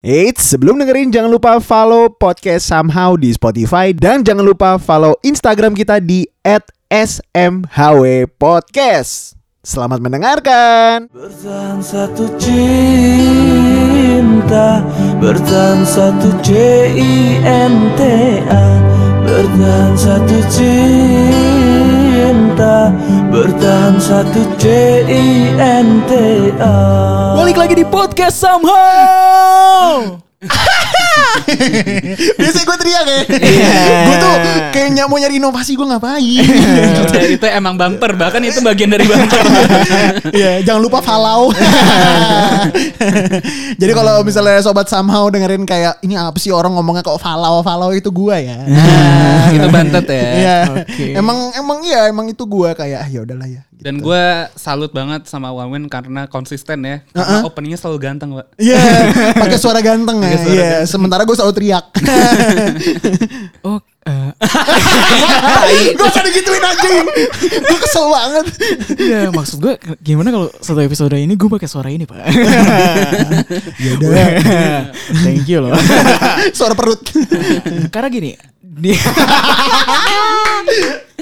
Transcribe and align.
Eits, 0.00 0.56
sebelum 0.56 0.80
dengerin 0.80 1.12
jangan 1.12 1.28
lupa 1.28 1.60
follow 1.60 2.08
podcast 2.08 2.72
Somehow 2.72 3.20
di 3.20 3.36
Spotify 3.36 3.92
dan 3.92 4.24
jangan 4.24 4.48
lupa 4.48 4.80
follow 4.80 5.12
Instagram 5.20 5.76
kita 5.76 6.00
di 6.00 6.24
@smhwpodcast. 6.88 9.36
Selamat 9.60 10.00
mendengarkan. 10.00 11.12
Bertahan 11.12 11.84
satu 11.84 12.32
cinta 12.40 13.60
Bertahan 15.20 15.84
satu 15.84 16.32
C-I-N-T-A 16.40 18.64
Bertahan 19.28 19.92
satu 20.00 20.40
cinta 20.48 21.49
Bertahan 23.32 23.96
satu 24.00 24.40
C-I-N-T-A 24.60 26.74
Balik 27.36 27.56
lagi 27.56 27.74
di 27.80 27.84
podcast 27.88 28.36
somehow. 28.40 30.20
Biasanya 32.40 32.64
gue 32.64 32.78
teriak 32.78 33.04
ya. 33.04 33.20
Iya. 33.40 33.82
gue 34.06 34.16
tuh 34.16 34.32
kayak 34.70 34.88
ny- 34.92 35.08
mau 35.08 35.18
nyari 35.18 35.36
inovasi 35.38 35.74
gue 35.74 35.86
ngapain. 35.86 36.44
Udah, 37.06 37.24
itu 37.26 37.46
emang 37.46 37.74
bumper, 37.74 38.12
bahkan 38.16 38.42
itu 38.42 38.60
bagian 38.60 38.90
dari 38.92 39.04
bumper. 39.06 39.40
Iya, 40.30 40.62
jangan 40.62 40.80
lupa 40.84 41.02
follow. 41.02 41.50
Jadi 43.80 43.92
kalau 43.92 44.22
misalnya 44.22 44.60
sobat 44.60 44.86
somehow 44.86 45.26
dengerin 45.28 45.64
kayak 45.64 45.98
ini 46.02 46.14
apa 46.14 46.36
sih 46.36 46.52
orang 46.52 46.76
ngomongnya 46.76 47.02
kok 47.02 47.18
follow 47.18 47.62
follow 47.64 47.90
itu 47.90 48.12
gua 48.12 48.38
ya. 48.38 48.58
Nah, 48.64 49.50
itu 49.50 49.68
bantet 49.68 50.06
ya. 50.06 50.22
Iya. 50.36 50.56
Emang 51.16 51.50
emang 51.56 51.78
iya 51.82 52.06
emang 52.08 52.28
itu 52.28 52.44
gua 52.44 52.76
kayak 52.76 53.06
ah, 53.06 53.08
ya 53.08 53.20
udahlah 53.24 53.48
ya. 53.48 53.62
Dan 53.80 54.04
gue 54.04 54.24
salut 54.60 54.92
banget 54.92 55.24
sama 55.24 55.48
Wawen 55.56 55.88
karena 55.88 56.28
konsisten 56.28 56.84
ya. 56.84 57.00
Karena 57.16 57.48
openingnya 57.48 57.80
selalu 57.80 57.98
ganteng, 58.00 58.36
Pak. 58.36 58.46
Iya, 58.60 58.80
pakai 59.42 59.56
suara 59.56 59.80
ganteng 59.80 60.20
ya. 60.20 60.36
Iya, 60.44 60.72
sementara 60.84 61.24
gue 61.24 61.36
selalu 61.36 61.54
teriak. 61.56 61.86
Oh, 63.60 63.76
eh, 64.08 64.32
gue 66.00 66.06
usah 66.08 66.24
digituin 66.24 66.64
anjing. 66.64 67.04
gue 67.60 67.78
kesel 67.84 68.08
banget. 68.08 68.46
Iya 68.96 69.20
maksud 69.28 69.60
gue 69.60 69.76
gimana 70.00 70.32
kalau 70.32 70.48
satu 70.64 70.80
episode 70.80 71.12
ini 71.20 71.36
gue 71.36 71.48
pakai 71.48 71.68
suara 71.68 71.92
ini 71.92 72.08
pak 72.08 72.24
Ya 73.76 73.90
udah. 74.00 74.12
Thank 75.20 75.44
you 75.44 75.60
loh 75.60 75.76
suara 76.56 76.72
perut. 76.72 77.04
Karena 77.92 78.08
gini 78.08 78.32
di 78.64 78.96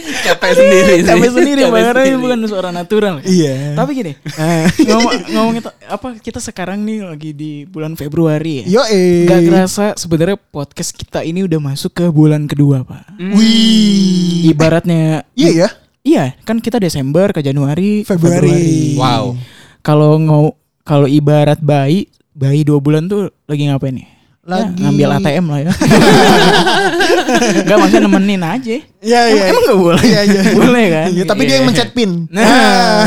Capek 0.09 0.51
sendiri 0.53 0.93
sih. 0.99 1.07
Capek 1.07 1.31
sendiri 1.31 1.61
Karena 1.63 1.81
ini 1.85 1.93
sendiri. 1.95 2.17
bukan 2.19 2.39
suara 2.45 2.71
natural 2.71 3.15
Iya. 3.23 3.73
Tapi 3.73 3.91
gini 3.93 4.13
ngomong, 4.89 5.13
Ngomongin 5.29 5.63
apa 5.85 6.09
Kita 6.17 6.39
sekarang 6.39 6.83
nih 6.83 7.05
lagi 7.05 7.31
di 7.31 7.53
bulan 7.65 7.93
Februari 7.93 8.65
ya 8.65 8.81
Yo 8.81 8.83
eh. 8.89 9.25
Gak 9.25 9.41
kerasa 9.45 9.85
sebenarnya 9.95 10.37
podcast 10.39 10.91
kita 10.91 11.21
ini 11.23 11.45
udah 11.45 11.61
masuk 11.63 11.93
ke 11.93 12.05
bulan 12.09 12.45
kedua 12.45 12.83
pak 12.83 13.05
Wih. 13.21 14.49
Ibaratnya 14.49 15.29
Iya 15.33 15.51
ya. 15.51 15.69
Iya 16.01 16.25
kan 16.43 16.57
kita 16.57 16.79
Desember 16.79 17.29
ke 17.31 17.41
Januari 17.41 18.01
ke 18.01 18.17
Februari. 18.17 18.97
Wow. 18.97 19.37
Kalau 19.81 20.17
ngau 20.17 20.45
kalau 20.81 21.05
ibarat 21.05 21.61
bayi, 21.61 22.09
bayi 22.33 22.65
dua 22.65 22.81
bulan 22.81 23.05
tuh 23.07 23.29
lagi 23.45 23.69
ngapain 23.69 23.93
nih? 23.93 24.09
Lagi- 24.49 24.81
ya, 24.81 24.89
ngambil 24.89 25.09
ATM 25.21 25.45
lah 25.45 25.61
ya. 25.61 25.73
Enggak 27.61 27.77
maksudnya 27.77 28.03
nemenin 28.03 28.41
aja. 28.41 28.71
Iya 28.99 29.21
iya. 29.29 29.43
Emang 29.53 29.63
gak 29.63 29.79
boleh? 29.79 30.03
Iya 30.03 30.21
iya. 30.25 30.41
Boleh 30.57 30.85
kan? 30.89 31.07
Iya, 31.13 31.23
tapi 31.25 31.43
dia 31.45 31.55
yang 31.61 31.67
mencet 31.69 31.91
pin. 31.93 32.25
Nah, 32.33 33.05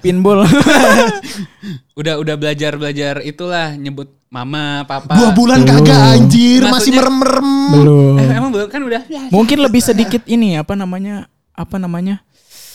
pinball. 0.00 0.48
Udah 2.00 2.16
udah 2.16 2.32
belajar-belajar 2.32 3.20
itulah 3.20 3.76
nyebut 3.76 4.08
mama, 4.32 4.88
papa. 4.88 5.12
Dua 5.12 5.36
bulan 5.36 5.60
kagak 5.62 6.16
anjir, 6.16 6.64
masih 6.64 6.96
Maksudnya- 6.96 6.96
merem-merem. 6.96 7.50
Belum. 7.70 8.14
Eh, 8.16 8.28
emang 8.32 8.50
belum 8.50 8.68
kan 8.72 8.80
udah. 8.80 9.02
Ya, 9.04 9.28
Mungkin 9.28 9.60
lebih 9.60 9.84
sedikit 9.84 10.24
ini 10.24 10.56
apa 10.56 10.72
namanya? 10.72 11.28
Apa 11.52 11.76
namanya? 11.76 12.24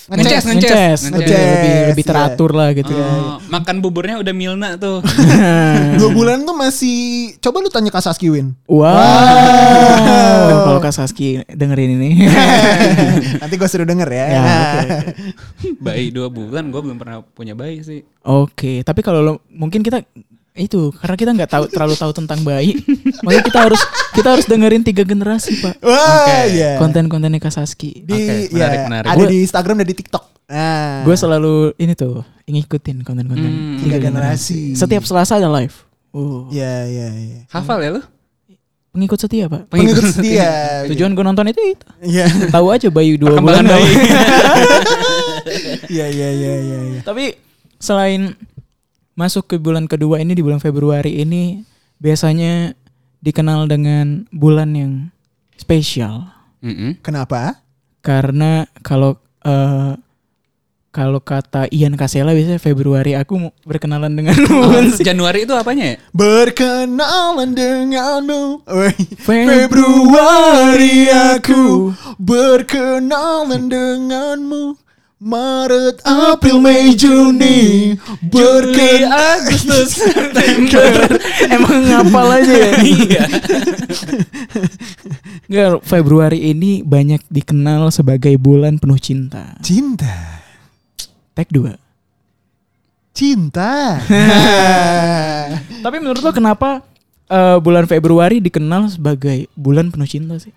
Ngeces, 0.05 0.45
ngeces. 0.45 0.99
Lebih, 1.09 1.33
lebih, 1.89 2.03
iya. 2.05 2.09
teratur 2.13 2.53
lah 2.53 2.69
gitu. 2.77 2.93
Oh, 2.93 3.41
makan 3.49 3.81
buburnya 3.81 4.21
udah 4.21 4.33
Milna 4.37 4.77
tuh. 4.77 5.01
Dua 5.99 6.09
bulan 6.13 6.45
tuh 6.45 6.53
masih 6.53 7.33
coba 7.41 7.65
lu 7.65 7.73
tanya 7.73 7.89
Kak 7.89 8.05
Saski 8.05 8.29
Win. 8.29 8.53
Wow. 8.69 8.85
Kalau 10.61 10.77
Kak 10.77 10.93
Saski 10.93 11.41
dengerin 11.49 11.97
ini. 11.97 12.29
Nanti 13.41 13.55
gue 13.57 13.65
suruh 13.65 13.89
denger 13.89 14.09
ya. 14.13 14.25
Ya, 14.29 14.41
oke, 14.45 15.09
bayi 15.81 16.13
dua 16.13 16.29
bulan 16.29 16.69
gue 16.69 16.81
belum 16.85 16.97
pernah 17.01 17.25
punya 17.25 17.57
bayi 17.57 17.81
sih. 17.81 18.05
Oke, 18.21 18.85
tapi 18.85 19.01
kalau 19.01 19.25
lo- 19.25 19.43
mungkin 19.49 19.81
kita 19.81 20.05
itu 20.55 20.95
karena 20.95 21.15
kita 21.15 21.31
nggak 21.31 21.51
tahu 21.51 21.63
terlalu 21.67 21.95
tahu 21.95 22.11
tentang 22.11 22.39
bayi, 22.41 22.79
makanya 23.21 23.43
kita 23.43 23.59
harus 23.61 23.81
kita 24.11 24.27
harus 24.31 24.45
dengerin 24.45 24.81
tiga 24.81 25.03
generasi 25.03 25.59
pak. 25.59 25.77
Wah, 25.79 26.47
iya. 26.47 26.79
Konten-kontennya 26.79 27.37
Kak 27.37 27.51
Saski. 27.51 28.01
Di, 28.01 28.15
Oke, 28.15 28.35
ya, 28.49 28.65
menarik, 28.65 28.79
menarik. 28.87 29.07
Ada 29.09 29.19
Gua- 29.19 29.29
di 29.29 29.37
Instagram 29.41 29.75
dan 29.77 29.87
di 29.87 29.95
TikTok. 29.95 30.23
Nah, 30.45 31.01
Gue 31.01 31.13
selalu 31.13 31.53
ini 31.75 31.91
tuh 31.91 32.21
ngikutin 32.45 33.01
konten-konten 33.01 33.43
Hmm, 33.43 33.81
tiga 33.81 33.97
generasi. 33.99 34.71
Setiap 34.73 35.03
Selasa 35.03 35.35
ada 35.35 35.49
live. 35.51 35.73
Oh, 36.09 36.47
Iya, 36.47 36.85
iya, 36.85 37.07
iya. 37.11 37.39
Hafal 37.49 37.81
ya 37.81 37.91
lu? 37.91 38.01
pengikut 38.87 39.19
setia 39.19 39.51
pak. 39.51 39.67
Pengikut 39.67 40.07
setia. 40.07 40.87
Tujuan 40.87 41.11
gue 41.11 41.19
nonton 41.21 41.43
itu 41.45 41.59
itu. 41.67 41.83
Iya. 41.99 42.31
Tahu 42.47 42.71
aja 42.71 42.87
bayi 42.87 43.19
dua 43.19 43.35
bulan. 43.35 43.67
bayi. 43.67 43.91
Iya, 45.87 46.05
iya, 46.07 46.29
iya, 46.31 46.53
iya, 46.57 46.77
iya. 46.87 46.99
Tapi 47.01 47.35
selain 47.77 48.33
masuk 49.15 49.47
ke 49.47 49.55
bulan 49.55 49.87
kedua 49.87 50.19
ini 50.19 50.35
di 50.35 50.43
bulan 50.43 50.59
Februari 50.59 51.23
ini 51.23 51.63
biasanya 51.97 52.75
dikenal 53.23 53.65
dengan 53.71 54.27
bulan 54.29 54.75
yang 54.75 54.93
spesial 55.55 56.27
Mm-mm. 56.59 56.99
Kenapa? 56.99 57.63
karena 58.05 58.69
kalau 58.85 59.17
eh, 59.41 59.97
kalau 60.95 61.19
kata 61.19 61.67
Ian 61.75 61.99
Kasela 61.99 62.31
biasanya 62.31 62.61
Februari 62.61 63.17
aku 63.19 63.51
berkenalan 63.67 64.15
dengan 64.15 64.37
Oh, 64.51 64.79
Januari 64.95 65.43
itu 65.43 65.51
apanya 65.51 65.91
ya? 65.91 65.97
Berkenalan 66.15 67.51
denganmu 67.51 68.63
Februari 69.19 71.11
aku 71.11 71.91
Berkenalan 72.15 73.67
denganmu 73.67 74.84
Maret, 75.15 76.03
April, 76.03 76.59
Mei, 76.59 76.91
Juni 76.91 77.95
Berkenalan 78.19 79.15
Agustus, 79.39 80.03
Emang 81.55 81.87
ngapal 81.87 82.43
aja 82.43 82.51
ya? 82.51 82.71
Iya. 82.83 83.23
Nggak, 85.47 85.87
Februari 85.87 86.51
ini 86.51 86.83
banyak 86.83 87.23
dikenal 87.31 87.95
sebagai 87.95 88.35
bulan 88.35 88.75
penuh 88.75 88.99
cinta. 88.99 89.55
Cinta 89.63 90.43
Tag 91.31 91.47
2. 91.47 91.79
Cinta 93.15 94.03
Tapi 95.85 95.95
menurut 96.03 96.19
lo 96.19 96.35
kenapa 96.35 96.83
eh, 97.31 97.57
bulan 97.63 97.87
Februari 97.87 98.43
dikenal 98.43 98.91
sebagai 98.91 99.47
bulan 99.55 99.95
penuh 99.95 100.11
cinta 100.11 100.35
sih? 100.35 100.51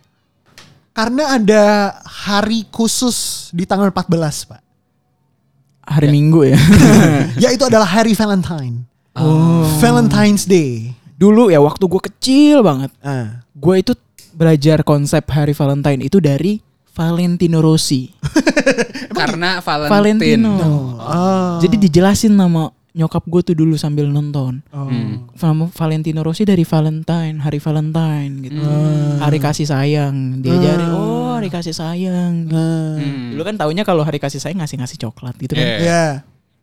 Karena 0.98 1.38
ada 1.38 1.94
hari 2.02 2.66
khusus 2.74 3.48
di 3.54 3.62
tanggal 3.62 3.94
14 3.94 4.50
pak 4.50 4.60
Hari 5.86 6.10
Minggu 6.10 6.42
ya. 6.42 6.58
Ya 7.46 7.54
itu 7.54 7.62
adalah 7.62 7.86
hari 7.86 8.18
Valentine 8.18 8.82
oh. 9.14 9.62
Valentine's 9.78 10.42
Day 10.42 10.98
Dulu 11.18 11.50
ya 11.50 11.58
waktu 11.58 11.82
gue 11.90 11.98
kecil 11.98 12.62
banget, 12.62 12.94
ah. 13.02 13.42
gue 13.50 13.74
itu 13.74 13.90
belajar 14.38 14.86
konsep 14.86 15.26
hari 15.26 15.50
Valentine 15.50 16.06
itu 16.06 16.22
dari 16.22 16.62
Valentino 16.94 17.58
Rossi. 17.58 18.14
Karena 19.18 19.58
Valentine. 19.58 20.38
Valentino. 20.38 20.54
Oh. 20.94 21.58
Jadi 21.58 21.90
dijelasin 21.90 22.38
nama 22.38 22.70
nyokap 22.98 23.22
gue 23.30 23.40
tuh 23.46 23.54
dulu 23.54 23.78
sambil 23.78 24.10
nonton. 24.10 24.58
Oh. 24.74 24.90
Hmm. 24.90 25.70
Valentino 25.70 26.26
Rossi 26.26 26.42
dari 26.42 26.66
Valentine, 26.66 27.38
hari 27.38 27.62
Valentine 27.62 28.32
gitu. 28.42 28.58
Hari 29.22 29.38
kasih 29.38 29.70
sayang. 29.70 30.42
Diajarin, 30.42 30.90
oh 30.90 31.38
hari 31.38 31.46
kasih 31.46 31.70
sayang. 31.70 32.50
Nah. 32.50 32.98
Hmm. 32.98 33.38
Dulu 33.38 33.42
kan 33.46 33.54
taunya 33.54 33.86
kalau 33.86 34.02
hari 34.02 34.18
kasih 34.18 34.42
sayang 34.42 34.58
ngasih-ngasih 34.58 34.98
coklat 34.98 35.38
gitu 35.38 35.54
kan. 35.54 35.62
Iya. 35.62 35.78
Ya 35.78 36.06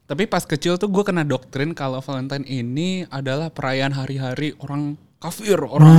Tapi 0.06 0.30
pas 0.30 0.46
kecil 0.46 0.78
tuh 0.78 0.92
gue 0.92 1.02
kena 1.02 1.26
doktrin 1.26 1.74
kalau 1.74 1.98
Valentine 1.98 2.46
ini 2.46 3.10
adalah 3.10 3.50
perayaan 3.50 3.90
hari-hari 3.90 4.54
orang 4.62 5.02
kafir, 5.26 5.58
orang. 5.58 5.90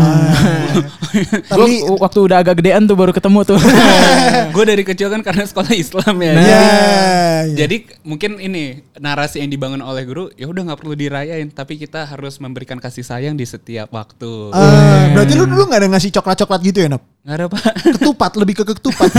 Gua 1.51 1.67
Tapi 1.67 1.73
waktu 1.99 2.19
udah 2.23 2.37
agak 2.45 2.63
gedean 2.63 2.87
tuh 2.87 2.95
baru 2.95 3.11
ketemu 3.11 3.43
tuh. 3.43 3.59
gue 4.55 4.65
dari 4.65 4.85
kecil 4.87 5.11
kan 5.11 5.21
karena 5.27 5.43
sekolah 5.43 5.73
Islam 5.75 6.15
ya. 6.23 6.33
Ya, 6.33 6.39
Jadi- 6.39 6.47
ya. 6.47 7.67
Jadi 7.67 7.77
mungkin 8.07 8.39
ini 8.39 8.87
narasi 8.95 9.43
yang 9.43 9.51
dibangun 9.51 9.83
oleh 9.83 10.07
guru 10.07 10.31
ya 10.39 10.47
udah 10.47 10.63
nggak 10.71 10.79
perlu 10.79 10.95
dirayain 10.95 11.51
tapi 11.51 11.77
kita 11.77 12.07
harus 12.07 12.39
memberikan 12.39 12.79
kasih 12.79 13.03
sayang 13.03 13.35
di 13.35 13.43
setiap 13.43 13.91
waktu. 13.91 14.55
Ah, 14.55 15.11
berarti 15.11 15.35
lu 15.35 15.51
dulu 15.51 15.67
gak 15.67 15.83
ada 15.83 15.89
ngasih 15.91 16.15
coklat-coklat 16.15 16.61
gitu 16.63 16.79
ya, 16.87 16.89
Nop? 16.95 17.03
Nggak 17.27 17.35
ada 17.35 17.45
pak. 17.51 17.63
Ketupat, 17.99 18.33
lebih 18.39 18.55
ke 18.55 18.65
ketupat. 18.71 19.11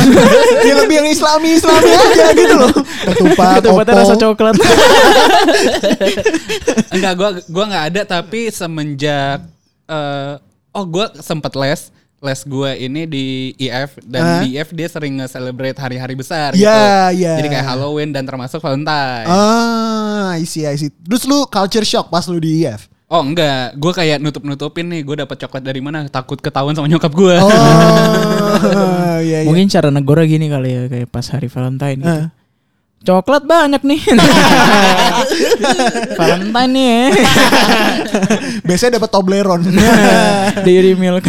ya 0.63 0.73
lebih 0.79 0.95
yang 1.03 1.09
islami-islami 1.11 1.91
aja 1.91 2.25
gitu 2.31 2.55
loh. 2.55 2.71
Ketupat, 3.03 3.59
Ketupatnya 3.59 3.93
rasa 3.99 4.15
coklat. 4.15 4.55
Enggak, 6.95 7.13
gua 7.19 7.29
gua 7.51 7.63
nggak 7.67 7.85
ada 7.91 8.01
tapi 8.07 8.47
semenjak 8.47 9.56
eh 9.87 10.33
oh 10.71 10.85
gue 10.85 11.05
sempet 11.17 11.53
les 11.53 11.81
les 12.17 12.39
gue 12.43 12.71
ini 12.81 13.05
di 13.05 13.25
IF 13.57 14.01
dan 14.01 14.21
Ah. 14.21 14.39
di 14.41 14.53
IF 14.53 14.69
dia 14.71 14.85
sering 14.85 15.17
nge-celebrate 15.17 15.75
hari-hari 15.75 16.13
besar 16.13 16.51
Iya, 16.51 16.57
gitu. 17.13 17.21
iya. 17.21 17.33
Jadi 17.37 17.47
kayak 17.47 17.65
Halloween 17.67 18.09
dan 18.09 18.25
termasuk 18.25 18.57
Valentine. 18.57 19.23
Ah, 19.23 20.33
I 20.33 20.41
see, 20.43 20.65
I 20.65 20.73
see. 20.75 20.89
Terus 20.89 21.23
lu 21.23 21.45
culture 21.45 21.83
shock 21.83 22.07
pas 22.07 22.25
lu 22.25 22.37
di 22.37 22.63
IF? 22.63 22.89
Oh 23.07 23.21
enggak, 23.21 23.71
gue 23.73 23.93
kayak 23.93 24.17
nutup-nutupin 24.17 24.83
nih, 24.83 24.99
gue 24.99 25.15
dapat 25.15 25.39
coklat 25.39 25.61
dari 25.61 25.77
mana? 25.77 26.09
Takut 26.09 26.35
ketahuan 26.37 26.73
sama 26.73 26.89
nyokap 26.89 27.13
gue. 27.13 27.37
Oh, 27.37 27.47
iya, 29.21 29.37
iya. 29.41 29.47
Mungkin 29.47 29.69
cara 29.69 29.87
negara 29.87 30.25
gini 30.25 30.47
kali 30.47 30.69
ya 30.69 30.81
kayak 30.87 31.07
pas 31.07 31.23
hari 31.27 31.47
Valentine 31.47 31.99
gitu. 31.99 32.11
Eh. 32.19 32.27
Coklat 32.97 33.45
banyak 33.45 33.81
nih. 33.85 34.01
Valentine 36.19 36.71
nih 36.73 36.85
ya. 36.85 37.03
Biasanya 38.67 38.91
dapat 38.99 39.09
Toblerone. 39.13 39.63
Dairy 40.65 40.97
Milk. 40.97 41.23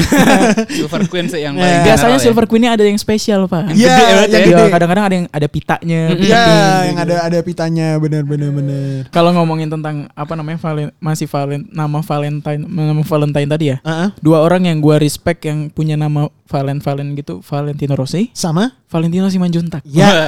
Silver 0.72 1.04
Queen 1.06 1.28
sih 1.28 1.44
yang 1.44 1.54
Iya. 1.54 1.62
paling 1.62 1.78
Biasanya 1.84 1.94
general 2.08 2.18
ya. 2.18 2.24
Silver 2.24 2.44
Queen-nya 2.48 2.70
ada 2.74 2.84
yang 2.88 2.98
spesial, 2.98 3.40
Pak. 3.46 3.76
Iya, 3.76 3.94
yang 3.94 4.32
ya. 4.32 4.38
Iya, 4.48 4.64
kadang-kadang 4.72 5.04
ada 5.06 5.14
yang 5.14 5.26
ada 5.28 5.46
pitanya. 5.46 6.00
Iya, 6.16 6.44
yang 6.88 6.96
gitu. 6.96 7.04
ada 7.04 7.16
ada 7.28 7.38
pitanya 7.44 7.86
bener 8.00 8.22
bener 8.24 8.50
bener. 8.50 8.96
Kalau 9.12 9.30
ngomongin 9.36 9.68
tentang 9.68 10.08
apa 10.16 10.32
namanya 10.34 10.58
valen, 10.58 10.88
masih 10.98 11.28
valen, 11.28 11.68
nama 11.70 12.00
Valentine 12.00 12.62
nama 12.64 13.02
Valentine 13.04 13.48
tadi 13.48 13.64
ya. 13.70 13.78
Heeh. 13.84 14.08
Dua 14.18 14.40
orang 14.40 14.66
yang 14.66 14.80
gua 14.80 14.96
respect 14.98 15.44
yang 15.44 15.68
punya 15.68 15.94
nama 15.94 16.26
Valen 16.48 16.80
Valen 16.80 17.12
gitu, 17.12 17.44
Valentino 17.44 17.92
Rossi, 17.92 18.32
Sama? 18.32 18.72
Valentino 18.88 19.28
Simanjuntak. 19.28 19.84
Ya. 19.84 20.08
Wah, 20.08 20.24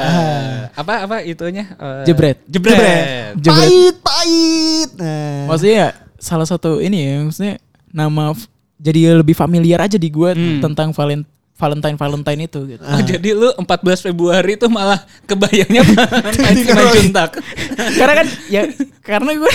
apa 0.85 0.95
apa 1.09 1.17
itunya? 1.25 1.65
Eh, 1.73 2.05
Jebret. 2.05 2.45
Jebret. 2.45 2.77
Jebret. 2.77 3.41
Jebret. 3.41 3.65
Pahit, 3.65 3.97
pahit. 3.99 4.91
Nah. 5.01 5.49
Maksudnya 5.49 5.77
ya, 5.77 5.89
salah 6.17 6.45
satu 6.45 6.77
ini 6.79 6.99
ya, 7.01 7.13
maksudnya 7.25 7.55
nama 7.89 8.37
jadi 8.77 9.17
lebih 9.17 9.33
familiar 9.33 9.81
aja 9.81 9.97
di 9.97 10.09
gua 10.09 10.37
Hmm. 10.37 10.61
tentang 10.61 10.93
Valen 10.93 11.25
Valentine 11.57 11.97
Valentine 11.97 12.41
itu 12.45 12.61
gitu. 12.69 12.81
Oh, 12.81 13.01
jadi 13.01 13.29
lu 13.33 13.53
14 13.53 14.01
Februari 14.01 14.57
itu 14.57 14.65
malah 14.69 14.97
kebayangnya 15.25 15.85
Valentine 15.93 16.37
Jadi 16.37 16.61
sama 16.65 16.77
kalau- 16.79 16.95
Juntak. 16.97 17.31
karena 18.01 18.15
kan 18.17 18.27
ya 18.49 18.63
karena 19.01 19.31
gue 19.37 19.53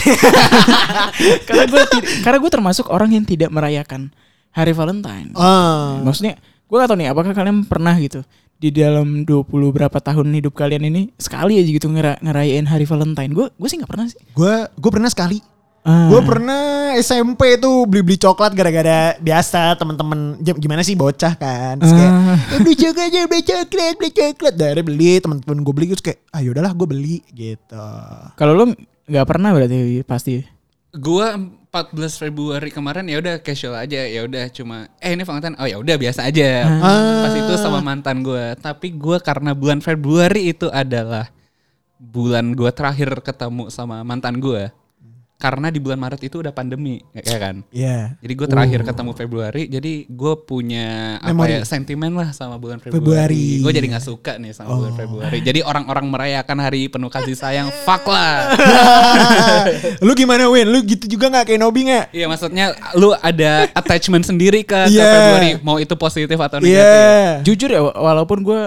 karena 1.46 1.64
gue 1.66 1.82
karena 2.22 2.38
gue 2.38 2.52
termasuk 2.52 2.86
orang 2.90 3.10
yang 3.10 3.26
tidak 3.26 3.50
merayakan 3.50 4.14
hari 4.54 4.72
Valentine. 4.72 5.34
Ah. 5.34 5.98
Maksudnya 6.02 6.38
gue 6.66 6.76
gak 6.76 6.90
tau 6.90 6.98
nih 6.98 7.08
apakah 7.08 7.32
kalian 7.32 7.62
pernah 7.64 7.94
gitu 7.96 8.26
di 8.56 8.72
dalam 8.72 9.28
20 9.28 9.46
berapa 9.52 9.98
tahun 10.00 10.32
hidup 10.34 10.56
kalian 10.56 10.88
ini 10.88 11.12
sekali 11.16 11.60
aja 11.60 11.68
gitu 11.68 11.92
ngera 11.92 12.16
ngerayain 12.20 12.64
hari 12.64 12.88
Valentine. 12.88 13.30
Gue 13.30 13.52
gue 13.52 13.68
sih 13.68 13.78
nggak 13.78 13.92
pernah 13.92 14.08
sih. 14.08 14.20
Gue 14.32 14.66
gue 14.72 14.92
pernah 14.92 15.12
sekali. 15.12 15.44
Ah. 15.86 16.10
Gue 16.10 16.18
pernah 16.26 16.64
SMP 16.98 17.62
tuh 17.62 17.86
beli-beli 17.86 18.18
coklat 18.18 18.58
gara-gara 18.58 19.14
biasa 19.20 19.78
temen-temen 19.78 20.42
jam- 20.42 20.58
gimana 20.58 20.82
sih 20.82 20.98
bocah 20.98 21.38
kan. 21.38 21.78
Terus 21.78 21.94
kayak 21.94 22.10
Ah. 22.10 22.38
"Eh, 22.56 22.60
beli 22.64 22.76
coklat 22.76 23.06
aja, 23.06 23.20
beli 23.28 23.44
coklat, 23.44 23.94
beli 23.94 24.12
coklat. 24.12 24.54
Dari 24.56 24.82
beli 24.82 25.12
temen-temen 25.20 25.60
gue 25.62 25.74
beli 25.76 25.86
terus 25.94 26.02
kayak 26.02 26.20
ah 26.32 26.42
yaudahlah 26.42 26.74
gue 26.74 26.88
beli 26.90 27.16
gitu. 27.30 27.86
Kalau 28.34 28.54
lo 28.56 28.72
nggak 29.06 29.28
pernah 29.28 29.54
berarti 29.54 30.02
pasti. 30.02 30.42
Gua 30.96 31.36
14 31.76 32.24
Februari 32.24 32.72
kemarin 32.72 33.04
ya 33.12 33.20
udah 33.20 33.36
casual 33.44 33.76
aja, 33.76 34.08
ya 34.08 34.24
udah 34.24 34.48
cuma 34.48 34.88
eh 35.04 35.12
ini 35.12 35.28
Valentine. 35.28 35.60
Oh 35.60 35.68
ya 35.68 35.76
udah 35.76 36.00
biasa 36.00 36.24
aja. 36.24 36.64
Ah. 36.80 37.28
Pas 37.28 37.36
itu 37.36 37.54
sama 37.60 37.84
mantan 37.84 38.24
gua. 38.24 38.56
Tapi 38.56 38.96
gua 38.96 39.20
karena 39.20 39.52
bulan 39.52 39.84
Februari 39.84 40.56
itu 40.56 40.72
adalah 40.72 41.28
bulan 42.00 42.56
gua 42.56 42.72
terakhir 42.72 43.12
ketemu 43.20 43.68
sama 43.68 44.00
mantan 44.08 44.40
gua. 44.40 44.72
Karena 45.36 45.68
di 45.68 45.78
bulan 45.78 46.00
Maret 46.00 46.24
itu 46.24 46.40
udah 46.40 46.50
pandemi, 46.50 46.96
ya 47.12 47.36
kan? 47.38 47.60
Iya. 47.68 48.16
Jadi 48.18 48.34
gue 48.34 48.48
terakhir 48.48 48.80
ketemu 48.82 49.12
Februari, 49.14 49.68
jadi 49.68 49.94
gue 50.06 50.34
punya 50.42 50.88
apa 51.20 51.28
Memori. 51.30 51.52
ya 51.52 51.60
sentimen 51.62 52.16
lah 52.16 52.32
sama 52.32 52.56
bulan 52.56 52.80
Februari. 52.80 53.04
Februari. 53.04 53.46
Gue 53.60 53.72
jadi 53.72 53.88
nggak 53.92 54.06
suka 54.06 54.40
nih 54.40 54.52
sama 54.52 54.74
bulan 54.74 54.96
Februari. 54.96 55.38
Jadi 55.42 55.60
orang-orang 55.60 56.08
merayakan 56.08 56.58
hari 56.58 56.88
penuh 56.88 57.12
kasih 57.12 57.36
sayang, 57.36 57.68
fuck 57.84 58.08
lah. 58.08 58.56
lu 60.06 60.12
gimana 60.14 60.48
Win? 60.48 60.68
Lu 60.68 60.80
gitu 60.82 61.06
juga 61.10 61.28
nggak 61.30 61.46
kayak 61.46 61.60
Nobi 61.60 61.82
nggak? 61.86 62.06
Iya 62.12 62.26
maksudnya 62.26 62.66
lu 62.96 63.12
ada 63.14 63.68
attachment 63.72 64.24
sendiri 64.24 64.64
ke, 64.64 64.88
ke 64.88 64.94
Iya. 64.94 65.04
Februari, 65.06 65.50
mau 65.62 65.78
itu 65.78 65.94
positif 65.96 66.38
atau 66.38 66.58
Iya. 66.60 66.64
negatif. 66.64 67.44
Jujur 67.46 67.70
ya 67.70 67.82
wa- 67.84 67.98
walaupun 68.06 68.40
gue 68.40 68.60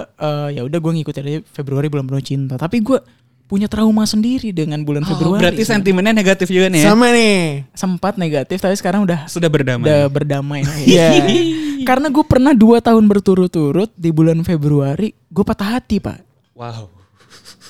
ya 0.51 0.61
udah 0.61 0.79
gue 0.79 0.91
ngikutin 0.95 1.23
aja 1.25 1.39
Februari 1.49 1.89
bulan 1.89 2.05
penuh 2.05 2.21
cinta, 2.21 2.55
tapi 2.55 2.79
gue 2.79 3.01
punya 3.49 3.65
trauma 3.65 4.05
sendiri 4.05 4.53
dengan 4.53 4.85
bulan 4.85 5.01
Oh, 5.01 5.09
Februari. 5.09 5.41
berarti 5.41 5.65
sentimennya 5.65 6.13
negatif 6.13 6.47
juga 6.47 6.69
nih 6.69 6.85
ya? 6.85 6.93
Sama 6.93 7.09
nih. 7.09 7.65
sempat 7.73 8.13
negatif 8.15 8.61
tapi 8.61 8.77
sekarang 8.77 9.01
udah 9.01 9.25
Sudah 9.25 9.49
berdamai. 9.49 9.83
udah 9.83 10.01
berdamai. 10.05 10.61
Iya. 10.85 11.25
Karena 11.81 12.07
gue 12.07 12.21
pernah 12.21 12.53
dua 12.53 12.77
tahun 12.77 13.09
berturut-turut 13.09 13.89
di 13.91 14.13
bulan 14.13 14.37
Februari 14.43 15.11
gue 15.11 15.43
patah 15.43 15.75
hati 15.75 15.97
pak. 15.97 16.21
Wow. 16.53 16.93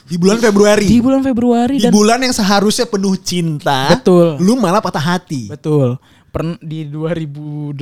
Di 0.04 0.18
bulan 0.18 0.38
Februari. 0.38 0.84
Di 0.84 1.00
bulan 1.00 1.22
Februari 1.22 1.78
Di 1.78 1.86
dan 1.86 1.94
bulan 1.94 2.20
yang 2.20 2.34
seharusnya 2.34 2.84
penuh 2.84 3.16
cinta. 3.16 3.88
Betul. 3.94 4.36
Lu 4.42 4.60
malah 4.60 4.84
patah 4.84 5.16
hati. 5.16 5.48
betul. 5.48 5.96
Pern 6.30 6.60
di 6.60 6.86
2018 6.86 7.80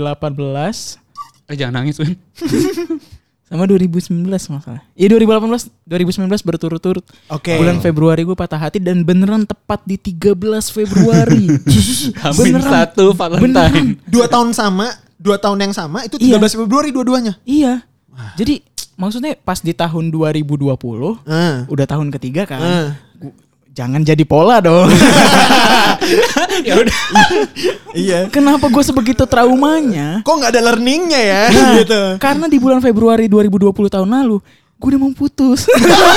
Eh 1.48 1.56
jangan 1.56 1.82
nangis 1.82 1.98
Win. 1.98 2.14
sama 3.48 3.64
2019 3.64 4.12
masalah. 4.28 4.84
Iya 4.92 5.08
2018 5.10 5.72
2019 5.84 6.28
berturut-turut. 6.44 7.06
Oke. 7.28 7.56
Bulan 7.56 7.80
Februari 7.80 8.22
gue 8.22 8.36
patah 8.36 8.60
hati 8.60 8.78
dan 8.78 9.02
beneran 9.02 9.44
tepat 9.44 9.82
di 9.84 9.96
13 9.96 10.36
Februari. 10.68 11.48
Hamin 12.24 12.60
satu 12.60 13.12
Valentine. 13.12 13.96
Dua 14.04 14.28
tahun 14.28 14.52
sama, 14.52 14.92
dua 15.16 15.36
tahun 15.38 15.64
yang 15.64 15.74
sama 15.74 16.04
itu 16.04 16.20
Iya. 16.20 16.36
13 16.38 16.60
Februari 16.60 16.92
dua-duanya. 16.92 17.40
Iya. 17.42 17.88
Jadi 18.36 18.60
maksudnya 18.94 19.38
pas 19.38 19.58
di 19.58 19.72
tahun 19.72 20.10
2020 20.10 20.76
Ah. 21.24 21.64
udah 21.66 21.86
tahun 21.86 22.12
ketiga 22.12 22.44
kan. 22.44 22.98
Gu- 23.16 23.38
Jangan 23.72 24.02
jadi 24.02 24.26
pola 24.26 24.58
dong. 24.58 24.90
ya 26.64 26.74
udah. 26.78 26.96
Iya. 27.92 28.20
Kenapa 28.30 28.66
gue 28.66 28.84
sebegitu 28.84 29.24
traumanya? 29.24 30.22
Kok 30.22 30.34
nggak 30.34 30.52
ada 30.54 30.62
learningnya 30.64 31.20
ya? 31.20 31.42
Nah, 31.50 31.72
gitu. 31.78 32.02
Karena 32.18 32.46
di 32.46 32.58
bulan 32.58 32.80
Februari 32.80 33.26
2020 33.26 33.70
tahun 33.90 34.10
lalu, 34.10 34.38
gue 34.78 34.88
udah 34.88 35.00
mau 35.00 35.12
putus. 35.12 35.66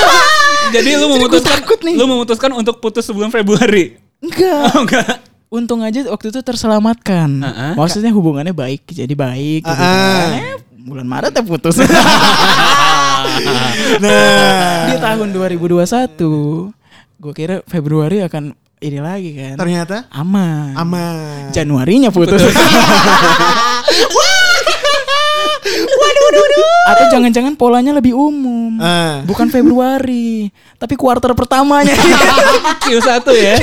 Jadi 0.75 0.89
lu 0.95 1.09
memutuskan 1.09 1.59
takut 1.59 1.79
nih. 1.83 1.95
lu 1.99 2.05
memutuskan 2.05 2.51
untuk 2.53 2.79
putus 2.79 3.03
sebelum 3.03 3.27
Februari. 3.27 3.97
enggak. 4.21 4.61
Oh 4.71 4.81
enggak. 4.85 5.13
Untung 5.51 5.83
aja 5.83 6.07
waktu 6.07 6.31
itu 6.31 6.39
terselamatkan. 6.39 7.27
Ah-ah. 7.43 7.73
Maksudnya 7.75 8.15
hubungannya 8.15 8.55
baik, 8.55 8.87
jadi 8.87 9.11
baik. 9.11 9.67
Gitu 9.67 9.73
Ah-ah. 9.75 10.31
kan. 10.31 10.31
Eh, 10.31 10.55
bulan 10.79 11.03
Maret 11.03 11.33
ya 11.33 11.43
putus. 11.43 11.75
Nah, 14.01 14.89
di 14.89 14.95
tahun 14.97 15.29
2021, 15.29 16.71
gue 17.21 17.33
kira 17.33 17.55
Februari 17.67 18.23
akan 18.23 18.55
ini 18.81 18.97
lagi 18.97 19.29
kan. 19.37 19.55
ternyata 19.61 20.09
Aman. 20.09 20.73
aman. 20.73 21.53
Januarinya 21.53 22.09
putus. 22.09 22.41
Atau 26.91 27.05
jangan-jangan 27.09 27.53
polanya 27.55 27.91
lebih 27.91 28.11
umum. 28.11 28.75
Ah. 28.77 29.23
Bukan 29.23 29.47
Februari, 29.47 30.51
tapi 30.75 30.95
kuarter 30.95 31.31
pertamanya. 31.31 31.95
Q1 32.85 33.23
ya. 33.31 33.55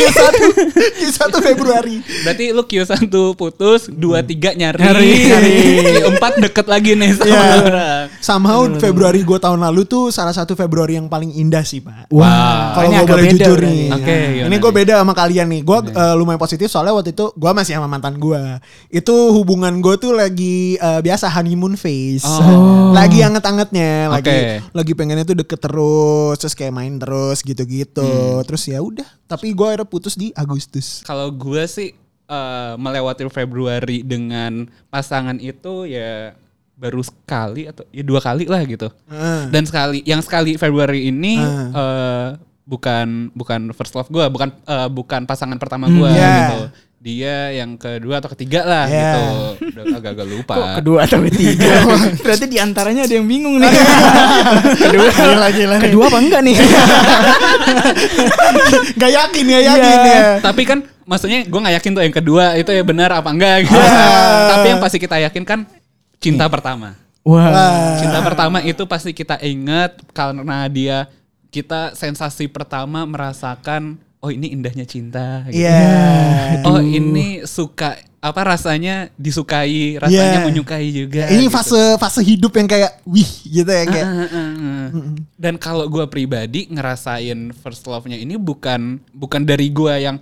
Di 0.95 1.09
1 1.09 1.29
Februari. 1.43 2.01
Berarti 2.25 2.45
lu 2.51 2.63
Q1 2.63 3.05
putus, 3.35 3.89
2 3.89 3.97
3 4.25 4.59
nyari. 4.59 4.81
Nyari, 4.81 5.11
nyari. 5.27 5.57
Q4 6.09 6.25
deket 6.41 6.67
lagi 6.67 6.91
nih 6.95 7.11
sama 7.13 7.27
Iya. 7.29 7.43
orang. 7.61 8.05
Somehow 8.19 8.61
Februari 8.79 9.21
gue 9.21 9.39
tahun 9.39 9.61
lalu 9.61 9.85
tuh 9.85 10.09
salah 10.09 10.33
satu 10.33 10.55
Februari 10.55 10.97
yang 10.97 11.07
paling 11.07 11.31
indah 11.31 11.63
sih 11.63 11.85
pak. 11.85 12.09
Wah, 12.09 12.73
Kalau 12.75 12.87
ini 12.87 12.95
gue 12.95 13.03
agak 13.03 13.11
boleh 13.11 13.25
beda 13.25 13.35
jujur 13.37 13.59
nih. 13.61 13.83
Oke, 13.91 14.09
Nah, 14.09 14.27
gimana 14.29 14.47
ini 14.49 14.57
gue 14.59 14.73
beda 14.73 14.93
sama 14.99 15.13
kalian 15.13 15.47
nih. 15.49 15.61
Gue 15.63 15.79
eh, 15.85 16.15
lumayan 16.17 16.41
positif 16.41 16.69
soalnya 16.69 16.95
waktu 16.95 17.13
itu 17.13 17.31
gue 17.31 17.51
masih 17.53 17.77
sama 17.77 17.87
mantan 17.87 18.17
gue. 18.17 18.41
Itu 18.89 19.15
hubungan 19.35 19.79
gue 19.79 19.95
tuh 19.99 20.13
lagi 20.13 20.75
eh, 20.75 21.01
biasa 21.01 21.29
honeymoon 21.29 21.77
phase. 21.77 22.25
Oh. 22.25 22.91
Lagi 22.91 23.18
anget-angetnya, 23.25 23.93
lagi 24.13 24.31
Oke. 24.31 24.41
lagi 24.75 24.93
pengennya 24.95 25.25
tuh 25.25 25.39
deket 25.39 25.61
terus, 25.61 26.37
terus 26.39 26.55
kayak 26.55 26.75
main 26.75 26.95
terus 26.97 27.43
gitu-gitu. 27.43 28.05
Hmm. 28.05 28.45
Terus 28.47 28.63
ya 28.69 28.79
udah. 28.79 29.09
Tapi 29.27 29.51
gue 29.53 29.67
akhirnya 29.67 29.89
putus 29.89 30.15
di 30.15 30.31
Agustus. 30.33 31.03
Kalau 31.03 31.31
gue 31.31 31.63
sih 31.67 31.95
eh, 32.29 32.73
melewati 32.77 33.25
Februari 33.29 34.05
dengan 34.05 34.69
pasangan 34.89 35.41
itu 35.41 35.89
ya 35.89 36.37
baru 36.79 37.03
sekali 37.03 37.67
atau 37.67 37.83
ya 37.91 38.07
dua 38.07 38.23
kali 38.23 38.47
lah 38.47 38.63
gitu. 38.63 38.87
Ah. 39.11 39.51
Dan 39.51 39.67
sekali 39.67 40.07
yang 40.07 40.23
sekali 40.23 40.55
Februari 40.55 41.11
ini 41.11 41.43
Ah. 41.43 41.69
eh, 41.75 42.29
bukan 42.69 43.33
bukan 43.33 43.73
first 43.73 43.97
love 43.97 44.13
gue, 44.13 44.23
bukan 44.29 44.53
eh, 44.55 44.89
bukan 44.93 45.25
pasangan 45.25 45.57
pertama 45.57 45.89
Hmm, 45.89 45.99
gue 45.99 46.11
yeah. 46.13 46.39
gitu. 46.39 46.61
Dia 46.99 47.55
yang 47.55 47.79
kedua 47.79 48.19
atau 48.19 48.27
ketiga 48.35 48.67
lah 48.67 48.85
Yeah. 48.85 49.15
gitu. 49.55 49.71
Udah 49.71 49.85
agak-agak 49.97 50.27
lupa. 50.27 50.53
Kok 50.53 50.67
kedua 50.83 50.99
atau 51.07 51.23
ketiga? 51.31 51.71
Berarti 52.27 52.45
di 52.45 52.59
antaranya 52.59 53.07
ada 53.07 53.15
yang 53.15 53.23
bingung 53.23 53.55
nih. 53.57 53.71
kedua, 54.83 55.07
Gila, 55.09 55.49
gila 55.55 55.75
nih. 55.79 55.83
kedua 55.87 56.05
apa 56.11 56.19
enggak 56.19 56.41
nih? 56.43 56.57
Gak 58.99 59.11
yakin 59.13 59.45
ya, 59.47 59.59
yakin 59.65 59.95
Iya. 59.95 60.11
ya. 60.11 60.21
Tapi 60.43 60.63
kan 60.67 60.79
maksudnya 61.05 61.45
gue 61.47 61.59
nggak 61.59 61.75
yakin 61.79 61.91
tuh 61.95 62.03
yang 62.03 62.15
kedua 62.15 62.45
itu 62.57 62.69
ya 62.69 62.83
benar 62.83 63.11
apa 63.15 63.29
enggak 63.31 63.65
gitu. 63.65 63.79
Tapi 64.49 64.67
yang 64.69 64.81
pasti 64.83 64.99
kita 64.99 65.17
yakin 65.23 65.43
kan 65.47 65.61
cinta 66.19 66.45
pertama. 66.51 66.99
Wah. 67.23 67.97
Cinta 68.01 68.19
pertama 68.21 68.59
itu 68.61 68.83
pasti 68.85 69.13
kita 69.13 69.39
ingat 69.39 70.01
karena 70.11 70.67
dia 70.67 71.07
kita 71.49 71.95
sensasi 71.95 72.45
pertama 72.45 73.05
merasakan 73.05 73.97
oh 74.19 74.31
ini 74.31 74.51
indahnya 74.53 74.85
cinta. 74.85 75.47
gitu. 75.49 75.63
Iya. 75.63 76.63
Oh 76.69 76.81
ini 76.83 77.45
suka 77.47 77.97
apa 78.19 78.41
rasanya 78.43 79.15
disukai, 79.15 79.95
rasanya 79.95 80.43
Yeah. 80.43 80.47
menyukai 80.51 80.89
juga. 80.91 81.31
Ini 81.31 81.47
gitu. 81.47 81.55
fase 81.55 81.81
fase 82.03 82.21
hidup 82.27 82.51
yang 82.59 82.67
kayak 82.67 82.99
wih 83.07 83.31
gitu 83.47 83.71
ya 83.71 83.85
kayak. 83.87 84.07
Ah, 84.11 84.27
ah. 84.27 84.87
Dan 85.39 85.55
kalau 85.55 85.87
gue 85.87 86.03
pribadi 86.11 86.67
ngerasain 86.67 87.55
first 87.55 87.87
love-nya 87.87 88.19
ini 88.19 88.35
bukan 88.35 88.99
bukan 89.15 89.47
dari 89.47 89.71
gue 89.71 89.95
yang 90.03 90.19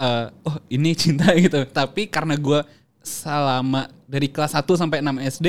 eh, 0.00 0.26
oh 0.48 0.56
ini 0.72 0.96
cinta 0.96 1.36
gitu, 1.36 1.68
tapi 1.68 2.08
karena 2.08 2.32
gue 2.40 2.64
selama 3.04 3.92
dari 4.08 4.32
kelas 4.32 4.56
1 4.56 4.64
sampai 4.80 5.04
6 5.04 5.36
SD 5.36 5.46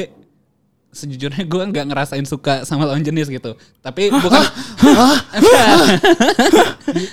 sejujurnya 0.95 1.43
gue 1.43 1.63
nggak 1.75 1.85
ngerasain 1.91 2.23
suka 2.23 2.63
sama 2.63 2.87
lawan 2.87 3.03
jenis 3.03 3.27
gitu. 3.27 3.59
Tapi 3.83 4.07
bukan 4.15 4.41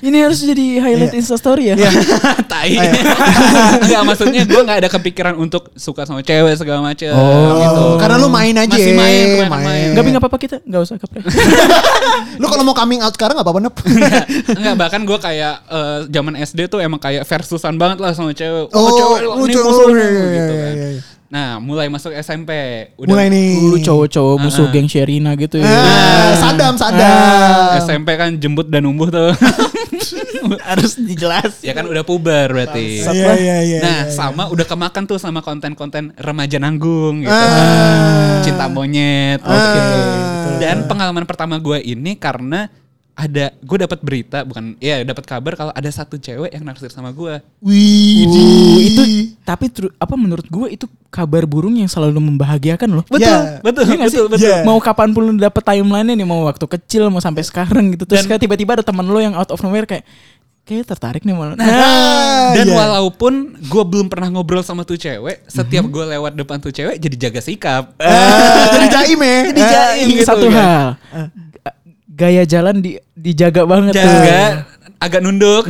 Ini 0.06 0.16
harus 0.22 0.38
jadi 0.46 0.78
highlight 0.78 1.14
Insta 1.18 1.34
story 1.34 1.74
ya. 1.74 1.76
Iya. 1.76 1.90
tai. 2.52 2.78
Enggak 3.82 4.02
maksudnya 4.06 4.46
gue 4.46 4.60
nggak 4.62 4.78
ada 4.86 4.88
kepikiran 4.88 5.34
untuk 5.34 5.74
suka 5.74 6.06
sama 6.06 6.22
cewek 6.22 6.54
segala 6.54 6.80
macam 6.80 7.10
Oh. 7.12 7.58
gitu. 7.58 7.84
Karena 7.98 8.16
lu 8.22 8.28
main 8.30 8.54
aja. 8.54 8.70
Masih 8.70 8.94
main, 8.94 9.26
main, 9.42 9.50
main. 9.50 9.88
Enggak 9.90 10.02
nggak 10.06 10.22
apa-apa 10.22 10.38
kita, 10.38 10.56
nggak 10.62 10.80
usah 10.86 10.96
kapre. 11.02 11.18
Lu 12.40 12.46
kalau 12.48 12.62
mau 12.62 12.76
coming 12.76 13.00
out 13.02 13.12
sekarang 13.16 13.34
gak 13.40 13.46
apa-apa 13.46 13.60
Nep. 13.64 13.74
Enggak, 14.56 14.74
bahkan 14.76 15.00
gue 15.02 15.18
kayak 15.18 15.54
eh, 15.68 15.98
zaman 16.12 16.34
SD 16.38 16.68
tuh 16.68 16.78
emang 16.80 17.00
kayak 17.00 17.24
versusan 17.24 17.76
banget 17.80 17.98
lah 17.98 18.12
sama 18.14 18.36
cewek. 18.36 18.68
Oh, 18.72 18.90
cewek 18.94 19.20
lu 19.24 19.44
ini 19.48 19.54
cewek, 19.56 19.64
musuhnya, 19.64 20.06
iya, 20.06 20.24
gitu 20.36 20.52
iya, 20.52 20.62
kan. 20.62 20.74
iya, 20.76 20.88
iya. 20.92 21.00
Nah, 21.32 21.56
mulai 21.56 21.88
masuk 21.88 22.12
SMP. 22.12 22.52
Mulai 23.00 23.32
nih. 23.32 23.56
Dulu 23.56 23.76
cowok-cowok 23.80 24.36
musuh 24.36 24.68
geng 24.68 24.84
Sherina 24.84 25.32
gitu 25.32 25.56
ya. 25.56 25.64
Ah, 25.64 26.36
Sadam, 26.36 26.76
Sadam. 26.76 27.80
SMP 27.80 28.20
kan 28.20 28.36
jembut 28.36 28.68
dan 28.68 28.84
umbuh 28.84 29.08
tuh. 29.08 29.32
Harus 30.68 31.00
dijelas. 31.00 31.64
ya 31.64 31.72
kan 31.72 31.88
udah 31.88 32.04
puber 32.04 32.52
berarti. 32.52 33.00
Iya, 33.00 33.32
iya, 33.32 33.56
iya. 33.64 33.78
nah, 33.80 33.98
iya, 34.04 34.04
iya. 34.04 34.12
sama 34.12 34.52
udah 34.52 34.66
kemakan 34.68 35.08
tuh 35.08 35.16
sama 35.16 35.40
konten-konten 35.40 36.12
remaja 36.20 36.60
nanggung 36.60 37.24
gitu. 37.24 37.32
Ah. 37.32 38.44
Cinta 38.44 38.68
monyet. 38.68 39.40
Ah, 39.40 39.56
gitu. 39.56 39.98
Dan 40.60 40.84
pengalaman 40.84 41.24
pertama 41.24 41.56
gue 41.56 41.80
ini 41.80 42.12
karena 42.12 42.68
ada 43.12 43.52
gue 43.60 43.78
dapat 43.80 44.00
berita 44.00 44.40
bukan 44.40 44.72
ya 44.80 45.04
dapat 45.04 45.24
kabar 45.28 45.52
kalau 45.52 45.72
ada 45.72 45.90
satu 45.92 46.16
cewek 46.16 46.52
yang 46.52 46.64
naksir 46.64 46.92
sama 46.92 47.08
gue. 47.12 47.40
Wih, 47.64 48.28
Uh, 48.28 48.76
itu 48.80 49.02
tapi 49.44 49.68
tru- 49.68 49.92
apa 49.96 50.14
menurut 50.16 50.44
gue 50.48 50.68
itu 50.72 50.84
kabar 51.12 51.44
burung 51.44 51.76
yang 51.76 51.86
selalu 51.86 52.16
membahagiakan 52.18 52.88
loh. 52.90 53.04
Betul, 53.04 53.28
Ya. 53.28 53.60
betul, 53.60 53.84
Iya 53.84 53.94
nggak 53.94 54.08
sih? 54.08 54.16
betul, 54.16 54.26
betul. 54.32 54.48
Iya. 54.48 54.58
Mau 54.64 54.80
kapan 54.80 55.12
pun 55.12 55.22
lu 55.22 55.36
dapet 55.36 55.60
timeline-nya 55.60 56.16
nih, 56.16 56.24
mau 56.24 56.42
waktu 56.42 56.64
kecil, 56.66 57.06
mau 57.06 57.20
sampai 57.20 57.44
sekarang 57.44 57.92
gitu. 57.92 58.08
Terus 58.08 58.24
tiba-tiba 58.24 58.74
ada 58.74 58.82
teman 58.82 59.04
lo 59.04 59.20
yang 59.20 59.32
out 59.32 59.48
of 59.48 59.60
nowhere 59.60 59.84
kayak 59.84 60.08
kayak 60.62 60.86
tertarik 60.86 61.20
nih 61.20 61.30
malah. 61.30 61.52
Ah, 61.54 62.50
Dan 62.56 62.64
iya. 62.64 62.74
walaupun 62.74 63.32
gue 63.60 63.84
belum 63.84 64.06
pernah 64.06 64.30
ngobrol 64.30 64.62
sama 64.62 64.82
tuh 64.82 64.94
cewek, 64.94 65.44
setiap 65.44 65.84
gue 65.84 66.04
lewat 66.08 66.32
depan 66.32 66.56
tuh 66.56 66.70
cewek 66.70 66.96
jadi 66.96 67.28
jaga 67.28 67.40
sikap. 67.40 67.92
Ah, 68.00 68.72
jadi 68.72 68.86
jaim 68.88 69.18
ya. 69.20 69.36
Jadi 69.50 69.60
Ah, 69.60 69.68
jaim. 69.68 70.06
Ini 70.06 70.14
gitu 70.16 70.24
satu 70.24 70.46
kan. 70.46 70.56
hal. 70.56 70.86
G- 71.28 71.76
Gaya 72.08 72.42
jalan 72.44 72.76
di, 72.78 72.96
dijaga 73.12 73.64
banget 73.64 73.94
tuh. 73.94 74.04
Jaga, 74.04 74.40
agak 74.96 75.20
nunduk. 75.20 75.64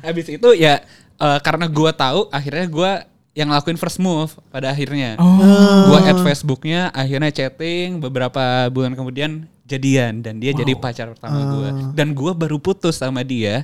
Habis 0.00 0.26
itu 0.28 0.48
ya 0.54 0.80
eh, 1.16 1.38
karena 1.40 1.66
gue 1.66 1.90
tahu 1.92 2.20
akhirnya 2.30 2.66
gue 2.66 2.90
yang 3.38 3.54
ngelakuin 3.54 3.78
first 3.78 4.02
move 4.02 4.34
pada 4.50 4.74
akhirnya. 4.74 5.14
Oh. 5.14 5.94
Gue 5.94 5.98
add 6.02 6.18
Facebooknya, 6.26 6.90
akhirnya 6.90 7.30
chatting, 7.30 8.02
beberapa 8.02 8.66
bulan 8.66 8.98
kemudian 8.98 9.46
jadian 9.62 10.26
dan 10.26 10.42
dia 10.42 10.50
jadi 10.50 10.74
pacar 10.74 11.14
pertama 11.14 11.38
gue. 11.54 11.70
Dan 11.94 12.18
gue 12.18 12.34
baru 12.34 12.58
putus 12.58 12.98
sama 12.98 13.22
dia, 13.22 13.62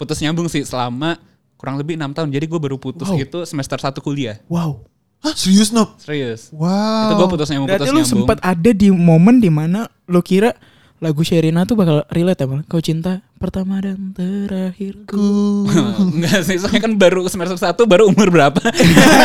putus 0.00 0.16
nyambung 0.24 0.48
sih 0.48 0.64
selama 0.64 1.20
kurang 1.60 1.76
lebih 1.76 2.00
enam 2.00 2.16
tahun. 2.16 2.32
Jadi 2.32 2.48
gue 2.48 2.56
baru 2.56 2.80
putus 2.80 3.12
itu 3.12 3.44
semester 3.44 3.76
satu 3.76 4.00
kuliah. 4.00 4.40
Wow. 4.48 4.88
Hah, 5.20 5.36
serius 5.36 5.76
Nop? 5.76 6.00
Serius. 6.00 6.48
Wow. 6.56 7.04
Itu 7.04 7.12
gue 7.20 7.28
putus 7.36 7.48
nyambung, 7.52 7.68
Berarti 7.68 7.92
putus 7.92 7.96
lu 8.00 8.02
sempat 8.08 8.40
ada 8.40 8.70
di 8.72 8.88
momen 8.88 9.44
di 9.44 9.52
mana 9.52 9.92
lo 10.08 10.24
kira 10.24 10.56
lagu 11.04 11.20
Sherina 11.20 11.68
tuh 11.68 11.76
bakal 11.76 12.00
relate 12.08 12.40
ya 12.40 12.48
Bang? 12.48 12.64
Kau 12.64 12.80
cinta 12.80 13.20
pertama 13.36 13.78
dan 13.78 14.10
terakhirku. 14.10 15.68
Enggak 16.14 16.40
sih, 16.42 16.56
soalnya 16.56 16.80
kan 16.80 16.94
baru 16.94 17.24
semester 17.26 17.54
satu 17.54 17.84
baru 17.84 18.06
umur 18.06 18.28
berapa? 18.28 18.56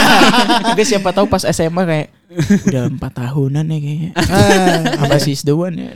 Tapi 0.68 0.82
siapa 0.82 1.10
tahu 1.10 1.25
pas 1.25 1.44
SMA 1.46 1.82
kayak 1.82 2.08
udah 2.65 2.84
empat 2.89 3.12
tahunan 3.13 3.65
ya 3.65 3.77
kayaknya. 3.77 4.12
Apa 5.01 5.15
she's 5.18 5.41
the 5.41 5.51
one 5.51 5.75
ya? 5.75 5.91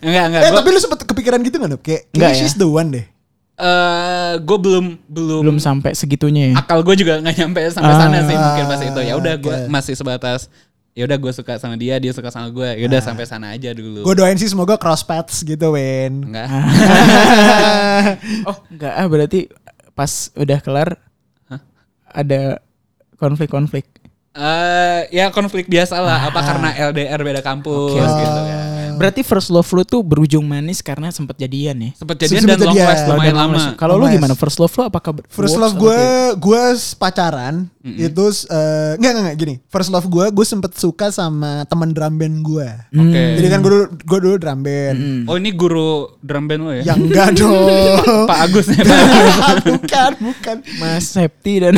Enggak, 0.00 0.24
enggak. 0.26 0.40
Eh 0.40 0.48
Gue 0.48 0.58
tapi 0.58 0.68
lu 0.70 0.78
sempet 0.78 0.98
kepikiran 1.04 1.40
gitu 1.40 1.56
gak 1.56 1.70
Nop? 1.70 1.80
Kayak, 1.80 2.02
Enggak 2.10 2.20
kayak 2.26 2.34
ya. 2.34 2.40
she's 2.40 2.54
the 2.54 2.66
one 2.66 2.90
deh. 2.90 3.06
eh 3.58 4.38
gue 4.38 4.54
belum 4.56 5.02
belum 5.04 5.42
belum 5.42 5.58
sampai 5.58 5.90
segitunya 5.90 6.54
ya. 6.54 6.62
akal 6.62 6.78
gue 6.78 6.94
juga 6.94 7.18
nggak 7.18 7.34
nyampe 7.34 7.58
sampai 7.68 7.90
Ah. 7.90 7.98
sana 7.98 8.18
sih 8.22 8.38
mungkin 8.38 8.64
pas 8.64 8.78
itu 8.78 9.00
ya 9.02 9.14
udah 9.18 9.34
gue 9.34 9.50
oke. 9.50 9.66
masih 9.66 9.98
sebatas 9.98 10.46
ya 10.92 11.04
udah 11.04 11.16
gue 11.16 11.32
suka 11.32 11.56
sama 11.56 11.74
dia 11.74 11.96
dia 11.96 12.10
suka 12.10 12.28
sama 12.28 12.48
gue 12.48 12.68
ya 12.74 12.84
udah 12.84 13.00
sampai 13.00 13.22
sana 13.22 13.52
aja 13.52 13.70
dulu 13.70 14.02
Gue 14.02 14.14
doain 14.14 14.34
sih 14.34 14.46
semoga 14.46 14.74
cross 14.74 15.00
paths 15.00 15.40
gitu, 15.40 15.70
Wen. 15.70 16.24
enggak 16.24 16.46
Oh, 18.44 18.56
enggak 18.68 18.92
ah 18.92 19.06
berarti 19.06 19.46
pas 19.92 20.10
udah 20.32 20.58
kelar 20.58 20.88
ada 22.08 22.62
konflik-konflik. 23.14 23.84
Eh, 24.32 25.00
ya 25.10 25.28
konflik 25.28 25.66
biasa 25.66 25.98
lah 25.98 26.24
apa 26.24 26.40
karena 26.40 26.68
LDR 26.86 27.18
beda 27.18 27.42
kampus 27.42 27.90
Oke, 27.90 27.98
oke. 27.98 28.22
gitu 28.22 28.40
ya 28.44 28.60
Berarti 28.94 29.22
first 29.22 29.46
love 29.48 29.66
lu 29.68 29.82
tuh 29.82 30.00
berujung 30.00 30.42
manis 30.42 30.78
karena 30.78 31.10
sempat 31.10 31.34
jadian 31.34 31.74
ya. 31.76 31.90
sempet 31.94 32.18
jadian 32.18 32.42
Sempet 32.42 32.54
dan 32.54 32.66
long 32.66 32.74
jadian. 32.74 32.86
last 32.88 33.02
Oh, 33.02 33.10
lumayan 33.12 33.36
lama. 33.36 33.62
Kalau 33.74 33.94
lu 33.94 33.98
Long 34.00 34.06
last. 34.06 34.16
gimana? 34.16 34.34
First 34.34 34.58
love 34.58 34.72
lu 34.72 34.82
apakah 34.84 35.10
First 35.28 35.54
love 35.54 35.74
gue, 35.74 36.00
gue 36.34 36.62
pacaran 36.94 37.66
itu 37.96 38.24
eh, 38.46 38.92
enggak 38.94 39.10
enggak 39.10 39.22
enggak 39.24 39.36
gini. 39.38 39.54
First 39.64 39.88
love 39.88 40.04
gue, 40.04 40.24
gue 40.28 40.44
sempet 40.44 40.74
suka 40.74 41.08
sama 41.08 41.64
teman 41.64 41.90
drum 41.90 42.14
band 42.14 42.36
gue. 42.40 42.68
oke 42.90 43.22
Jadi 43.34 43.46
kan 43.46 43.58
gue 43.58 43.70
dulu, 43.70 43.84
gue 43.94 44.18
dulu 44.20 44.36
drum 44.36 44.60
band. 44.60 44.98
oh 45.24 45.34
ini 45.34 45.50
guru 45.50 45.90
drum 46.18 46.44
band 46.44 46.60
lo 46.60 46.72
ya 46.72 46.82
Yang 46.86 46.98
enggak 47.06 47.28
dong. 47.38 48.26
Pak 48.26 48.38
Agus 48.44 48.66
ya 48.68 48.82
Pak 49.40 49.54
bukan, 49.64 50.10
bukan. 50.20 50.56
Mas 50.76 51.04
Septi 51.06 51.58
dan 51.58 51.72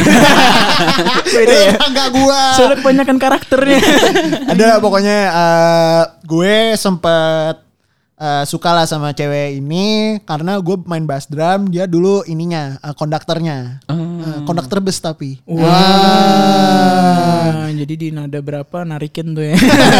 Beda 1.34 1.54
ya? 1.54 1.72
Enggak 1.78 2.08
gue. 2.10 2.40
soalnya 2.54 2.76
kebanyakan 2.78 3.16
karakternya. 3.16 3.78
Ada 4.48 4.78
pokoknya 4.78 5.16
eh, 5.28 6.02
gue 6.24 6.54
sempet 6.74 7.69
eh, 8.20 8.44
suka 8.44 8.76
lah 8.76 8.84
sama 8.84 9.16
cewek 9.16 9.56
ini 9.64 10.20
karena 10.28 10.60
gue 10.60 10.76
main 10.84 11.08
bass 11.08 11.24
drum 11.24 11.72
dia 11.72 11.88
dulu 11.88 12.20
ininya 12.28 12.76
eh, 12.84 12.92
konduktornya. 12.92 13.80
Eh, 13.88 14.44
konduktor 14.44 14.84
bus 14.84 15.00
tapi. 15.00 15.40
Wah, 15.48 15.64
jadi 17.72 17.94
di 17.96 18.12
nada 18.12 18.44
berapa 18.44 18.84
narikin 18.84 19.32
tuh 19.32 19.48
ya. 19.48 19.56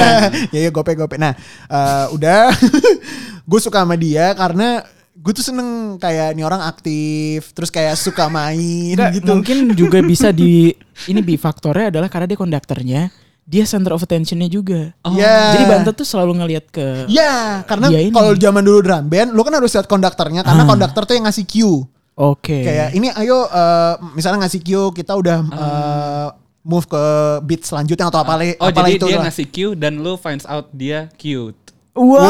ya 0.55 0.61
ya 0.69 0.71
gope 0.71 0.93
gope 0.93 1.17
nah 1.17 1.33
eh, 1.67 2.07
udah. 2.13 2.53
Gue 3.51 3.59
suka 3.59 3.83
sama 3.83 3.99
dia 3.99 4.31
karena 4.39 4.85
gue 5.21 5.33
tuh 5.37 5.45
seneng 5.45 6.01
kayak 6.01 6.33
ini 6.33 6.41
orang 6.41 6.65
aktif 6.65 7.53
terus 7.53 7.69
kayak 7.69 7.93
suka 8.01 8.33
main 8.33 8.97
Enggak, 8.97 9.21
gitu. 9.21 9.29
mungkin 9.37 9.59
juga 9.77 10.01
bisa 10.01 10.33
di 10.33 10.73
ini 11.13 11.21
bifaktornya 11.21 11.93
adalah 11.93 12.09
karena 12.09 12.27
dia 12.33 12.41
konduktornya, 12.41 13.13
dia 13.51 13.67
center 13.67 13.91
of 13.91 14.07
attentionnya 14.07 14.47
juga. 14.47 14.95
Ya. 15.11 15.59
Jadi 15.59 15.67
Bantet 15.67 15.99
tuh 15.99 16.07
selalu 16.07 16.39
ngelihat 16.39 16.71
ke 16.71 17.11
Ya, 17.11 17.67
karena 17.67 17.91
Dia 17.91 18.07
ini. 18.07 18.15
kalau 18.15 18.31
zaman 18.39 18.63
dulu 18.63 18.79
drum 18.79 19.11
band, 19.11 19.35
lu 19.35 19.43
kan 19.43 19.59
harus 19.59 19.75
lihat 19.75 19.91
konduktornya 19.91 20.47
karena 20.47 20.63
konduktor 20.71 21.03
tuh 21.03 21.19
yang 21.19 21.27
ngasih 21.27 21.43
cue. 21.51 21.83
Oke. 22.15 22.63
Kayak 22.63 22.95
ini 22.95 23.11
ayo 23.11 23.51
eh, 23.51 23.95
misalnya 24.15 24.47
ngasih 24.47 24.63
cue 24.63 24.95
kita 24.95 25.19
udah 25.19 25.39
eh, 25.51 26.29
move 26.63 26.87
ke 26.87 27.03
beat 27.43 27.67
selanjutnya 27.67 28.07
atau 28.07 28.23
apa 28.23 28.39
oh 28.39 28.71
apalah 28.71 28.87
jadi 28.87 28.93
itu 28.95 29.07
dia 29.09 29.17
lah. 29.19 29.25
ngasih 29.27 29.47
cue 29.51 29.75
dan 29.75 29.99
lu 29.99 30.15
finds 30.15 30.47
out 30.47 30.71
dia 30.71 31.11
cute 31.19 31.59
Wow. 31.91 32.23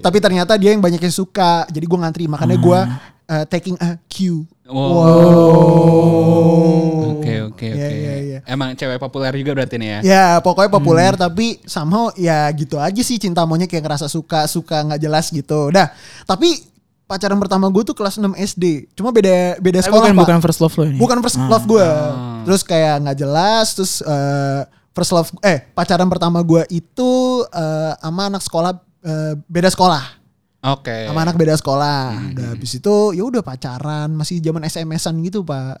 Tapi 0.00 0.18
ternyata 0.18 0.56
dia 0.56 0.72
yang 0.72 0.80
banyak 0.80 0.98
yang 0.98 1.12
suka. 1.12 1.68
Jadi 1.68 1.84
gue 1.84 1.98
ngantri 2.00 2.24
makanya 2.26 2.56
gue 2.56 2.80
eh, 3.28 3.44
taking 3.46 3.76
a 3.76 4.00
cue. 4.08 4.48
Wow. 4.66 4.88
Oke 4.88 5.12
oke 7.48 7.64
Iya, 7.64 7.74
oke. 7.74 7.96
iya, 7.96 8.14
iya. 8.20 8.38
Emang 8.44 8.74
cewek 8.74 8.98
populer 8.98 9.32
juga 9.34 9.52
berarti 9.54 9.76
nih 9.76 9.88
ya. 9.88 9.98
Ya 10.02 10.26
pokoknya 10.38 10.70
populer 10.70 11.12
tapi 11.16 11.58
somehow 11.64 12.12
ya 12.14 12.46
gitu 12.52 12.76
aja 12.76 13.00
sih 13.00 13.16
cinta 13.16 13.42
monyet 13.42 13.66
kayak 13.66 13.82
ngerasa 13.82 14.06
suka 14.06 14.46
suka 14.46 14.84
nggak 14.84 15.00
jelas 15.00 15.28
gitu. 15.28 15.70
Dah 15.70 15.90
tapi 16.22 16.62
pacaran 17.02 17.36
pertama 17.36 17.68
gue 17.68 17.82
tuh 17.84 17.92
kelas 17.92 18.16
6 18.16 18.24
SD. 18.56 18.92
Cuma 18.96 19.12
beda 19.12 19.60
beda 19.60 19.84
sekolah 19.84 20.08
bukan 20.08 20.16
pak. 20.16 20.22
bukan 20.24 20.38
first 20.40 20.60
love 20.60 20.74
lo 20.74 20.84
ini. 20.86 20.96
Bukan 20.96 21.18
first 21.20 21.36
love 21.36 21.66
gue. 21.66 21.88
Terus 22.44 22.62
kayak 22.64 22.94
nggak 23.04 23.18
jelas. 23.20 23.66
Terus 23.76 23.92
eh, 24.00 24.60
first 24.92 25.12
love 25.12 25.28
eh 25.40 25.60
pacaran 25.72 26.08
pertama 26.08 26.40
gue 26.40 26.64
itu 26.68 27.10
eh, 27.48 27.92
sama 27.96 28.32
anak 28.32 28.40
sekolah 28.40 28.72
eh, 29.04 29.34
beda 29.44 29.68
sekolah. 29.68 30.24
Oke. 30.62 31.10
sama 31.10 31.26
anak 31.26 31.34
beda 31.34 31.58
sekolah. 31.58 32.32
Udah 32.32 32.46
habis 32.54 32.78
itu 32.78 32.94
ya 33.12 33.26
udah 33.26 33.42
pacaran, 33.42 34.06
masih 34.14 34.38
zaman 34.38 34.62
SMS-an 34.62 35.18
gitu, 35.20 35.42
Pak. 35.42 35.74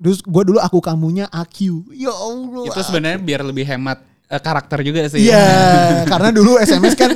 Terus 0.00 0.24
gue 0.24 0.42
dulu 0.48 0.58
aku 0.58 0.80
kamunya 0.80 1.28
AQ. 1.28 1.84
Ya 1.92 2.08
Allah. 2.08 2.64
Itu 2.64 2.80
sebenarnya 2.80 3.20
biar 3.20 3.44
lebih 3.44 3.68
hemat 3.68 4.00
eh, 4.30 4.40
karakter 4.40 4.80
juga 4.80 5.04
sih. 5.12 5.28
Iya, 5.28 5.44
karena 6.12 6.32
dulu 6.32 6.56
SMS 6.56 6.96
kan, 6.96 7.12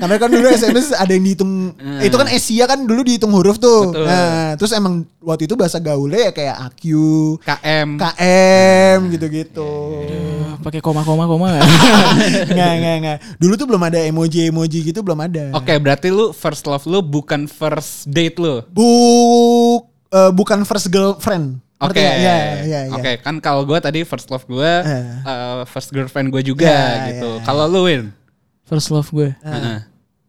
karena 0.00 0.16
kan 0.18 0.28
dulu 0.32 0.46
SMS 0.50 0.90
ada 0.98 1.12
yang 1.14 1.22
dihitung, 1.22 1.78
eh, 1.78 2.10
itu 2.10 2.16
kan 2.18 2.26
Asia 2.26 2.64
kan 2.66 2.82
dulu 2.82 3.06
dihitung 3.06 3.30
huruf 3.30 3.62
tuh. 3.62 3.94
Betul. 3.94 4.08
Nah, 4.08 4.58
terus 4.58 4.72
emang 4.74 5.06
waktu 5.22 5.46
itu 5.46 5.54
bahasa 5.54 5.78
gaulnya 5.78 6.26
ya 6.26 6.32
kayak 6.34 6.56
AQ, 6.72 6.82
KM. 7.44 7.88
KM 8.02 8.98
gitu-gitu. 9.14 9.70
Eh, 10.10 10.42
Pakai 10.64 10.80
koma-koma 10.80 11.28
koma 11.28 11.60
nggak? 11.60 11.64
Nggak, 12.56 12.72
nggak, 12.80 12.96
nggak. 13.04 13.18
Dulu 13.36 13.52
tuh 13.52 13.66
belum 13.68 13.82
ada 13.84 14.00
emoji-emoji 14.00 14.78
gitu, 14.90 15.04
belum 15.04 15.20
ada. 15.20 15.52
Oke, 15.52 15.76
berarti 15.76 16.08
lu 16.08 16.32
first 16.32 16.64
love 16.64 16.88
lu 16.88 17.04
bukan 17.04 17.44
first 17.44 18.08
date 18.08 18.40
lu. 18.40 18.64
Buk, 18.72 19.92
eh, 20.08 20.32
bukan 20.32 20.64
first 20.64 20.88
girlfriend. 20.88 21.60
Oke. 21.76 21.98
Nggak? 21.98 22.14
Ya, 22.16 22.36
ya, 22.62 22.80
ya. 22.86 22.92
Oke, 22.92 23.12
kan 23.18 23.34
kalau 23.38 23.62
gue 23.62 23.76
tadi 23.76 24.02
first 24.02 24.26
love 24.26 24.44
gue, 24.44 24.72
Eh. 24.80 25.04
eh, 25.20 25.62
first 25.66 25.90
girlfriend 25.90 26.30
gue 26.30 26.42
juga 26.44 26.64
Ya, 26.64 27.10
gitu. 27.10 27.28
ya. 27.34 27.42
Kalau 27.42 27.66
lu 27.66 27.84
Win? 27.84 28.14
First 28.64 28.88
love 28.88 29.10
gue. 29.10 29.34
Heeh. 29.36 29.78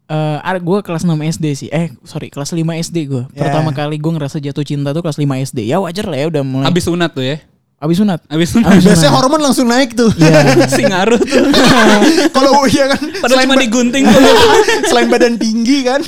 Eh, 0.05 0.37
ada 0.39 0.57
gue 0.57 0.79
kelas 0.81 1.01
6 1.01 1.17
SD 1.23 1.45
sih. 1.55 1.69
Eh, 1.69 1.89
sorry, 2.03 2.27
kelas 2.27 2.49
5 2.49 2.61
SD 2.75 3.05
gue. 3.05 3.23
Ya. 3.31 3.45
Pertama 3.45 3.71
kali 3.71 3.95
gue 3.95 4.11
ngerasa 4.11 4.37
jatuh 4.37 4.61
cinta 4.61 4.89
tuh 4.89 5.01
kelas 5.01 5.15
5 5.15 5.33
SD. 5.39 5.65
Ya 5.65 5.77
wajar 5.77 6.05
lah 6.05 6.17
ya 6.17 6.27
udah 6.27 6.41
mulai. 6.41 6.65
Abis 6.65 6.85
sunat 6.85 7.09
tuh 7.09 7.23
ya. 7.23 7.37
Abis 7.75 7.97
sunat. 7.99 8.19
Abis 8.25 8.49
sunat. 8.51 8.69
Abis 8.71 8.83
Biasanya 8.83 9.01
sunat. 9.07 9.17
hormon 9.19 9.41
langsung 9.41 9.65
naik 9.65 9.93
tuh. 9.93 10.09
Iya. 10.15 10.41
si 10.73 10.81
ngaruh 10.81 11.17
tuh. 11.17 11.45
Kalau 12.35 12.65
iya 12.65 12.85
kan, 12.87 13.01
Padahal 13.19 13.43
cuma 13.43 13.55
ba- 13.55 13.61
digunting 13.61 14.03
tuh. 14.03 14.21
selain 14.89 15.07
badan 15.07 15.35
tinggi 15.35 15.83
kan. 15.83 16.01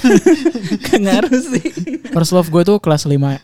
ngaruh 0.94 1.40
sih. 1.44 1.66
First 2.08 2.32
love 2.32 2.48
gue 2.48 2.64
tuh 2.64 2.78
kelas 2.78 3.04
5 3.04 3.14
kali- 3.14 3.42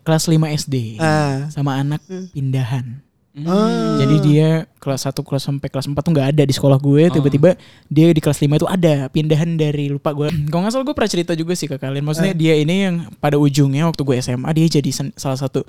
kelas 0.00 0.24
5 0.26 0.34
SD. 0.56 0.96
Ah. 0.96 1.46
Sama 1.52 1.76
anak 1.76 2.00
pindahan. 2.32 3.04
Ah. 3.46 4.00
Jadi 4.02 4.16
dia 4.24 4.66
kelas 4.82 5.06
1 5.06 5.14
kelas 5.14 5.42
sampai 5.46 5.68
kelas 5.70 5.86
4 5.86 5.94
tuh 5.94 6.10
nggak 6.10 6.28
ada 6.34 6.42
di 6.42 6.54
sekolah 6.56 6.74
gue. 6.80 7.06
Tiba-tiba 7.12 7.54
dia 7.86 8.10
di 8.10 8.18
kelas 8.18 8.40
5 8.40 8.50
itu 8.58 8.66
ada 8.66 9.06
pindahan 9.12 9.54
dari 9.54 9.92
lupa 9.92 10.10
gue. 10.10 10.26
Kalau 10.50 10.66
nggak 10.66 10.72
salah 10.74 10.84
gue 10.88 10.96
pernah 10.96 11.12
cerita 11.12 11.32
juga 11.38 11.52
sih 11.54 11.68
ke 11.70 11.76
kalian. 11.78 12.02
Maksudnya 12.02 12.34
dia 12.34 12.58
ini 12.58 12.88
yang 12.88 12.96
pada 13.22 13.38
ujungnya 13.38 13.86
waktu 13.86 14.02
gue 14.02 14.16
SMA 14.18 14.50
dia 14.56 14.66
jadi 14.80 14.90
salah 15.14 15.38
satu 15.38 15.62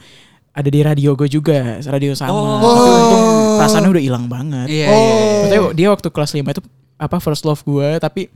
ada 0.49 0.65
di 0.65 0.81
radio 0.81 1.13
gue 1.13 1.29
juga, 1.29 1.77
radio 1.85 2.17
sama. 2.17 2.33
Oh. 2.33 2.57
Tapi 2.57 2.89
untung 2.89 3.25
perasaannya 3.61 3.89
udah 3.93 4.03
hilang 4.03 4.25
banget. 4.25 4.65
Iya, 4.65 4.87
Oh. 4.89 4.97
iya, 4.97 5.13
iya. 5.13 5.35
Maksudnya 5.45 5.61
dia 5.77 5.87
waktu 5.93 6.07
kelas 6.09 6.31
5 6.33 6.41
itu 6.57 6.61
apa 6.99 7.15
first 7.21 7.47
love 7.47 7.61
gue 7.63 7.95
tapi 8.01 8.27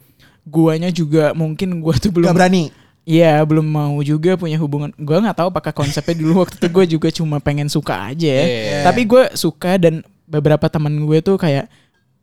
guanya 0.47 0.87
juga 0.87 1.35
mungkin 1.35 1.83
gue 1.83 1.95
tuh 1.99 2.11
belum 2.11 2.31
Gak 2.31 2.37
berani. 2.37 2.63
Iya 3.03 3.43
belum 3.43 3.67
mau 3.67 3.99
juga 3.99 4.39
punya 4.39 4.55
hubungan. 4.55 4.95
Gue 4.95 5.17
nggak 5.19 5.35
tahu 5.35 5.47
apakah 5.51 5.75
konsepnya 5.75 6.15
dulu 6.15 6.47
waktu 6.47 6.55
itu 6.55 6.67
gue 6.67 6.85
juga 6.95 7.07
cuma 7.11 7.37
pengen 7.37 7.67
suka 7.67 8.11
aja. 8.11 8.27
ya. 8.27 8.43
Iya. 8.43 8.79
Tapi 8.87 9.01
gue 9.03 9.23
suka 9.35 9.75
dan 9.75 9.99
beberapa 10.23 10.71
teman 10.71 11.03
gue 11.03 11.19
tuh 11.19 11.35
kayak 11.35 11.67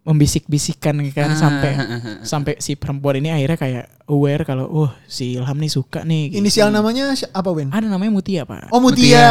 membisik-bisikan 0.01 0.97
kan 1.13 1.29
Ah, 1.29 1.37
sampai 1.37 1.73
ah, 1.77 1.85
ah, 1.85 2.01
sampai 2.25 2.57
si 2.57 2.73
perempuan 2.73 3.21
ini 3.21 3.29
akhirnya 3.29 3.59
kayak 3.61 3.85
aware 4.09 4.49
kalau 4.49 4.65
oh 4.67 4.91
si 5.05 5.37
Ilham 5.37 5.61
nih 5.61 5.69
suka 5.69 6.01
nih. 6.03 6.33
gitu. 6.33 6.41
Inisial 6.41 6.73
namanya 6.73 7.13
apa 7.13 7.51
Wen? 7.53 7.69
Ada 7.69 7.85
namanya 7.85 8.09
Mutia 8.09 8.49
pak. 8.49 8.73
Oh 8.73 8.81
Mutia. 8.81 9.29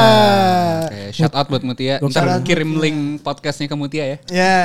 Oke, 0.86 1.10
shout 1.12 1.34
out 1.34 1.50
buat 1.50 1.66
Mutia. 1.66 1.98
Ntar 1.98 2.46
kirim 2.46 2.78
link 2.78 3.26
podcastnya 3.26 3.66
ke 3.66 3.76
Mutia 3.76 4.04
ya. 4.06 4.18
Ya. 4.30 4.60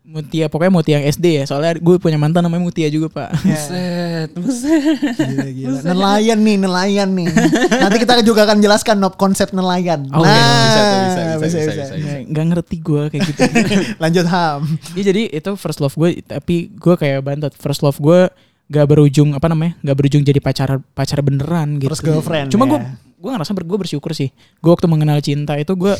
Mutia 0.00 0.48
pokoknya 0.48 0.72
Mutia 0.72 0.94
yang 0.98 1.06
SD 1.12 1.26
ya. 1.38 1.44
Soalnya 1.44 1.76
gue 1.76 1.96
punya 2.00 2.16
mantan 2.16 2.40
namanya 2.42 2.64
Mutia 2.64 2.88
juga 2.88 3.12
pak. 3.12 3.36
Buset, 3.44 4.30
buset. 4.32 5.16
Gila, 5.16 5.50
gila. 5.52 5.78
Nelayan 5.86 6.38
nih, 6.40 6.56
nelayan 6.56 7.08
nih. 7.12 7.28
Nanti 7.68 7.96
kita 8.00 8.24
juga 8.24 8.48
akan 8.48 8.58
jelaskan 8.64 8.96
konsep 9.14 9.52
nelayan. 9.52 10.08
Oh, 10.10 10.24
nah, 10.24 10.32
bisa 10.32 10.80
tuh, 10.80 10.98
bisa, 10.98 11.20
bisa, 11.20 11.56
bisa, 11.60 11.72
bisa. 11.76 11.94
Nggak 12.00 12.20
nggak 12.32 12.46
ngerti 12.56 12.76
gue 12.80 13.02
kayak 13.12 13.22
gitu. 13.28 13.40
Lanjut 14.02 14.26
Ham. 14.26 14.60
Iya 14.96 15.04
jadi 15.12 15.22
itu 15.30 15.50
first 15.60 15.78
love 15.84 15.94
gue 15.94 16.24
tapi 16.24 16.72
gue 16.72 16.94
kayak 16.96 17.20
bantet 17.20 17.52
first 17.60 17.84
love 17.84 18.00
gue 18.00 18.32
gak 18.70 18.86
berujung 18.86 19.34
apa 19.34 19.50
namanya 19.50 19.74
gak 19.82 19.96
berujung 19.98 20.22
jadi 20.22 20.38
pacar 20.38 20.78
pacar 20.94 21.18
beneran 21.26 21.82
gitu. 21.82 21.90
First 21.90 22.06
girlfriend, 22.06 22.54
Cuma 22.54 22.64
ya. 22.64 22.70
gue 22.70 22.80
gue 23.20 23.30
ngerasa 23.34 23.52
ber, 23.52 23.66
gue 23.66 23.78
bersyukur 23.84 24.14
sih. 24.14 24.30
Gue 24.62 24.70
waktu 24.70 24.86
mengenal 24.86 25.18
cinta 25.20 25.58
itu 25.58 25.74
gue 25.74 25.92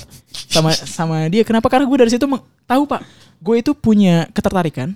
sama 0.49 0.71
sama 0.73 1.27
dia. 1.27 1.43
Kenapa? 1.43 1.67
Karena 1.67 1.85
gue 1.85 1.99
dari 1.99 2.11
situ 2.15 2.25
tahu 2.65 2.83
pak. 2.87 3.03
Gue 3.43 3.61
itu 3.61 3.75
punya 3.75 4.31
ketertarikan 4.31 4.95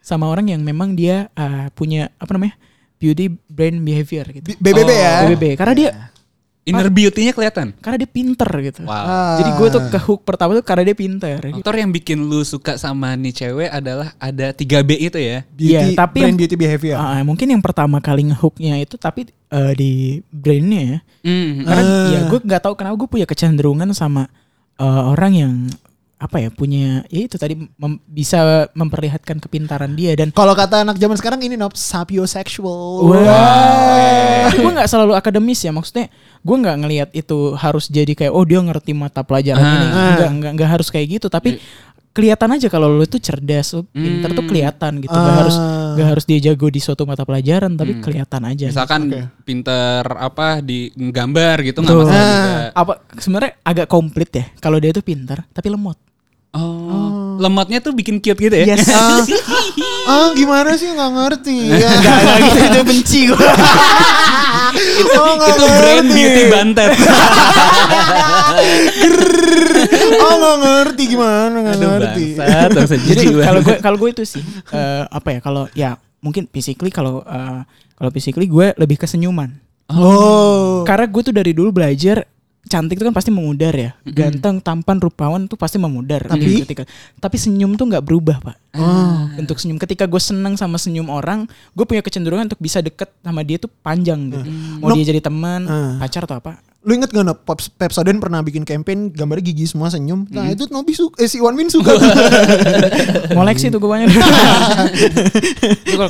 sama 0.00 0.26
orang 0.32 0.48
yang 0.48 0.64
memang 0.64 0.96
dia 0.96 1.28
uh, 1.36 1.68
punya 1.76 2.08
apa 2.16 2.32
namanya 2.32 2.56
beauty 2.96 3.36
brain 3.52 3.84
behavior 3.84 4.24
gitu. 4.32 4.56
BBB 4.56 4.90
ya. 4.90 5.14
BBB. 5.28 5.44
Karena 5.60 5.74
dia 5.76 5.88
Inner 6.62 6.86
beauty-nya 6.86 7.32
kelihatan. 7.32 7.72
karena 7.74 7.96
dia 7.96 8.06
pinter 8.06 8.44
gitu. 8.62 8.84
Wow. 8.84 8.92
Ah. 8.92 9.36
Jadi 9.36 9.50
gue 9.50 9.68
tuh 9.70 9.82
ke 9.86 9.98
hook 9.98 10.20
pertama 10.22 10.52
tuh 10.52 10.62
karena 10.62 10.84
dia 10.84 10.94
pinter. 10.94 11.40
gitu. 11.40 11.56
Faktor 11.56 11.74
yang 11.74 11.90
bikin 11.90 12.20
lu 12.20 12.42
suka 12.42 12.76
sama 12.76 13.12
nih 13.14 13.32
cewek 13.34 13.68
adalah 13.68 14.12
ada 14.16 14.52
3B 14.52 14.90
itu 15.00 15.16
ya. 15.16 15.40
Beauty, 15.48 15.72
Iya, 15.72 15.80
tapi 15.94 16.20
brain 16.20 16.28
yang- 16.28 16.38
beauty 16.38 16.54
behavior. 16.54 16.96
Ah, 16.96 17.22
mungkin 17.22 17.48
yang 17.48 17.60
pertama 17.60 17.96
kali 17.98 18.28
ngehooknya 18.28 18.76
itu 18.78 18.94
tapi 18.94 19.24
eh, 19.48 19.72
di 19.72 19.90
brainnya 20.28 20.80
ya. 20.80 20.98
Hmm. 21.22 21.64
Karena 21.64 21.82
Ah. 21.82 22.08
ya 22.08 22.18
gue 22.26 22.38
nggak 22.40 22.62
tahu 22.62 22.74
kenapa 22.74 22.94
gue 22.94 23.08
punya 23.10 23.26
kecenderungan 23.26 23.88
sama 23.90 24.28
eh, 24.76 24.84
orang 25.06 25.32
yang 25.32 25.54
apa 26.16 26.36
ya 26.36 26.52
punya 26.52 27.00
ya 27.08 27.20
itu 27.22 27.34
tadi 27.34 27.56
mem- 27.56 27.96
bisa 28.04 28.68
memperlihatkan 28.70 29.40
kepintaran 29.40 29.96
dia 29.96 30.12
dan 30.12 30.28
Kalau 30.28 30.52
kata 30.52 30.84
anak 30.84 31.00
zaman 31.00 31.16
sekarang 31.16 31.40
ini 31.40 31.56
Nob, 31.56 31.72
sapiosexual. 31.72 33.08
Wah. 33.08 34.44
Tapi 34.44 34.56
gue 34.58 34.72
nggak 34.74 34.84
selalu 34.86 35.12
akademis 35.14 35.60
ya 35.60 35.70
maksudnya 35.70 36.12
gue 36.40 36.56
nggak 36.56 36.76
ngelihat 36.78 37.08
itu 37.12 37.38
harus 37.54 37.86
jadi 37.86 38.10
kayak 38.10 38.32
oh 38.32 38.42
dia 38.42 38.58
ngerti 38.58 38.92
mata 38.92 39.20
pelajaran 39.20 39.60
Ah. 39.60 39.74
ini 39.74 39.86
nggak 39.86 40.30
nggak 40.32 40.52
nggak 40.56 40.70
harus 40.70 40.88
kayak 40.88 41.06
gitu 41.14 41.26
tapi 41.26 41.60
kelihatan 42.10 42.50
aja 42.50 42.66
kalau 42.66 42.90
lu 42.90 43.02
itu 43.02 43.16
cerdas 43.16 43.70
lu 43.70 43.86
pinter 43.86 44.30
tuh 44.30 44.40
Hmm. 44.40 44.50
kelihatan 44.50 44.92
gitu 44.98 45.12
nggak 45.12 45.36
harus 45.38 45.54
Ah. 45.54 45.94
nggak 45.94 46.08
harus 46.08 46.24
dia 46.24 46.38
jago 46.42 46.66
di 46.66 46.78
suatu 46.78 47.04
mata 47.04 47.22
pelajaran 47.22 47.70
tapi 47.72 47.92
kelihatan 47.98 48.42
aja 48.46 48.66
Misalkan 48.66 49.00
Oke. 49.06 49.20
pinter 49.42 50.00
apa 50.10 50.58
di 50.58 50.78
gambar 50.90 51.56
gitu 51.62 51.78
nggak 51.78 51.94
masalah 51.94 52.16
Ah. 52.16 52.26
juga. 52.26 52.58
apa 52.74 52.92
sebenarnya 53.14 53.52
agak 53.62 53.86
komplit 53.86 54.30
ya 54.32 54.44
kalau 54.58 54.76
dia 54.76 54.90
itu 54.90 55.00
pintar 55.00 55.44
tapi 55.46 55.68
lemot 55.68 56.00
Oh, 56.50 57.38
lemotnya 57.38 57.78
tuh 57.78 57.94
bikin 57.94 58.18
cute 58.18 58.34
gitu 58.36 58.50
ya. 58.50 58.74
Yes. 58.74 58.90
Ah, 58.90 59.22
ah, 60.10 60.28
gimana 60.34 60.74
sih 60.74 60.90
nggak 60.90 61.10
ngerti. 61.14 61.58
Ya. 61.78 61.94
Gak 61.94 62.38
gitu 62.42 62.58
itu 62.66 62.80
benci 62.82 63.20
gue. 63.30 63.38
itu 64.92 65.10
Oh, 65.12 65.32
nggak 65.36 65.50
itu 65.50 65.64
brain 65.70 65.96
ngerti. 66.02 66.14
beauty 66.14 66.42
bantet. 66.48 66.90
oh 70.20 70.34
nggak 70.36 70.56
ngerti 70.58 71.02
gimana 71.08 71.56
nggak 71.56 71.78
ngerti. 71.78 72.24
bangsat, 72.36 72.98
Jadi 73.00 73.24
kalau 73.36 73.60
gue 73.60 73.76
kalau 73.78 73.96
gue 73.96 74.10
itu 74.10 74.22
sih 74.24 74.42
eh, 74.70 75.04
apa 75.06 75.28
ya 75.30 75.38
kalau 75.40 75.64
ya 75.72 75.90
mungkin 76.20 76.46
physically 76.46 76.90
kalau 76.90 77.22
eh, 77.22 77.60
kalau 77.94 78.10
physically 78.10 78.46
gue 78.46 78.72
lebih 78.76 78.96
ke 78.96 79.06
senyuman. 79.06 79.50
Oh. 79.90 80.86
Karena 80.86 81.04
gue 81.04 81.22
tuh 81.22 81.34
dari 81.34 81.50
dulu 81.50 81.74
belajar 81.74 82.22
cantik 82.70 82.94
itu 82.94 83.02
kan 83.02 83.10
pasti 83.10 83.34
memudar 83.34 83.74
ya. 83.74 83.90
Ganteng, 84.06 84.62
tampan, 84.62 85.02
rupawan 85.02 85.50
tuh 85.50 85.58
pasti 85.58 85.76
memudar. 85.76 86.22
Tapi? 86.22 86.62
ketika 86.62 86.86
tapi 87.18 87.34
senyum 87.34 87.74
tuh 87.74 87.90
nggak 87.90 88.00
berubah 88.00 88.38
pak. 88.38 88.56
Oh. 88.78 89.26
Untuk 89.34 89.58
senyum 89.58 89.76
ketika 89.76 90.06
gue 90.06 90.22
senang 90.22 90.54
sama 90.54 90.78
senyum 90.78 91.10
orang, 91.10 91.50
gue 91.74 91.82
punya 91.82 92.00
kecenderungan 92.00 92.46
untuk 92.46 92.62
bisa 92.62 92.78
deket 92.78 93.10
sama 93.18 93.42
dia 93.42 93.58
tuh 93.58 93.68
panjang 93.82 94.30
gitu. 94.30 94.46
Mau 94.78 94.94
Nope. 94.94 95.02
dia 95.02 95.10
jadi 95.10 95.20
teman, 95.20 95.66
Ah. 95.66 95.98
pacar 95.98 96.24
atau 96.24 96.38
apa? 96.38 96.62
Lu 96.80 96.96
inget 96.96 97.10
gak 97.10 97.44
Pep- 97.44 97.74
Pepsodent 97.76 98.16
pernah 98.16 98.40
bikin 98.40 98.64
campaign 98.64 99.12
gambarnya 99.12 99.52
gigi 99.52 99.68
semua 99.68 99.90
senyum. 99.90 100.24
Nah 100.30 100.48
itu 100.48 100.64
Nobi 100.70 100.96
suka, 100.96 101.20
eh, 101.20 101.28
si 101.28 101.36
Iwan 101.36 101.52
Win 101.52 101.68
suka. 101.68 101.92
Ngoleksi 103.36 103.68
tuh 103.68 103.76
gue 103.76 103.90
banyak. 103.90 104.08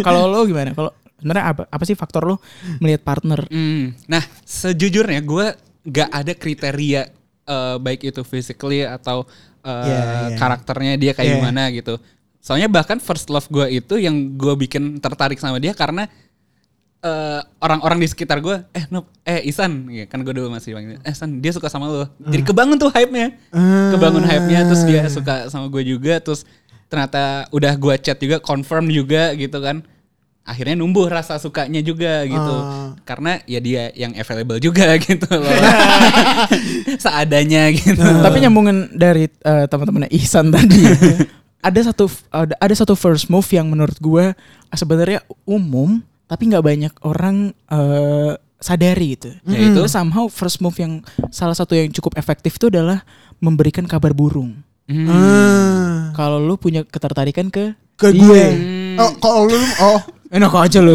Kalau 0.07 0.31
lo 0.31 0.47
gimana? 0.47 0.71
Kalau 0.71 0.95
sebenarnya 1.19 1.45
apa 1.51 1.63
apa 1.67 1.83
sih 1.83 1.99
faktor 1.99 2.23
lo 2.25 2.37
melihat 2.79 3.03
partner? 3.03 3.45
Hmm. 3.51 3.93
Nah, 4.07 4.23
sejujurnya 4.43 5.21
gue 5.21 5.47
gak 5.85 6.09
ada 6.13 6.33
kriteria 6.37 7.03
eh, 7.47 7.77
baik 7.81 8.11
itu 8.13 8.21
physically 8.23 8.85
atau 8.85 9.25
eh, 9.61 9.69
Yeah, 9.69 10.05
yeah. 10.33 10.39
karakternya 10.41 10.95
dia 10.97 11.13
kayak 11.13 11.29
Yeah. 11.29 11.37
gimana 11.41 11.63
gitu. 11.73 11.95
Soalnya 12.41 12.73
bahkan 12.73 12.97
first 12.97 13.29
love 13.29 13.45
gue 13.53 13.69
itu 13.85 14.01
yang 14.01 14.37
gue 14.37 14.55
bikin 14.57 14.97
tertarik 14.97 15.37
sama 15.37 15.61
dia 15.61 15.77
karena 15.77 16.09
eh, 17.01 17.41
orang-orang 17.65 17.97
di 18.01 18.09
sekitar 18.09 18.45
gue, 18.45 18.61
eh 18.77 18.85
Nob, 18.93 19.09
eh 19.25 19.41
Isan, 19.49 19.89
Ya, 19.89 20.05
kan 20.05 20.21
gue 20.21 20.37
dulu 20.37 20.53
masih 20.53 20.77
panggil, 20.77 21.01
eh 21.01 21.15
San, 21.17 21.41
dia 21.41 21.53
suka 21.53 21.73
sama 21.73 21.89
lo. 21.89 22.05
Jadi 22.29 22.45
kebangun 22.45 22.77
tuh 22.77 22.93
hype-nya, 22.93 23.41
kebangun 23.93 24.21
hype-nya, 24.25 24.69
terus 24.69 24.85
dia 24.85 25.09
suka 25.09 25.49
sama 25.49 25.73
gue 25.73 25.81
juga, 25.85 26.21
terus 26.21 26.45
ternyata 26.93 27.49
udah 27.57 27.73
gue 27.73 27.95
chat 28.05 28.21
juga, 28.21 28.37
confirm 28.37 28.93
juga 28.93 29.33
gitu 29.33 29.57
kan. 29.65 29.81
Akhirnya 30.51 30.75
numbuh 30.75 31.07
rasa 31.07 31.39
sukanya 31.39 31.79
juga 31.79 32.27
gitu. 32.27 32.55
Ah. 32.59 32.91
Karena 33.07 33.39
ya 33.47 33.63
dia 33.63 33.95
yang 33.95 34.11
available 34.19 34.59
juga 34.59 34.99
gitu 35.07 35.31
loh. 35.31 35.47
Seadanya 37.03 37.71
gitu. 37.71 38.03
Tapi 38.03 38.37
nyambungin 38.43 38.91
dari 38.91 39.31
eh, 39.31 39.65
teman-temannya 39.71 40.11
Ihsan 40.11 40.51
tadi. 40.55 40.83
ada 41.61 41.81
satu 41.85 42.09
ada, 42.33 42.57
ada 42.57 42.75
satu 42.75 42.97
first 42.97 43.29
move 43.29 43.47
yang 43.53 43.69
menurut 43.69 43.95
gue 44.01 44.33
sebenarnya 44.73 45.21
umum 45.45 46.01
tapi 46.27 46.49
nggak 46.49 46.65
banyak 46.65 46.93
orang 47.07 47.55
eh, 47.71 48.33
sadari 48.59 49.15
gitu. 49.15 49.31
Yaitu? 49.47 49.79
Itu 49.79 49.87
somehow 49.87 50.27
first 50.27 50.59
move 50.59 50.75
yang 50.77 51.01
salah 51.31 51.55
satu 51.55 51.79
yang 51.79 51.95
cukup 51.95 52.19
efektif 52.19 52.59
itu 52.59 52.69
adalah 52.69 53.07
memberikan 53.39 53.87
kabar 53.87 54.13
burung. 54.13 54.61
Hmm. 54.91 55.07
Ah, 55.07 56.11
Kalau 56.13 56.43
lu 56.43 56.59
punya 56.59 56.83
ketertarikan 56.83 57.47
ke 57.49 57.73
ke 57.95 58.11
dia. 58.11 58.21
gue. 58.21 58.45
Oh, 58.99 59.13
kalau 59.23 59.47
lu 59.47 59.55
oh 59.81 60.01
Enak 60.31 60.55
aja 60.55 60.79
lu. 60.79 60.95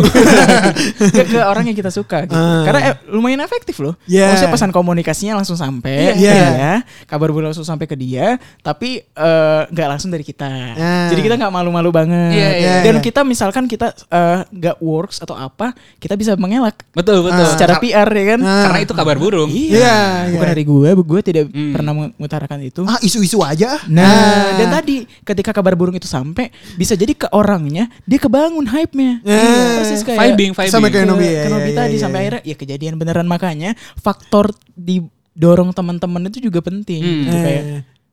ke, 1.11 1.23
ke 1.27 1.39
orang 1.41 1.67
yang 1.67 1.75
kita 1.75 1.91
suka 1.91 2.23
gitu. 2.23 2.31
Ah. 2.31 2.63
Karena 2.63 2.79
eh, 2.85 2.95
lumayan 3.09 3.43
efektif 3.43 3.75
loh. 3.77 3.99
Yeah. 4.05 4.31
Maksudnya 4.31 4.53
pesan 4.53 4.71
komunikasinya 4.71 5.35
langsung 5.35 5.55
sampai 5.55 6.15
Iya. 6.15 6.31
ke 6.31 6.39
Yeah. 6.55 6.77
kabar 7.03 7.29
burung 7.29 7.51
langsung 7.51 7.67
sampai 7.67 7.83
ke 7.83 7.93
dia, 7.93 8.39
tapi 8.61 9.03
eh, 9.03 9.61
nggak 9.67 9.87
langsung 9.89 10.07
dari 10.07 10.23
kita. 10.23 10.47
Ah. 10.73 11.07
Jadi 11.11 11.19
kita 11.19 11.35
nggak 11.35 11.51
malu-malu 11.51 11.91
banget. 11.91 12.31
Iya, 12.31 12.49
iya, 12.55 12.73
Dan 12.81 12.95
iya. 12.97 13.03
kita 13.03 13.21
misalkan 13.21 13.67
kita 13.67 13.91
eh, 13.91 14.39
nggak 14.47 14.79
works 14.79 15.19
atau 15.19 15.35
apa, 15.35 15.75
kita 15.97 16.15
bisa 16.15 16.33
mengelak 16.35 16.87
Betul 16.91 17.19
betul. 17.21 17.43
secara 17.49 17.75
PR 17.77 18.07
ya 18.07 18.25
kan. 18.31 18.39
Ah. 18.39 18.63
Karena 18.65 18.79
itu 18.81 18.93
kabar 18.95 19.19
burung. 19.19 19.51
Iya, 19.51 20.31
Bukan 20.31 20.41
iya. 20.41 20.51
dari 20.55 20.63
gue, 20.63 20.89
gue 20.95 21.19
tidak 21.21 21.43
Hmm. 21.45 21.71
pernah 21.71 21.91
mengutarakan 21.93 22.59
itu. 22.63 22.81
ah 22.85 22.99
isu-isu 22.99 23.39
aja. 23.39 23.83
Nah, 23.85 24.07
Ah. 24.07 24.55
dan 24.55 24.71
tadi 24.71 25.03
ketika 25.21 25.51
kabar 25.51 25.75
burung 25.75 25.93
itu 25.93 26.07
sampai, 26.07 26.47
bisa 26.73 26.95
jadi 26.95 27.11
ke 27.11 27.27
orangnya 27.29 27.91
dia 28.03 28.15
kebangun 28.17 28.63
hype-nya. 28.65 29.24
Iya. 29.25 29.81
Persis 29.81 30.01
kayak 30.05 30.19
Vibing, 30.21 30.51
vibing. 30.53 30.69
Sama 30.71 30.87
kayak 30.93 31.05
ke, 31.05 31.09
Nobi, 31.09 31.25
ya, 31.25 31.43
Nobi 31.49 31.71
ya, 31.73 31.77
tadi 31.81 31.95
ya, 31.97 32.01
sampai 32.05 32.17
ya. 32.17 32.21
akhirnya 32.21 32.41
ya 32.45 32.55
kejadian 32.55 32.93
beneran 33.01 33.25
makanya 33.25 33.71
faktor 33.97 34.53
didorong 34.77 35.73
teman-teman 35.73 36.29
itu 36.29 36.45
juga 36.45 36.61
penting. 36.61 37.01
Hmm. 37.01 37.21
Gitu, 37.25 37.37
kayak 37.41 37.63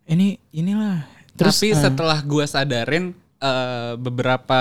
ini 0.08 0.26
inilah. 0.56 1.04
Terus 1.36 1.60
Tapi 1.60 1.68
eh, 1.72 1.76
setelah 1.76 2.18
gue 2.24 2.44
sadarin 2.48 3.04
eh, 3.44 3.92
beberapa 4.00 4.60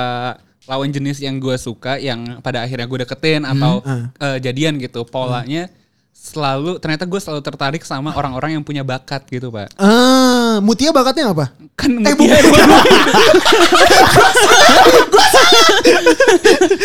lawan 0.67 0.91
jenis 0.91 1.23
yang 1.23 1.39
gue 1.39 1.55
suka 1.55 1.97
yang 1.97 2.43
pada 2.43 2.67
akhirnya 2.67 2.85
gue 2.85 2.99
deketin 3.07 3.47
atau 3.47 3.79
eh, 4.19 4.37
jadian 4.43 4.75
gitu 4.77 5.07
polanya 5.07 5.71
selalu 6.11 6.77
ternyata 6.77 7.09
gue 7.09 7.17
selalu 7.17 7.41
tertarik 7.41 7.81
sama 7.81 8.13
orang-orang 8.13 8.59
yang 8.59 8.63
punya 8.63 8.85
bakat 8.85 9.25
gitu 9.25 9.49
pak 9.49 9.73
Ah, 9.81 10.61
Mutia 10.61 10.93
bakatnya 10.93 11.33
apa? 11.33 11.49
Kan 11.81 11.91
Eh, 11.97 12.13
Mutia- 12.13 12.37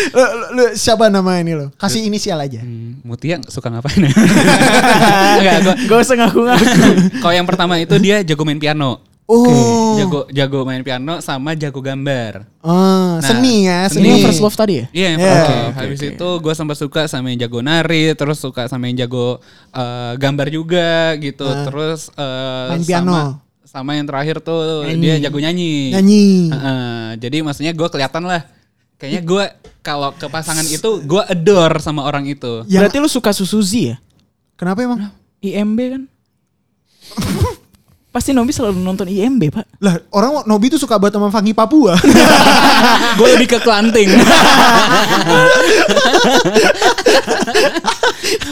Lu, 0.07 0.23
lu- 0.33 0.49
lu 0.53 0.63
siapa 0.73 1.07
nama 1.07 1.37
ini 1.37 1.53
lo? 1.53 1.69
Kasih 1.75 2.03
inisial 2.03 2.39
aja. 2.39 2.59
Hmm, 2.59 2.99
Mutia 3.03 3.39
suka 3.45 3.69
ngapain 3.69 4.01
ya? 4.03 4.11
Enggak, 5.37 5.55
gua, 5.63 5.75
gak 5.77 5.99
usah 6.01 6.15
ngaku-ngaku. 6.17 6.65
kalau 7.21 7.33
yang 7.33 7.47
pertama 7.47 7.73
itu 7.77 7.95
dia 7.97 8.21
jago 8.23 8.43
main 8.43 8.57
piano. 8.57 8.99
Oh. 9.27 9.99
Jago 9.99 10.23
jago 10.29 10.63
main 10.63 10.79
piano 10.81 11.19
sama 11.19 11.51
jago 11.51 11.77
gambar. 11.77 12.47
Ah, 12.63 13.19
seni 13.19 13.67
ya, 13.67 13.83
seni. 13.85 14.07
seni. 14.09 14.23
first 14.23 14.39
love 14.39 14.55
tadi 14.55 14.73
ya? 14.73 14.85
Iya, 14.89 15.09
Yeah. 15.09 15.15
pertama. 15.19 15.35
Oke, 15.43 15.55
oke, 15.67 15.79
Habis 15.83 16.01
itu 16.05 16.29
gue 16.39 16.53
sempat 16.55 16.77
suka 16.77 17.01
sama 17.05 17.27
yang 17.27 17.39
jago 17.41 17.59
nari, 17.59 18.15
terus 18.15 18.39
suka 18.39 18.65
sama 18.65 18.87
yang 18.87 19.03
jago 19.03 19.43
eh, 19.69 20.13
gambar 20.15 20.47
juga 20.47 20.89
gitu. 21.17 21.43
terus 21.43 22.07
eh, 22.15 22.67
Main 22.71 22.83
piano. 22.83 23.43
Sama, 23.67 23.93
yang 23.93 24.07
terakhir 24.07 24.39
tuh 24.39 24.87
Nyanyi. 24.87 25.03
dia 25.03 25.15
jago 25.27 25.37
nyanyi. 25.37 25.91
Nyanyi. 25.91 26.23
Heeh, 26.49 27.05
jadi 27.19 27.37
maksudnya 27.43 27.75
gue 27.75 27.87
kelihatan 27.87 28.23
lah. 28.23 28.47
Kayaknya 28.95 29.21
gue 29.21 29.43
kalau 29.83 30.09
ke 30.15 30.25
pasangan 30.25 30.63
itu 30.63 31.03
gue 31.03 31.21
adore 31.21 31.77
sama 31.77 32.01
orang 32.01 32.23
itu. 32.25 32.63
Yang- 32.65 32.87
Berarti 32.87 32.97
lu 32.97 33.09
suka 33.11 33.29
Suzuzi 33.29 33.91
ya? 33.91 33.95
Kenapa 34.55 34.81
emang? 34.81 35.11
IMB 35.37 35.79
kan? 35.91 36.01
Pasti 38.17 38.33
Nobi 38.33 38.49
selalu 38.49 38.81
nonton 38.81 39.05
IMB, 39.05 39.53
Pak. 39.53 39.77
Lah, 39.77 40.01
orang 40.09 40.41
Nobi 40.49 40.73
tuh 40.73 40.81
suka 40.81 40.97
banget 40.97 41.21
sama 41.21 41.29
Fangi 41.29 41.53
Papua. 41.53 41.93
gue 43.21 43.27
lebih 43.37 43.45
ke 43.45 43.61
kelanting. 43.61 44.09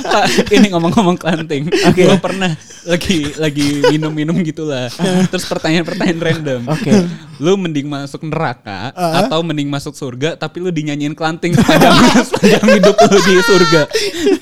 Pak, 0.06 0.54
ini 0.54 0.70
ngomong-ngomong 0.70 1.18
kelanting. 1.18 1.66
Oke. 1.90 2.06
Gue 2.06 2.20
pernah 2.22 2.54
lagi 2.86 3.34
lagi 3.42 3.82
minum-minum 3.90 4.38
gitulah. 4.46 4.86
Terus 5.34 5.50
pertanyaan-pertanyaan 5.50 6.22
random. 6.22 6.62
Oke. 6.70 6.94
Lu 7.42 7.58
mending 7.58 7.90
masuk 7.90 8.22
neraka 8.22 8.94
atau 8.94 9.42
mending 9.42 9.66
masuk 9.66 9.98
surga 9.98 10.38
tapi 10.38 10.62
lu 10.62 10.70
dinyanyiin 10.70 11.18
kelanting 11.18 11.58
sepanjang, 11.58 11.90
sepanjang 12.30 12.66
hidup 12.70 12.96
lu 13.02 13.18
di 13.18 13.34
surga. 13.42 13.82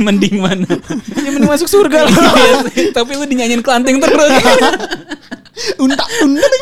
Mending 0.04 0.36
mana? 0.44 0.68
Yang 1.16 1.34
mending 1.40 1.52
masuk 1.56 1.72
surga 1.72 2.12
lah. 2.12 2.12
Iya 2.76 2.92
tapi 2.92 3.16
lu 3.16 3.24
dinyanyiin 3.24 3.64
kelanting 3.64 4.04
terus. 4.04 4.36
Untak 5.78 6.08
undeng. 6.22 6.54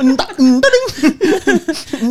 Untak 0.00 0.30
undeng. 0.36 0.84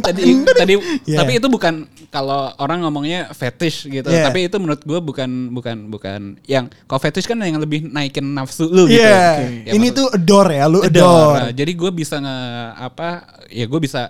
tadi 0.01 0.21
tadi 0.45 0.73
Iya. 1.03 1.17
tapi 1.19 1.31
itu 1.37 1.47
bukan 1.47 1.73
kalau 2.07 2.51
orang 2.57 2.81
ngomongnya 2.81 3.31
fetish 3.31 3.85
gitu 3.85 4.07
Yeah. 4.07 4.25
tapi 4.25 4.45
itu 4.45 4.57
menurut 4.57 4.81
gue 4.81 4.99
bukan 4.99 5.29
bukan 5.51 5.77
bukan 5.87 6.19
yang 6.45 6.67
kalau 6.83 6.99
fetish 6.99 7.25
kan 7.25 7.39
yang 7.39 7.57
lebih 7.57 7.85
naikin 7.85 8.25
nafsu 8.27 8.65
lu 8.65 8.85
gitu 8.85 8.99
Iya. 8.99 9.63
Ya, 9.63 9.71
Ini 9.71 9.87
maksud- 9.87 9.97
tuh 9.97 10.07
adore 10.11 10.51
ya, 10.53 10.65
lu 10.65 10.79
adore. 10.79 10.89
adore. 10.89 11.39
Nah, 11.39 11.51
jadi 11.51 11.71
gue 11.71 11.91
bisa 11.91 12.15
nge 12.17 12.37
apa 12.77 13.07
ya 13.47 13.65
gue 13.65 13.79
bisa 13.79 14.01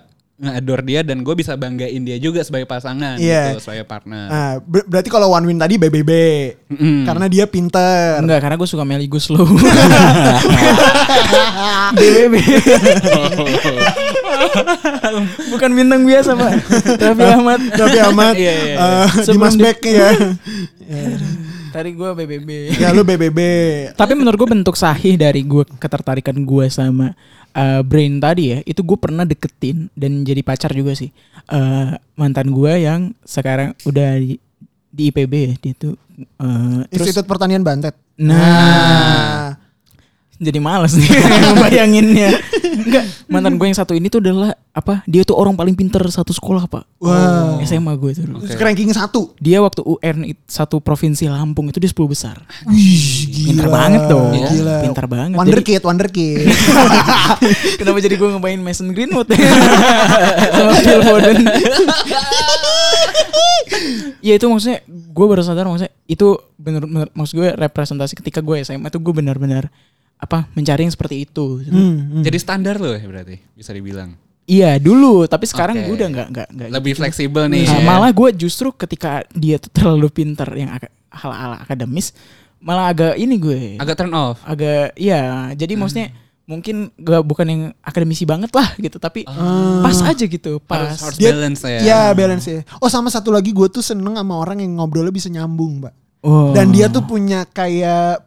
nge-adore 0.42 0.82
dia 0.82 1.00
dan 1.00 1.22
gue 1.22 1.30
bisa 1.32 1.54
banggain 1.54 2.02
dia 2.02 2.18
juga 2.18 2.42
sebagai 2.42 2.66
pasangan 2.66 3.14
Iya. 3.14 3.54
gitu 3.54 3.62
sebagai 3.62 3.84
partner 3.84 4.26
Nah, 4.26 4.52
ber- 4.58 4.82
berarti 4.84 5.06
kalau 5.06 5.30
One 5.30 5.46
Win 5.46 5.56
tadi 5.56 5.76
BBB. 5.76 6.10
Mm-mm. 6.68 7.04
Karena 7.04 7.26
dia 7.26 7.44
pinter. 7.44 8.18
Enggak, 8.18 8.40
karena 8.40 8.56
gue 8.56 8.66
suka 8.66 8.82
Melly 8.82 9.06
Guslow. 9.06 9.46
BBB. 11.94 12.34
Bukan 15.48 15.70
bintang 15.72 16.02
biasa, 16.02 16.30
Pak. 16.34 16.52
Raffi 16.98 17.26
Ahmad. 17.28 17.60
Raffi 17.70 17.98
Ahmad. 18.00 18.34
Iya, 18.42 18.52
iya, 18.52 18.64
iya. 18.66 18.76
eh, 19.04 19.26
Dimas 19.28 19.54
di- 19.54 19.62
Beck 19.62 19.78
ya. 19.84 20.08
Tadi 21.72 21.90
gue 21.90 22.10
BBB. 22.14 22.48
ya 22.76 22.90
lu 22.90 23.00
BBB. 23.00 23.38
Tapi 23.94 24.12
menurut 24.12 24.36
gue 24.36 24.50
bentuk 24.50 24.74
sahih 24.74 25.14
dari 25.14 25.40
gue 25.40 25.64
ketertarikan 25.72 26.36
gue 26.36 26.66
sama 26.68 27.16
uh, 27.54 27.80
Brain 27.84 28.18
tadi 28.18 28.56
ya, 28.56 28.58
itu 28.64 28.80
gue 28.82 28.98
pernah 28.98 29.24
deketin 29.24 29.88
dan 29.96 30.24
jadi 30.24 30.40
pacar 30.44 30.72
juga 30.72 30.92
sih. 30.96 31.12
Uh, 31.48 31.96
mantan 32.16 32.52
gue 32.52 32.72
yang 32.82 33.16
sekarang 33.24 33.76
udah 33.84 34.18
di, 34.20 34.36
di 34.92 35.02
IPB 35.12 35.32
ya, 35.32 35.54
dia 35.60 35.74
tuh. 35.76 35.94
uh, 36.40 36.84
terus 36.92 37.12
Institut 37.12 37.24
Pertanian 37.28 37.64
Bantet. 37.64 37.96
Nah, 38.20 39.56
jadi 40.36 40.58
males 40.60 40.94
nih 40.98 41.10
bayanginnya. 41.62 42.36
Enggak, 42.62 43.04
mantan 43.26 43.54
gue 43.54 43.66
yang 43.66 43.74
satu 43.74 43.92
ini 43.92 44.06
tuh 44.06 44.22
adalah 44.22 44.54
apa? 44.70 45.02
Dia 45.04 45.22
tuh 45.22 45.34
orang 45.34 45.52
paling 45.52 45.74
pinter 45.74 46.00
satu 46.06 46.30
sekolah, 46.30 46.64
Pak. 46.64 46.84
Wow. 46.98 47.60
SMA 47.62 47.92
gue 47.94 48.10
tuh. 48.14 48.24
Terus 48.46 48.56
ranking 48.56 48.88
satu. 48.90 49.34
Dia 49.36 49.58
waktu 49.58 49.82
UN 49.82 50.16
satu 50.44 50.78
provinsi 50.78 51.26
Lampung 51.26 51.68
itu 51.68 51.76
dia 51.76 51.90
10 51.90 51.98
besar. 52.06 52.40
Wih, 52.64 53.28
Pinter 53.52 53.66
gila. 53.66 53.74
banget 53.74 54.02
dong. 54.06 54.30
Gila. 54.32 54.76
Pinter 54.80 55.06
banget. 55.06 55.36
Wonder 55.36 55.60
Jadi- 55.60 55.68
Kid, 55.68 55.82
Wonder 55.82 56.08
Kid. 56.08 56.46
Kenapa 57.82 57.98
jadi 57.98 58.14
gue 58.14 58.28
ngebayin 58.30 58.60
Mason 58.60 58.88
Greenwood 58.90 59.28
sama 60.56 60.72
Phil 60.78 61.02
Foden? 61.02 61.36
ya 64.22 64.38
itu 64.38 64.46
maksudnya 64.46 64.78
gue 64.86 65.26
baru 65.26 65.42
sadar 65.42 65.66
maksudnya 65.66 65.90
itu 66.06 66.38
bener, 66.54 66.86
bener 66.86 67.08
maksud 67.12 67.34
gue 67.34 67.48
representasi 67.52 68.14
ketika 68.14 68.38
gue 68.38 68.62
SMA 68.62 68.86
tuh 68.88 69.02
gue 69.02 69.10
benar-benar 69.12 69.66
apa 70.22 70.46
mencari 70.54 70.86
yang 70.86 70.94
seperti 70.94 71.26
itu. 71.26 71.66
Hmm, 71.66 71.74
hmm. 72.14 72.22
jadi 72.22 72.38
standar 72.38 72.78
loh 72.78 72.94
ya 72.94 73.02
berarti 73.02 73.42
bisa 73.52 73.74
dibilang 73.74 74.14
Iya 74.42 74.74
dulu, 74.74 75.22
tapi 75.26 75.46
sekarang 75.46 75.78
Oke. 75.78 75.86
gue 75.86 75.94
udah 76.02 76.08
nggak 76.10 76.28
nggak 76.28 76.48
nggak. 76.50 76.68
lebih 76.74 76.92
gitu. 76.92 76.98
fleksibel 76.98 77.46
nih 77.46 77.62
Nah, 77.62 77.78
ya. 77.78 77.86
malah 77.86 78.10
gue 78.10 78.28
justru 78.36 78.74
ketika 78.74 79.22
dia 79.32 79.54
tuh 79.56 79.70
terlalu 79.70 80.10
pinter 80.10 80.50
yang 80.52 80.66
hal-hal 81.08 81.62
akademis, 81.62 82.10
malah 82.58 82.90
agak 82.90 83.14
ini 83.14 83.38
gue 83.38 83.60
agak 83.78 83.94
turn 83.94 84.10
off 84.10 84.42
agak 84.42 84.94
iya 84.94 85.50
jadi 85.52 85.74
maksudnya 85.74 86.10
mungkin 86.42 86.90
gak 86.96 87.22
bukan 87.22 87.46
yang 87.46 87.62
akademisi 87.80 88.26
banget 88.26 88.50
lah 88.50 88.74
gitu 88.76 88.98
tapi 88.98 89.22
Ah. 89.24 89.78
pas 89.78 89.94
aja 90.04 90.24
gitu 90.26 90.58
pas 90.58 90.90
harus, 90.90 91.00
harus 91.00 91.18
Dia- 91.18 91.30
balance 91.32 91.62
ya 91.62 91.78
Ya 91.80 92.00
balance 92.10 92.44
ya. 92.44 92.60
Oh 92.78 92.86
sama 92.86 93.08
satu 93.08 93.30
lagi 93.30 93.54
gue 93.54 93.66
tuh 93.68 93.80
seneng 93.80 94.14
sama 94.14 94.34
orang 94.36 94.58
yang 94.58 94.74
ngobrolnya 94.74 95.14
bisa 95.14 95.26
nyambung, 95.26 95.78
mbak. 95.78 95.94
Oh. 96.20 96.50
Dan 96.50 96.70
dia 96.70 96.90
tuh 96.90 97.02
punya 97.02 97.46
kayak 97.46 98.26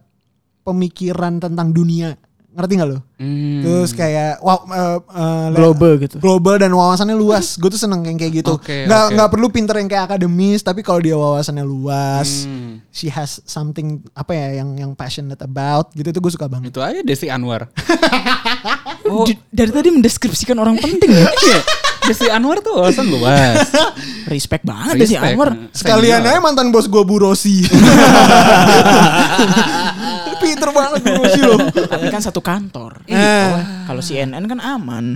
pemikiran 0.66 1.38
tentang 1.38 1.70
dunia. 1.70 2.18
Ngerti 2.50 2.74
gak 2.74 2.88
lo? 2.88 3.04
Hmm. 3.20 3.60
Terus 3.60 3.92
kayak 3.92 4.40
wow, 4.40 4.64
eh, 4.66 4.80
eh, 4.96 5.46
le- 5.50 5.58
global 5.58 5.92
gitu 5.98 6.16
global 6.18 6.56
dan 6.56 6.72
wawasannya 6.72 7.12
luas. 7.14 7.56
Gue 7.56 7.68
tuh 7.68 7.78
seneng 7.78 8.00
yang 8.02 8.16
kayak 8.16 8.32
gitu. 8.38 8.56
Oke, 8.56 8.84
nggak 8.86 9.02
oke. 9.02 9.12
nggak 9.12 9.30
perlu 9.30 9.48
pinter 9.50 9.76
yang 9.76 9.86
kayak 9.86 10.04
akademis, 10.06 10.60
tapi 10.62 10.80
kalau 10.80 10.98
dia 10.98 11.14
wawasannya 11.14 11.62
luas, 11.62 12.44
Hmm. 12.44 12.80
she 12.90 13.08
has 13.08 13.44
something 13.44 14.00
apa 14.14 14.32
ya 14.32 14.48
yang 14.58 14.72
yang 14.74 14.92
passionate 14.94 15.38
about 15.38 15.92
gitu 15.92 16.08
itu 16.08 16.18
gue 16.18 16.32
suka 16.32 16.48
banget. 16.48 16.72
itu 16.72 16.80
aja 16.80 17.00
Desi 17.02 17.28
Anwar 17.28 17.68
D- 19.28 19.44
dari 19.50 19.70
tadi 19.70 19.90
mendeskripsikan 19.92 20.56
orang 20.56 20.76
penting 20.78 21.12
ya 21.12 21.28
Iya. 21.46 21.60
Desi 22.06 22.26
Anwar 22.26 22.60
tuh 22.60 22.72
wawasan 22.78 23.06
luas 23.06 23.68
respect 24.32 24.64
banget 24.64 24.96
Respect. 25.02 25.28
Anwar 25.28 25.50
Sekalian 25.72 26.22
Senior. 26.22 26.32
aja 26.32 26.40
mantan 26.40 26.70
bos 26.70 26.86
gue 26.86 27.02
Bu 27.02 27.20
Rosi. 27.20 27.68
Pinter 30.66 30.82
banget 30.82 31.00
promosi 31.00 31.40
lo. 31.40 31.58
Tapi 31.86 32.06
kan 32.10 32.18
satu 32.20 32.42
kantor. 32.42 33.06
Nah. 33.06 33.86
Kalau 33.86 34.02
CNN 34.02 34.42
kan 34.44 34.58
aman. 34.58 35.14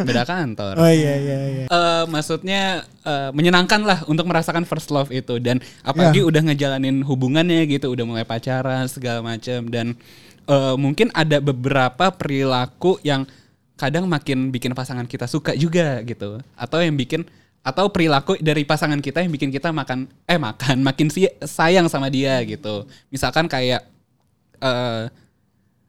Beda 0.00 0.22
kantor. 0.22 0.74
Oh 0.74 0.90
iya 0.90 1.14
iya 1.16 1.38
iya. 1.46 1.64
Eh, 1.66 2.04
maksudnya 2.06 2.82
eh, 3.00 3.30
menyenangkan 3.30 3.80
lah 3.80 4.02
untuk 4.04 4.26
merasakan 4.26 4.66
first 4.66 4.90
love 4.90 5.08
itu 5.08 5.38
dan 5.38 5.62
apalagi 5.80 6.18
Ya. 6.18 6.26
udah 6.26 6.42
ngejalanin 6.42 7.00
hubungannya 7.00 7.62
gitu 7.68 7.88
udah 7.88 8.02
mulai 8.02 8.24
pacaran 8.24 8.86
segala 8.86 9.22
macam 9.22 9.70
dan 9.70 9.94
eh, 10.44 10.74
mungkin 10.74 11.14
ada 11.14 11.38
beberapa 11.38 12.10
perilaku 12.10 12.98
yang 13.00 13.22
kadang 13.76 14.08
makin 14.08 14.48
bikin 14.48 14.72
pasangan 14.72 15.04
kita 15.04 15.28
suka 15.28 15.52
juga 15.52 16.02
gitu 16.02 16.40
atau 16.56 16.78
yang 16.80 16.96
bikin 16.96 17.22
atau 17.60 17.86
perilaku 17.86 18.38
dari 18.38 18.62
pasangan 18.62 18.96
kita 18.98 19.20
yang 19.20 19.28
bikin 19.28 19.50
kita 19.50 19.68
makan 19.68 20.08
eh 20.24 20.38
makan 20.38 20.80
makin 20.80 21.12
si- 21.12 21.28
sayang 21.42 21.84
sama 21.84 22.08
dia 22.08 22.40
gitu 22.42 22.88
misalkan 23.10 23.44
kayak 23.44 23.84
eh 24.60 25.04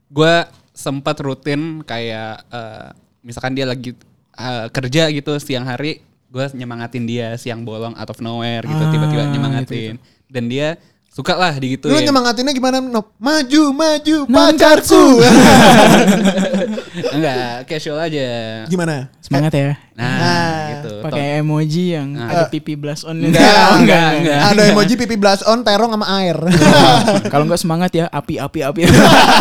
gue 0.08 0.36
sempat 0.72 1.18
rutin 1.20 1.84
kayak 1.84 2.46
eh, 2.48 2.90
misalkan 3.26 3.58
dia 3.58 3.66
lagi 3.68 3.92
eh, 4.38 4.68
kerja 4.72 5.12
gitu 5.12 5.36
siang 5.42 5.68
hari 5.68 6.06
gue 6.28 6.46
nyemangatin 6.54 7.08
dia 7.08 7.34
siang 7.40 7.64
bolong 7.64 7.96
out 7.96 8.12
of 8.12 8.20
nowhere 8.20 8.68
gitu 8.68 8.84
Ah, 8.84 8.92
tiba-tiba 8.92 9.24
nyemangatin. 9.32 9.96
Dan 10.28 10.52
dia 10.52 10.76
suka 11.18 11.34
lah 11.34 11.58
Lu 11.58 11.66
digituin 11.66 12.06
nyemangatinnya 12.06 12.54
gimana? 12.54 12.78
Nop? 12.78 13.10
Maju, 13.18 13.74
maju, 13.74 14.18
pacarku. 14.30 15.18
enggak 17.18 17.66
casual 17.66 18.06
aja 18.06 18.28
gimana? 18.70 19.10
Semangat 19.18 19.50
ya. 19.58 19.74
nah 19.98 20.06
Ah, 20.22 20.62
gitu 20.78 21.02
Pakai 21.02 21.42
emoji 21.42 21.98
yang 21.98 22.14
Nah. 22.14 22.30
ada 22.30 22.44
pipi 22.54 22.78
blast 22.78 23.02
on. 23.10 23.18
Enggak, 23.18 23.82
enggak, 23.82 24.10
enggak. 24.22 24.40
Ada 24.54 24.62
emoji 24.78 24.94
pipi 24.94 25.18
blast 25.18 25.42
on, 25.50 25.66
terong 25.66 25.90
sama 25.90 26.06
air. 26.22 26.38
Kalau 27.34 27.50
enggak 27.50 27.62
semangat 27.66 27.92
ya, 27.98 28.06
api 28.14 28.38
api 28.38 28.60
api. 28.62 28.82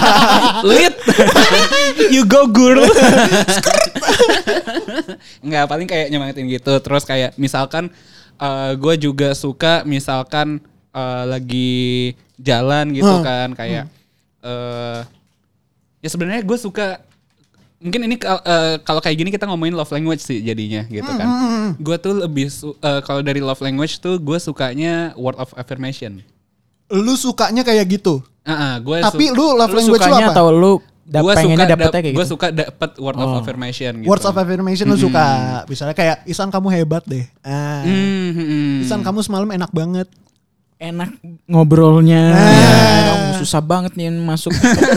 lit 0.72 0.96
you 2.08 2.24
go 2.24 2.48
girl 2.48 2.80
nggak 5.44 5.64
paling 5.68 5.88
kayak 5.88 6.08
nyemangatin 6.08 6.48
gitu 6.48 6.72
terus 6.80 7.04
kayak 7.04 7.36
misalkan 7.36 7.92
gue 8.76 8.94
juga 8.96 9.32
suka 9.36 9.82
misalkan 9.84 10.60
eh, 10.96 11.24
lagi 11.26 11.76
jalan 12.37 12.90
gitu 12.90 13.04
Hmm. 13.11 13.22
kan 13.22 13.48
kayak 13.52 13.85
eh 14.40 15.00
ya 15.98 16.09
sebenarnya 16.09 16.40
gue 16.40 16.56
suka 16.56 17.00
mungkin 17.76 18.00
ini 18.02 18.16
kal- 18.16 18.40
eh, 18.40 18.80
kalau 18.80 18.98
kayak 18.98 19.16
gini 19.16 19.28
kita 19.28 19.44
ngomongin 19.44 19.74
love 19.74 19.90
language 19.90 20.20
sih 20.20 20.40
jadinya 20.40 20.85
gitu 20.87 21.06
kan 21.06 21.28
gue 21.76 21.96
tuh 21.98 22.14
lebih 22.18 22.46
su- 22.48 22.72
eh, 22.74 23.00
kalau 23.02 23.20
dari 23.20 23.38
love 23.38 23.61
language 23.61 23.98
tuh 23.98 24.16
gue 24.16 24.38
sukanya 24.38 25.12
word 25.14 25.37
of 25.37 25.52
affirmation 25.54 26.24
Lu 26.87 27.18
sukanya 27.18 27.61
kayak 27.61 27.82
gitu. 27.90 28.22
Ah, 28.40 28.78
gue 28.78 29.02
Tapi 29.02 29.28
lu 29.28 29.59
love 29.59 29.66
lu 29.66 29.76
language 29.76 29.98
lu 29.98 30.06
sukanya 30.06 30.30
apa? 30.30 30.38
atau 30.38 30.46
lu 30.48 30.72
da- 31.02 31.18
gue 31.18 31.32
pengennya 31.35 31.59
suka 31.59 31.72
dapetnya 31.74 31.90
dap- 31.90 31.94
kayak 31.98 32.06
gue 32.06 32.14
gitu? 32.16 32.30
suka 32.30 32.46
dapet 32.48 32.90
word 32.96 33.16
of 33.16 33.26
Oh. 33.26 33.37
affirmation 33.37 33.92
gitu. 33.96 34.06
Words 34.06 34.22
of 34.24 34.35
affirmation 34.37 34.87
lu 34.87 34.94
suka. 34.96 35.26
Misalnya 35.66 35.92
kayak 35.92 36.16
Isan 36.24 36.46
kamu 36.46 36.70
hebat 36.72 37.02
deh. 37.02 37.26
Ah. 37.40 37.82
Hmm, 37.82 38.30
hmm, 38.30 38.38
hmm. 38.38 38.74
Isan 38.80 39.02
kamu 39.02 39.18
semalam 39.20 39.50
enak 39.50 39.66
banget. 39.68 40.06
Enak 40.76 41.10
ngobrolnya. 41.48 42.36
Nah. 42.36 43.32
Ya, 43.32 43.40
susah 43.40 43.60
banget 43.64 43.96
nih 43.96 44.12
masuk 44.12 44.52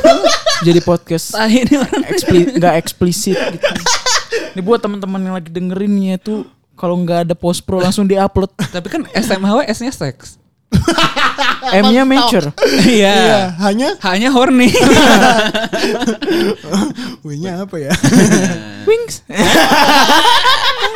jadi 0.68 0.80
podcast 0.84 1.36
ini 1.48 1.76
orang 1.76 2.04
ekspli 2.08 2.40
nggak 2.60 2.76
eksplisit 2.80 3.36
gitu. 3.36 3.68
Ini 4.56 4.62
buat 4.64 4.80
teman-teman 4.84 5.20
yang 5.24 5.36
lagi 5.36 5.48
dengerinnya 5.52 6.20
tuh 6.20 6.48
kalau 6.80 6.96
nggak 6.96 7.28
ada 7.28 7.36
post 7.36 7.68
pro 7.68 7.84
langsung 7.84 8.08
diupload. 8.08 8.56
Tapi 8.56 8.88
kan 8.88 9.04
SMHW 9.12 9.68
S-nya 9.68 9.92
seks. 9.92 10.39
M-nya 11.82 12.06
mature. 12.06 12.54
Iya. 12.86 13.14
Iya, 13.14 13.40
hanya 13.62 13.90
Hanya 14.06 14.30
horny. 14.32 14.70
W-nya 17.26 17.66
apa 17.66 17.76
ya? 17.78 17.94
Wings. 18.86 19.26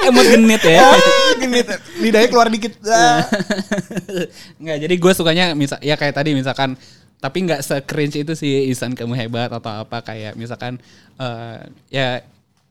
Emot 0.07 0.25
genit 0.29 0.63
ya. 0.63 0.93
Genit, 1.41 1.67
lidahnya 1.99 2.27
keluar 2.29 2.47
dikit. 2.49 2.77
Ah. 2.87 3.25
Nggak, 4.61 4.77
jadi 4.87 4.95
gue 4.95 5.11
sukanya 5.13 5.45
misal 5.53 5.77
ya 5.83 5.99
kayak 5.99 6.15
tadi 6.15 6.37
misalkan 6.37 6.77
tapi 7.23 7.47
nggak 7.47 7.63
se-cringe 7.63 8.19
itu 8.19 8.35
sih 8.35 8.67
Isan 8.67 8.99
kamu 8.99 9.15
hebat 9.15 9.47
atau 9.47 9.87
apa 9.87 10.03
kayak 10.03 10.35
misalkan 10.35 10.75
eh, 11.15 11.57
ya 11.87 12.19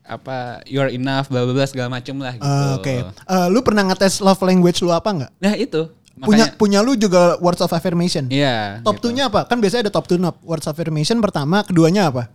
apa 0.05 0.61
you're 0.69 0.91
enough 0.91 1.31
bla 1.31 1.47
bla 1.47 1.55
bla 1.55 1.65
segala 1.65 1.89
macem 1.89 2.13
lah 2.19 2.35
gitu. 2.37 2.45
Ah, 2.45 2.77
Oke. 2.77 3.01
Eh, 3.01 3.47
lu 3.49 3.65
pernah 3.65 3.81
ngetes 3.87 4.21
love 4.21 4.37
language 4.45 4.85
lu 4.85 4.93
apa 4.93 5.09
nggak? 5.09 5.31
Nah 5.41 5.53
itu. 5.57 5.89
Punya 6.13 6.45
Makanya 6.45 6.47
punya 6.61 6.79
lu 6.85 6.93
juga 6.93 7.41
words 7.41 7.57
of 7.65 7.73
affirmation. 7.73 8.29
Iya. 8.29 8.85
Top 8.85 9.01
gitu. 9.01 9.09
2-nya 9.09 9.33
apa? 9.33 9.49
Kan 9.49 9.57
biasanya 9.57 9.89
ada 9.89 9.93
top 9.93 10.05
2 10.05 10.21
nop. 10.21 10.37
Words 10.45 10.69
of 10.69 10.77
affirmation 10.77 11.17
pertama, 11.19 11.65
keduanya 11.65 12.13
apa? 12.13 12.29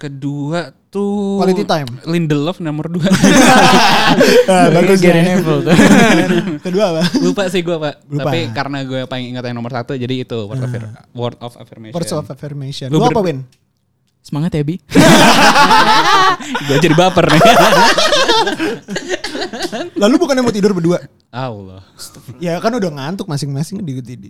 Kedua 0.00 0.72
tuh 0.88 1.36
Quality 1.44 1.68
time. 1.68 1.90
Lindelof 2.08 2.56
nomor 2.64 2.88
dua. 2.88 3.04
Ah, 4.50 4.66
bagus 4.72 4.98
Gary 4.98 5.22
ya. 5.22 5.36
Neville 5.36 5.60
tuh. 5.68 5.76
Kedua 6.66 6.84
apa? 6.96 7.02
Lupa 7.20 7.46
sih 7.52 7.60
gue 7.60 7.76
pak. 7.76 8.08
Lupa. 8.08 8.32
Tapi 8.32 8.48
karena 8.50 8.82
gue 8.82 9.04
paling 9.06 9.36
ingat 9.36 9.44
yang 9.44 9.60
nomor 9.60 9.70
satu 9.70 9.92
jadi 9.94 10.24
itu 10.24 10.38
word 10.48 10.64
of, 10.64 10.72
word 11.12 11.36
of 11.44 11.52
affirmation. 11.60 11.94
Words 11.94 12.12
of 12.16 12.26
affirmation. 12.32 12.88
Lu 12.88 12.98
Lu 12.98 13.06
apa, 13.06 13.20
Win? 13.22 13.44
Semangat 14.24 14.56
ya 14.56 14.64
Bi. 14.64 14.80
gue 16.66 16.76
jadi 16.80 16.96
baper 16.96 17.28
nih. 17.28 17.42
Lalu 19.96 20.14
bukannya 20.16 20.42
mau 20.42 20.50
tidur 20.50 20.72
berdua? 20.72 20.98
Allah. 21.28 21.82
Ya 22.38 22.58
kan 22.58 22.72
udah 22.72 22.90
ngantuk 22.90 23.26
masing-masing 23.26 23.80
di, 23.80 23.92
di, 24.00 24.28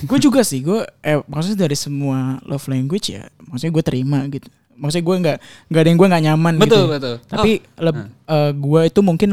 gue 0.00 0.18
juga 0.18 0.40
sih 0.40 0.64
gue 0.64 0.80
eh 1.02 1.20
maksudnya 1.22 1.68
dari 1.68 1.76
semua 1.76 2.40
love 2.42 2.64
language 2.66 3.12
ya 3.12 3.28
maksudnya 3.44 3.68
gue 3.70 3.84
terima 3.84 4.24
gitu 4.26 4.48
maksudnya 4.72 5.04
gue 5.04 5.16
nggak 5.20 5.36
nggak 5.68 5.80
ada 5.84 5.88
yang 5.88 5.98
gue 6.00 6.08
nggak 6.08 6.24
nyaman 6.24 6.54
Betul, 6.56 6.64
gitu 6.64 6.84
betul. 6.88 7.14
tapi 7.22 7.50
Oh. 7.76 7.84
leb- 7.84 8.08
eh, 8.08 8.52
gue 8.54 8.80
itu 8.86 9.00
mungkin 9.02 9.28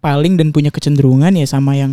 paling 0.00 0.34
dan 0.34 0.48
punya 0.50 0.72
kecenderungan 0.72 1.28
ya 1.30 1.44
sama 1.44 1.76
yang 1.76 1.92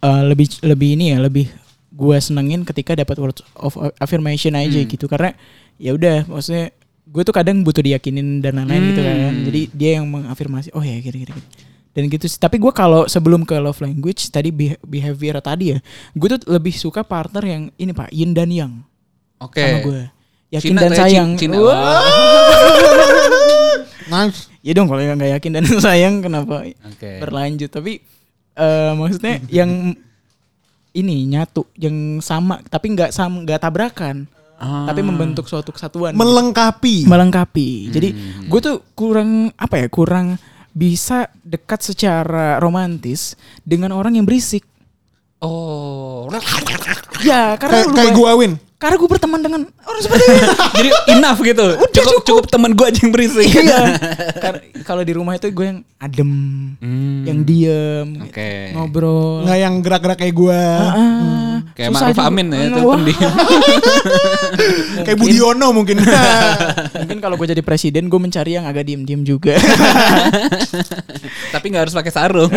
eh, 0.00 0.22
lebih 0.26 0.50
lebih 0.66 0.98
ini 0.98 1.14
ya 1.14 1.22
lebih 1.22 1.46
gue 1.88 2.16
senengin 2.18 2.62
ketika 2.62 2.98
dapat 2.98 3.14
words 3.16 3.40
of 3.54 3.70
affirmation 3.96 4.54
aja 4.54 4.74
Hmm. 4.76 4.90
gitu 4.90 5.06
karena 5.06 5.30
ya 5.78 5.94
udah 5.94 6.26
maksudnya 6.26 6.74
gue 7.06 7.22
tuh 7.22 7.32
kadang 7.32 7.62
butuh 7.62 7.80
diyakinin 7.80 8.38
dan 8.38 8.58
lain-lain 8.58 8.82
gitu 8.90 9.00
kan 9.00 9.14
Hmm. 9.14 9.44
jadi 9.46 9.60
dia 9.70 9.90
yang 9.96 10.10
mengafirmasi 10.10 10.74
oh 10.74 10.82
ya 10.82 10.98
gini. 10.98 11.22
Dan 11.98 12.06
gitu 12.06 12.24
sih 12.24 12.38
tapi 12.38 12.56
gue 12.56 12.70
kalau 12.70 13.04
sebelum 13.04 13.42
ke 13.42 13.58
love 13.58 13.78
language 13.78 14.30
tadi 14.30 14.48
beh- 14.48 14.78
behavior 14.80 15.34
tadi 15.40 15.74
ya 15.74 15.78
gue 16.12 16.28
tuh 16.30 16.46
lebih 16.48 16.70
suka 16.72 17.02
partner 17.02 17.42
yang 17.42 17.62
ini 17.74 17.90
pak 17.90 18.08
yin 18.10 18.30
dan 18.30 18.46
yang 18.48 18.72
Oke. 19.36 19.58
sama 19.58 19.78
gue 19.82 20.00
yakin 20.50 20.70
Cina 20.70 20.80
dan 20.80 20.90
ya, 20.90 20.96
sayang 20.96 21.28
Cina. 21.34 21.56
Nice. 24.08 24.48
ya 24.60 24.72
dong 24.72 24.88
kalau 24.88 25.00
nggak 25.00 25.36
yakin 25.36 25.52
dan 25.52 25.64
sayang 25.84 26.14
kenapa 26.18 26.64
Oke. 26.64 27.18
berlanjut 27.18 27.68
tapi 27.68 28.00
eh 28.54 28.90
maksudnya 28.92 29.36
yang 29.48 29.92
ini 30.90 31.28
nyatu 31.28 31.68
yang 31.76 31.92
sama 32.18 32.64
tapi 32.64 32.90
nggak 32.90 33.10
sama 33.10 33.42
nggak 33.42 33.60
tabrakan 33.60 34.24
Ah. 34.56 34.90
tapi 34.90 35.06
membentuk 35.06 35.46
suatu 35.46 35.70
kesatuan 35.70 36.18
Melengkapi. 36.18 37.06
melengkapi 37.06 37.94
jadi 37.94 38.10
Hmm. 38.10 38.50
gue 38.50 38.58
tuh 38.58 38.82
kurang 38.92 39.54
apa 39.54 39.78
ya 39.78 39.86
kurang 39.86 40.34
bisa 40.78 41.26
dekat 41.42 41.82
secara 41.82 42.56
romantis 42.56 43.34
dengan 43.60 43.90
orang 43.90 44.14
yang 44.14 44.22
berisik 44.22 44.62
Oh. 45.38 46.26
ya 47.20 47.54
karena 47.54 47.82
Kayak 47.82 47.94
kayak 47.94 48.12
gua, 48.12 48.34
Win. 48.34 48.58
karena 48.74 48.94
gue 48.96 49.06
berteman 49.08 49.38
dengan 49.38 49.60
orang 49.80 50.00
seperti 50.00 50.22
itu 50.24 50.34
Jadi 50.78 50.90
enough 51.12 51.38
gitu. 51.40 51.66
cukup 51.92 52.22
cukup 52.24 52.44
teman 52.48 52.74
gue 52.74 52.82
aja 52.84 52.98
yang 53.00 53.10
berisik. 53.10 53.46
iya 53.46 53.94
Karena 54.42 54.58
kalau 54.82 55.02
di 55.02 55.14
rumah 55.14 55.34
itu 55.34 55.46
gue 55.48 55.62
yang 55.64 55.80
adem 55.96 56.30
Hmm. 56.78 57.22
yang 57.22 57.38
diem 57.42 58.08
Oke. 58.20 58.70
ngobrol 58.72 59.42
Nggak 59.42 59.58
yang 59.58 59.74
gerak-gerak 59.78 60.18
kayak 60.18 60.34
gua. 60.36 60.58
Ah, 60.58 60.94
Kayak 61.78 61.94
susah 61.94 62.10
Ma'ruf 62.10 62.18
juga. 62.18 62.26
Amin 62.26 62.46
ya 62.50 62.60
itu 62.66 62.80
pendiam. 62.82 63.32
Kayak 65.06 65.18
Budiono 65.22 65.68
mungkin. 65.70 65.96
Mungkin 67.06 67.18
kalau 67.22 67.38
gue 67.38 67.46
jadi 67.48 67.62
presiden 67.62 68.10
gue 68.10 68.18
mencari 68.18 68.58
yang 68.58 68.66
agak 68.66 68.82
diem-diem 68.82 69.22
juga. 69.22 69.54
Tapi 71.54 71.64
nggak 71.70 71.82
harus 71.86 71.94
pakai 71.94 72.10
sarung. 72.10 72.50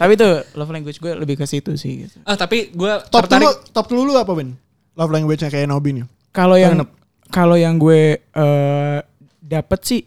Tapi 0.00 0.12
tuh 0.16 0.32
love 0.56 0.72
language 0.72 0.96
gue 0.96 1.12
lebih 1.12 1.36
ke 1.36 1.44
situ 1.44 1.76
sih. 1.76 2.08
gitu. 2.08 2.16
Oh 2.24 2.32
tapi 2.32 2.72
gue 2.72 2.92
top 3.12 3.28
tertarik. 3.28 3.44
dulu, 3.44 3.52
top 3.70 3.86
dulu 3.86 4.00
lu 4.08 4.14
apa, 4.16 4.32
Win? 4.32 4.56
Love 4.96 5.12
language-nya 5.12 5.52
kayak 5.52 5.68
Nobi 5.68 6.00
nih. 6.00 6.04
Kalau 6.32 6.56
yang 6.56 6.80
kalau 7.28 7.56
yang 7.56 7.76
gue 7.76 8.16
eh 8.16 8.98
dapat 9.38 9.80
sih 9.84 10.00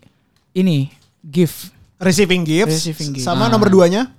ini 0.51 0.89
gift 1.21 1.69
Receiving 1.95 2.41
gifts. 2.43 2.81
Receiving 2.83 3.09
gifts. 3.15 3.23
Sama 3.23 3.45
Ah. 3.45 3.49
nomor 3.49 3.69
duanya. 3.69 4.09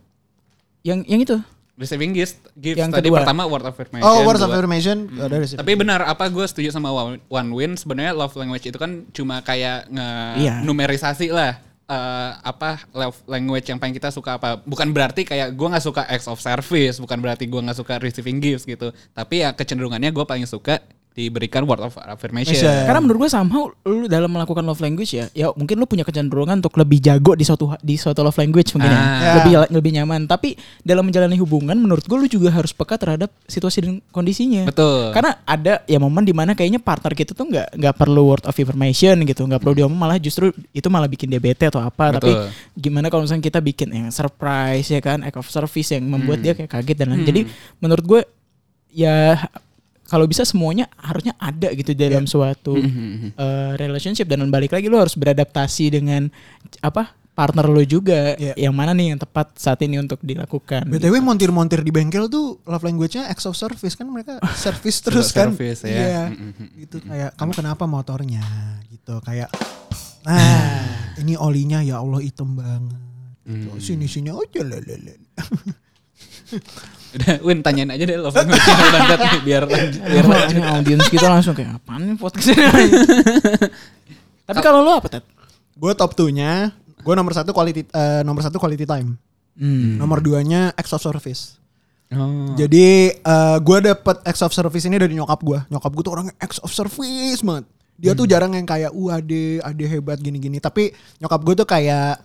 yang 0.81 1.03
yang 1.03 1.19
itu 1.19 1.35
Receiving 1.77 2.11
gift, 2.11 2.41
gift 2.57 2.75
Yang 2.75 2.97
tadi 2.97 3.09
kedua. 3.09 3.21
pertama 3.21 3.45
word 3.45 3.61
of 3.63 3.71
affirmation. 3.71 4.01
Oh, 4.03 4.25
words 4.25 4.41
of 4.41 4.49
affirmation. 4.49 5.13
Ada 5.13 5.37
receiving. 5.37 5.61
Tapi 5.61 5.73
benar 5.77 6.01
apa 6.03 6.25
gue 6.27 6.41
setuju 6.43 6.73
sama 6.73 6.89
One- 7.29 7.53
Win 7.53 7.77
sebenarnya 7.77 8.13
love 8.13 8.33
language 8.33 8.65
itu 8.65 8.75
kan 8.75 9.05
cuma 9.11 9.41
kayak 9.41 9.85
nge 9.87 10.09
Iya. 10.41 10.55
numerisasi 10.63 11.29
lah. 11.31 11.61
eh, 11.87 12.31
apa 12.43 12.83
love 12.91 13.15
language 13.27 13.71
yang 13.71 13.79
paling 13.79 13.95
kita 13.95 14.11
suka 14.11 14.35
apa? 14.35 14.59
Bukan 14.59 14.91
berarti 14.91 15.23
kayak 15.23 15.55
gue 15.55 15.69
nggak 15.71 15.79
suka 15.81 16.03
acts 16.03 16.27
of 16.27 16.35
service, 16.37 16.99
bukan 16.99 17.15
berarti 17.17 17.47
gue 17.47 17.63
nggak 17.63 17.79
suka 17.79 18.03
receiving 18.03 18.43
gifts 18.43 18.67
gitu. 18.67 18.91
Tapi 19.15 19.47
ya 19.47 19.55
kecenderungannya 19.55 20.11
gue 20.11 20.25
paling 20.25 20.51
suka 20.51 20.83
diberikan 21.17 21.65
word 21.65 21.81
of 21.81 21.97
affirmation. 21.97 22.53
Affirmation. 22.53 22.85
Karena 22.85 23.01
menurut 23.01 23.19
gue 23.25 23.31
somehow 23.33 23.65
lu 23.89 24.05
dalam 24.05 24.29
melakukan 24.29 24.61
love 24.61 24.79
language 24.79 25.17
ya, 25.17 25.25
ya 25.33 25.49
mungkin 25.51 25.81
lu 25.81 25.89
punya 25.89 26.05
kecenderungan 26.05 26.61
untuk 26.61 26.77
lebih 26.77 27.01
jago 27.01 27.33
di 27.33 27.41
suatu 27.41 27.73
di 27.81 27.97
suatu 27.97 28.21
love 28.21 28.37
language 28.37 28.77
mungkin 28.77 28.93
Ah. 28.93 29.01
ya. 29.01 29.33
Lebih 29.41 29.53
lebih 29.73 29.91
nyaman. 29.97 30.29
Tapi 30.29 30.53
dalam 30.85 31.09
menjalani 31.09 31.41
hubungan 31.41 31.73
menurut 31.73 32.05
gue 32.05 32.15
lu 32.15 32.29
juga 32.29 32.53
harus 32.53 32.77
peka 32.77 33.01
terhadap 33.01 33.33
situasi 33.49 33.81
dan 33.81 34.05
kondisinya. 34.13 34.69
Betul. 34.69 35.17
Karena 35.17 35.41
ada 35.43 35.81
ya 35.85 35.97
momen 35.97 36.21
di 36.21 36.37
mana 36.37 36.53
kayaknya 36.53 36.79
partner 36.79 37.17
kita 37.17 37.33
tuh 37.33 37.49
nggak 37.49 37.81
nggak 37.81 37.95
perlu 37.97 38.23
word 38.29 38.45
of 38.45 38.53
affirmation 38.53 39.17
gitu, 39.25 39.41
nggak 39.43 39.59
perlu 39.59 39.73
diomong 39.75 39.97
malah 39.97 40.21
justru 40.21 40.53
itu 40.71 40.89
malah 40.93 41.09
bikin 41.09 41.33
dia 41.33 41.41
bete 41.41 41.65
atau 41.65 41.81
apa. 41.81 42.21
Tapi 42.21 42.29
Betul. 42.29 42.53
gimana 42.77 43.09
kalau 43.09 43.25
misalnya 43.25 43.41
kita 43.41 43.65
bikin 43.65 43.89
yang 43.89 44.09
surprise 44.13 44.93
ya 44.93 45.01
kan, 45.01 45.25
act 45.25 45.41
of 45.41 45.49
service 45.49 45.89
yang 45.89 46.05
membuat 46.05 46.39
Hmm. 46.39 46.45
dia 46.45 46.53
kayak 46.53 46.71
kaget 46.71 46.97
dan 47.01 47.09
lain. 47.17 47.25
Jadi 47.25 47.41
menurut 47.81 48.05
gue 48.05 48.21
ya 48.93 49.49
kalau 50.07 50.25
bisa 50.25 50.43
semuanya 50.43 50.87
harusnya 50.97 51.35
ada 51.37 51.71
gitu 51.71 51.93
dalam 51.93 52.25
suatu 52.25 52.73
Hmm. 52.73 53.31
eh, 53.31 53.73
relationship 53.77 54.25
dan 54.25 54.47
balik 54.47 54.71
lagi 54.71 54.87
lu 54.87 54.97
harus 54.97 55.15
beradaptasi 55.15 55.91
dengan 55.93 56.31
apa 56.79 57.11
partner 57.33 57.69
lu 57.69 57.85
juga 57.85 58.33
Iya. 58.33 58.57
yang 58.57 58.73
mana 58.73 58.91
nih 58.91 59.13
yang 59.13 59.21
tepat 59.21 59.53
saat 59.55 59.77
ini 59.83 60.01
untuk 60.01 60.17
dilakukan. 60.21 60.89
BTW 60.89 61.21
montir-montir 61.21 61.85
di 61.85 61.93
bengkel 61.93 62.27
tuh 62.27 62.65
love 62.65 62.81
language-nya 62.81 63.29
acts 63.29 63.45
of 63.45 63.53
service 63.53 63.93
kan 63.93 64.09
mereka 64.09 64.41
service 64.55 64.99
terus 65.05 65.37
kan. 65.37 65.53
service 65.53 65.85
ya. 65.85 65.93
Iya. 65.93 66.23
Mm-mm. 66.33 66.67
Gitu 66.81 66.97
kayak 67.05 67.37
kamu 67.37 67.53
kenapa 67.53 67.85
motornya 67.85 68.41
gitu 68.89 69.21
kayak 69.21 69.53
nah 70.25 70.81
ini 71.21 71.37
olinya 71.37 71.85
ya 71.85 72.01
Allah 72.01 72.25
hitam 72.25 72.57
banget. 72.57 73.05
Gitu. 73.45 73.69
Hmm. 73.69 73.79
Sini 73.79 74.07
sini 74.09 74.33
aja 74.33 74.61
lelele. 74.65 75.21
Udah, 77.17 77.35
Win 77.47 77.61
tanyain 77.65 77.89
aja 77.91 78.05
deh 78.05 78.17
love 78.19 78.35
language 78.35 78.63
nih 79.33 79.43
biar 79.43 79.63
lanjut. 79.65 80.01
Biar 80.03 80.25
lanjut. 80.27 80.63
audiens 80.63 81.07
kita 81.09 81.27
langsung 81.31 81.55
kayak 81.57 81.81
apaan 81.81 82.03
nih 82.07 82.17
podcast 82.19 82.53
ini. 82.53 82.63
Tapi 84.49 84.61
kalau 84.63 84.85
lu 84.85 84.93
apa 84.95 85.09
Ted? 85.11 85.25
Gue 85.77 85.93
top 85.93 86.17
2-nya, 86.17 86.73
gue 87.03 87.15
nomor 87.15 87.35
satu 87.35 87.51
quality 87.53 87.85
eh, 87.91 88.23
nomor 88.23 88.41
satu 88.47 88.57
quality 88.57 88.87
time. 88.87 89.19
Hmm. 89.57 89.99
Nomor 89.99 90.21
duanya 90.21 90.71
acts 90.77 90.93
of 90.95 91.03
service. 91.03 91.59
Oh. 92.15 92.55
Jadi 92.55 93.11
eh 93.11 93.59
gue 93.59 93.79
dapet 93.83 94.17
acts 94.23 94.45
of 94.47 94.55
service 94.55 94.87
ini 94.87 94.97
dari 95.01 95.17
nyokap 95.19 95.41
gue. 95.43 95.59
Nyokap 95.73 95.91
gue 95.91 96.05
tuh 96.07 96.13
orangnya 96.15 96.35
acts 96.39 96.63
of 96.63 96.71
service 96.71 97.43
banget. 97.43 97.67
Dia 97.97 98.13
tuh 98.13 98.29
jarang 98.29 98.53
yang 98.53 98.69
kayak, 98.69 98.93
uh 98.93 99.09
ade, 99.09 99.57
ade 99.65 99.85
hebat 99.89 100.21
gini-gini. 100.21 100.61
Tapi 100.61 100.93
nyokap 101.17 101.41
gue 101.41 101.55
tuh 101.65 101.69
kayak, 101.69 102.21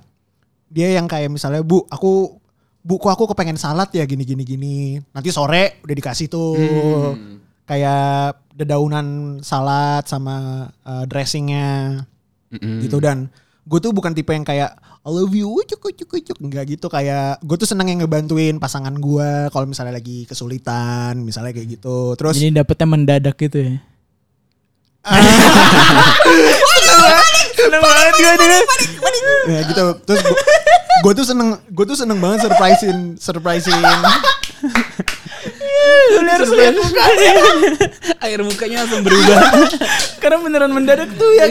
dia 0.68 1.00
yang 1.00 1.08
kayak 1.08 1.32
misalnya, 1.32 1.64
bu 1.64 1.88
aku, 1.88 2.41
bu 2.82 2.98
kok 2.98 3.14
aku 3.14 3.30
kepengen 3.34 3.62
salad 3.62 3.90
ya 3.94 4.06
gini-gini 4.06 4.44
gini. 4.44 4.78
Nanti 5.14 5.30
sore 5.30 5.82
udah 5.86 5.96
dikasih 5.96 6.28
tuh. 6.30 6.54
Kayak 7.66 8.42
dedaunan 8.52 9.40
salad 9.42 10.04
sama 10.06 10.68
eh, 10.84 11.06
dressingnya 11.08 12.04
Mm-mm. 12.52 12.84
gitu 12.84 13.00
dan 13.00 13.32
gue 13.64 13.80
tuh 13.80 13.96
bukan 13.96 14.12
tipe 14.12 14.36
yang 14.36 14.44
kayak 14.44 14.76
I 15.02 15.10
love 15.10 15.34
you 15.34 15.50
cuk 15.66 15.98
cuk 15.98 16.14
cuk 16.14 16.38
enggak 16.44 16.78
gitu 16.78 16.92
kayak 16.92 17.42
gue 17.42 17.58
tuh 17.58 17.66
seneng 17.66 17.90
yang 17.90 18.06
ngebantuin 18.06 18.60
pasangan 18.60 18.94
gue 18.94 19.50
kalau 19.50 19.66
misalnya 19.66 19.98
lagi 19.98 20.30
kesulitan 20.30 21.18
misalnya 21.24 21.56
kayak 21.56 21.80
gitu 21.80 22.14
terus 22.20 22.38
Jadi 22.38 22.60
dapetnya 22.60 22.86
mendadak 22.86 23.34
gitu 23.40 23.58
ya. 23.66 23.76
seneng 27.68 27.82
banget 27.82 28.14
gue 28.18 28.32
nih. 28.38 28.62
ya 29.50 29.60
gitu. 29.70 29.86
Terus 30.06 30.22
gue 31.02 31.14
tuh 31.18 31.26
seneng 31.26 31.50
gue 31.70 31.86
tuh 31.86 31.98
seneng 31.98 32.18
banget 32.22 32.46
surprisein 32.46 32.98
surprisein 33.18 33.82
harus 36.20 36.50
lihat 36.52 36.76
mukanya. 36.76 37.34
Air 38.22 38.40
mukanya 38.44 38.78
langsung 38.86 39.02
berubah. 39.04 39.40
Karena 40.22 40.38
beneran 40.40 40.72
mendadak 40.72 41.10
tuh 41.16 41.30
ya. 41.36 41.46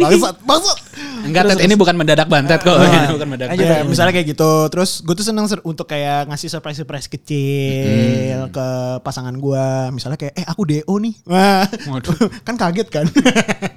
bangsat 0.00 0.36
bangsat 0.42 0.78
Enggak, 1.20 1.42
Ted, 1.52 1.60
ini 1.68 1.74
bukan 1.76 1.94
mendadak 1.94 2.26
bantet 2.26 2.60
kok. 2.64 2.76
Ini 2.80 3.12
bukan 3.12 3.28
mendadak. 3.28 3.54
Ya, 3.56 3.84
misalnya 3.84 4.12
kayak 4.16 4.34
gitu. 4.34 4.50
Terus 4.72 5.04
gue 5.04 5.14
tuh 5.14 5.26
seneng 5.26 5.46
ser- 5.46 5.62
untuk 5.62 5.84
kayak 5.84 6.26
ngasih 6.32 6.48
surprise-surprise 6.48 7.06
kecil 7.06 8.48
ke 8.48 8.66
pasangan 9.04 9.34
gue. 9.36 9.66
Misalnya 9.92 10.16
kayak, 10.16 10.34
eh 10.36 10.46
aku 10.48 10.64
DO 10.64 10.94
nih. 11.00 11.14
Wah, 11.28 11.64
Waduh. 11.92 12.16
kan 12.42 12.56
kaget 12.56 12.88
kan. 12.88 13.06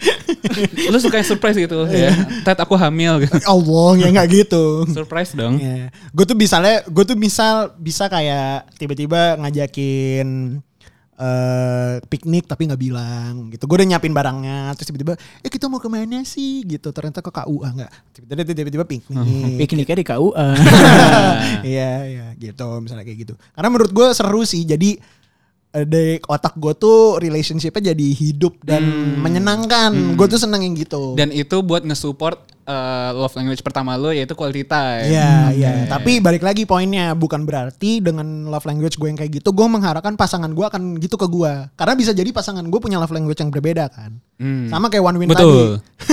Lu 0.91 0.97
suka 0.99 1.19
yang 1.19 1.27
surprise 1.27 1.57
gitu 1.59 1.87
ya. 1.87 2.11
Ted 2.43 2.59
aku 2.59 2.75
hamil 2.79 3.27
gitu. 3.27 3.35
Allah, 3.43 3.89
ya 3.99 4.07
nggak 4.11 4.27
gitu. 4.31 4.87
Surprise 4.91 5.35
dong. 5.35 5.59
Iya. 5.59 5.91
Gue 6.15 6.25
tuh 6.27 6.37
misalnya, 6.37 6.83
gue 6.87 7.03
tuh 7.03 7.17
misal 7.19 7.75
bisa 7.79 8.07
kayak 8.07 8.71
tiba-tiba 8.79 9.22
ngajakin 9.39 10.59
eh 11.13 12.01
piknik 12.09 12.49
tapi 12.49 12.65
nggak 12.65 12.81
bilang 12.81 13.53
gitu. 13.53 13.69
Gue 13.69 13.77
udah 13.79 13.87
nyiapin 13.93 14.17
barangnya, 14.17 14.73
terus 14.73 14.89
tiba-tiba, 14.89 15.13
eh 15.45 15.49
kita 15.51 15.69
mau 15.69 15.77
ke 15.77 15.85
mana 15.85 16.25
sih? 16.25 16.65
Gitu. 16.65 16.89
Ternyata 16.89 17.21
ke 17.21 17.29
KUA 17.29 17.69
nggak. 17.69 17.91
Tiba-tiba 18.17 18.53
tiba-tiba 18.57 18.85
piknik. 18.85 19.55
Pikniknya 19.61 19.97
di 20.01 20.05
KUA. 20.05 20.47
Iya, 21.63 21.91
iya 22.09 22.27
gitu 22.35 22.65
misalnya 22.81 23.05
kayak 23.05 23.19
gitu. 23.29 23.33
Karena 23.55 23.69
menurut 23.71 23.91
gue 23.93 24.07
seru 24.11 24.41
sih. 24.43 24.65
Jadi 24.65 24.97
eh, 25.77 25.85
dari 25.85 26.17
otak 26.19 26.57
gue 26.57 26.73
tuh 26.75 27.21
relationshipnya 27.21 27.93
jadi 27.93 28.07
hidup 28.17 28.57
dan 28.65 28.83
menyenangkan. 29.21 30.17
Gue 30.17 30.27
tuh 30.27 30.41
seneng 30.41 30.65
yang 30.65 30.73
gitu. 30.75 31.13
Dan 31.13 31.29
itu 31.29 31.61
buat 31.61 31.85
nge-support 31.85 32.62
eh, 32.63 33.09
love 33.13 33.35
language 33.35 33.61
pertama 33.61 33.99
lu 33.99 34.15
yaitu 34.15 34.33
quality 34.33 34.63
time. 34.63 35.07
Iya, 35.11 35.33
iya. 35.53 35.71
Tapi 35.87 36.23
balik 36.23 36.43
lagi 36.43 36.63
poinnya 36.63 37.11
bukan 37.13 37.43
berarti 37.43 37.99
dengan 37.99 38.47
love 38.47 38.63
language 38.63 38.95
gue 38.95 39.07
yang 39.11 39.19
kayak 39.19 39.43
gitu, 39.43 39.51
gue 39.51 39.67
mengharapkan 39.67 40.15
pasangan 40.15 40.51
gue 40.51 40.65
akan 40.65 40.97
gitu 40.99 41.15
ke 41.19 41.27
gue. 41.27 41.53
Karena 41.75 41.93
bisa 41.93 42.11
jadi 42.15 42.31
pasangan 42.31 42.63
gue 42.67 42.79
punya 42.79 42.97
love 42.99 43.11
language 43.11 43.39
yang 43.39 43.51
berbeda 43.51 43.91
kan. 43.91 44.15
Hmm. 44.41 44.67
Sama 44.67 44.89
kayak 44.89 45.03
one 45.05 45.17
win 45.23 45.29
Betul. 45.31 45.79
tadi. 45.79 46.03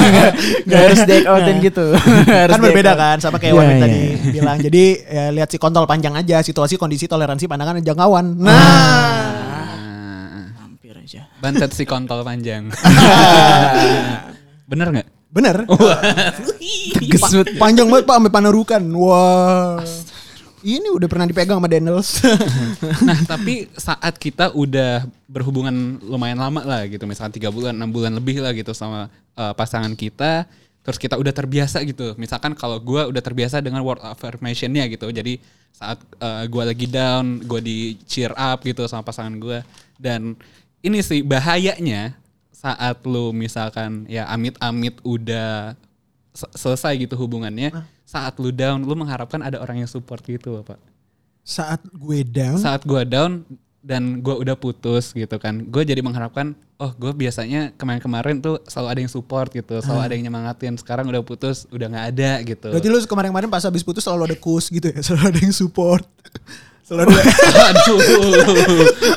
Gak 0.70 0.80
harus 0.84 1.00
take 1.08 1.26
outin 1.26 1.56
gitu. 1.58 1.86
Harus 2.28 2.54
kan 2.54 2.60
berbeda 2.62 2.92
kan 2.94 3.16
sama 3.18 3.42
kayak 3.42 3.56
Iya, 3.56 3.60
one 3.60 3.66
win 3.66 3.76
iya, 3.76 3.82
tadi 3.82 4.00
iya. 4.00 4.32
bilang. 4.34 4.56
Jadi 4.66 4.84
ya, 5.02 5.24
lihat 5.34 5.48
si 5.50 5.58
kontol 5.58 5.84
panjang 5.90 6.14
aja, 6.14 6.38
situasi, 6.44 6.78
kondisi, 6.78 7.10
toleransi, 7.10 7.50
pandangan, 7.50 7.80
dan 7.80 7.84
jangkauan. 7.90 8.26
Nah. 8.38 8.52
Nah, 8.54 10.44
Hampir 10.60 10.94
aja. 10.94 11.26
bantet 11.42 11.72
si 11.74 11.82
kontol 11.82 12.22
panjang. 12.22 12.70
Bener 14.70 14.86
nggak? 14.94 15.19
Bener. 15.30 15.62
Teges 16.98 17.22
Pa- 17.22 17.70
panjang 17.70 17.86
banget 17.86 18.04
pak 18.04 18.14
sampai 18.18 18.32
panarukan. 18.34 18.82
Wah. 18.98 19.78
Ini 20.60 20.92
udah 20.92 21.08
pernah 21.08 21.24
dipegang 21.24 21.56
sama 21.56 21.70
Daniels. 21.72 22.20
Nah, 23.08 23.16
tapi 23.24 23.64
saat 23.78 24.20
kita 24.20 24.52
udah 24.52 25.08
berhubungan 25.24 25.96
lumayan 26.04 26.36
lama 26.36 26.60
lah 26.60 26.84
gitu, 26.84 27.08
misalkan 27.08 27.32
tiga 27.40 27.48
bulan, 27.48 27.72
enam 27.72 27.88
bulan 27.88 28.12
lebih 28.12 28.44
lah 28.44 28.52
gitu 28.52 28.76
sama 28.76 29.08
eh, 29.40 29.54
pasangan 29.56 29.96
kita, 29.96 30.44
terus 30.84 31.00
kita 31.00 31.16
udah 31.16 31.32
terbiasa 31.32 31.80
gitu. 31.88 32.12
Misalkan 32.20 32.52
kalau 32.52 32.76
gue 32.76 33.08
udah 33.08 33.22
terbiasa 33.24 33.64
dengan 33.64 33.80
word 33.80 34.04
affirmation-nya 34.04 34.84
gitu, 34.92 35.08
jadi 35.08 35.40
saat 35.72 35.96
gue 36.50 36.62
lagi 36.66 36.84
down, 36.84 37.40
gue 37.40 37.60
di 37.64 37.78
cheer 38.04 38.36
up 38.36 38.60
gitu 38.60 38.84
sama 38.84 39.00
pasangan 39.00 39.32
gue. 39.40 39.64
Dan 39.96 40.36
ini 40.84 41.00
sih 41.00 41.24
bahayanya 41.24 42.19
saat 42.60 43.00
lu 43.08 43.32
misalkan 43.32 44.04
ya 44.04 44.28
amit-amit 44.28 45.00
udah 45.00 45.72
se- 46.36 46.52
selesai 46.52 47.00
gitu 47.00 47.16
hubungannya, 47.16 47.72
saat 48.04 48.36
lu 48.36 48.52
down, 48.52 48.84
lu 48.84 48.92
mengharapkan 48.92 49.40
ada 49.40 49.56
orang 49.64 49.80
yang 49.80 49.88
support 49.88 50.20
gitu 50.28 50.60
loh, 50.60 50.64
Pak. 50.68 50.76
Saat 51.40 51.80
gue 51.88 52.20
down, 52.20 52.60
saat 52.60 52.84
gua 52.84 53.08
down 53.08 53.48
dan 53.80 54.20
gua 54.20 54.36
udah 54.36 54.60
putus 54.60 55.16
gitu 55.16 55.40
kan 55.40 55.64
gue 55.64 55.82
jadi 55.88 56.04
mengharapkan 56.04 56.52
oh 56.76 56.92
gue 56.92 57.16
biasanya 57.16 57.72
kemarin-kemarin 57.80 58.36
tuh 58.36 58.60
selalu 58.68 58.88
ada 58.92 59.00
yang 59.00 59.12
support 59.12 59.48
gitu 59.52 59.80
selalu 59.80 60.00
ada 60.04 60.12
yang 60.12 60.24
nyemangatin 60.28 60.76
sekarang 60.76 61.08
udah 61.08 61.24
putus 61.24 61.64
udah 61.72 61.88
nggak 61.88 62.06
ada 62.12 62.30
gitu. 62.44 62.68
Berarti 62.72 62.88
lu 62.92 63.00
kemarin-kemarin 63.08 63.48
pas 63.48 63.64
habis 63.64 63.80
putus 63.80 64.04
selalu 64.04 64.32
ada 64.32 64.36
kus 64.36 64.68
gitu 64.68 64.84
ya, 64.92 65.00
selalu 65.06 65.24
ada 65.32 65.40
yang 65.40 65.56
support. 65.56 66.04
Selalu 66.90 67.14
aduh 67.70 67.98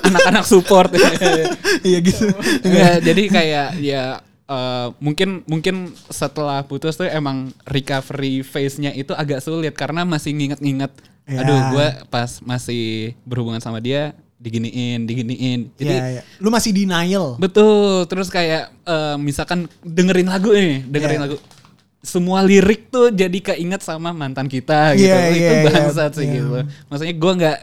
anak-anak 0.05 0.45
support 0.45 0.93
iya 1.81 1.97
gitu. 1.99 2.29
ya 2.61 3.01
jadi 3.01 3.23
kayak 3.27 3.67
ya 3.81 4.03
eh, 4.45 4.87
mungkin 5.01 5.41
mungkin 5.43 5.89
setelah 6.05 6.61
putus 6.61 6.93
tuh 6.93 7.09
emang 7.09 7.49
recovery 7.65 8.45
phase-nya 8.45 8.93
itu 8.93 9.11
agak 9.11 9.41
sulit 9.41 9.73
karena 9.73 10.05
masih 10.05 10.31
nginget-nginget 10.31 10.93
Ya. 11.23 11.39
aduh 11.39 11.55
gue 11.71 11.87
pas 12.11 12.27
masih 12.43 13.15
berhubungan 13.23 13.63
sama 13.63 13.79
dia 13.79 14.11
diginiin 14.37 15.07
diginiin 15.07 15.71
jadi 15.79 15.95
Iya, 15.95 16.05
iya. 16.19 16.21
lu 16.35 16.51
masih 16.51 16.75
denial. 16.75 17.39
Betul, 17.39 18.03
terus 18.11 18.27
kayak 18.27 18.75
eh, 18.83 19.15
misalkan 19.15 19.71
dengerin 19.87 20.27
lagu 20.27 20.51
nih, 20.51 20.83
dengerin 20.83 21.15
Iya. 21.15 21.23
lagu. 21.23 21.37
Semua 22.03 22.43
lirik 22.43 22.91
tuh 22.91 23.09
jadi 23.09 23.33
keinget 23.33 23.79
sama 23.79 24.11
mantan 24.11 24.45
kita 24.45 24.91
gitu. 24.93 25.07
Iya, 25.07 25.19
itu 25.31 25.39
iya, 25.39 25.51
iya, 25.55 25.63
bangsat 25.65 26.11
sih 26.13 26.27
iya. 26.27 26.33
gitu. 26.35 26.59
Maksudnya 26.91 27.15
gua 27.15 27.31
nggak 27.33 27.57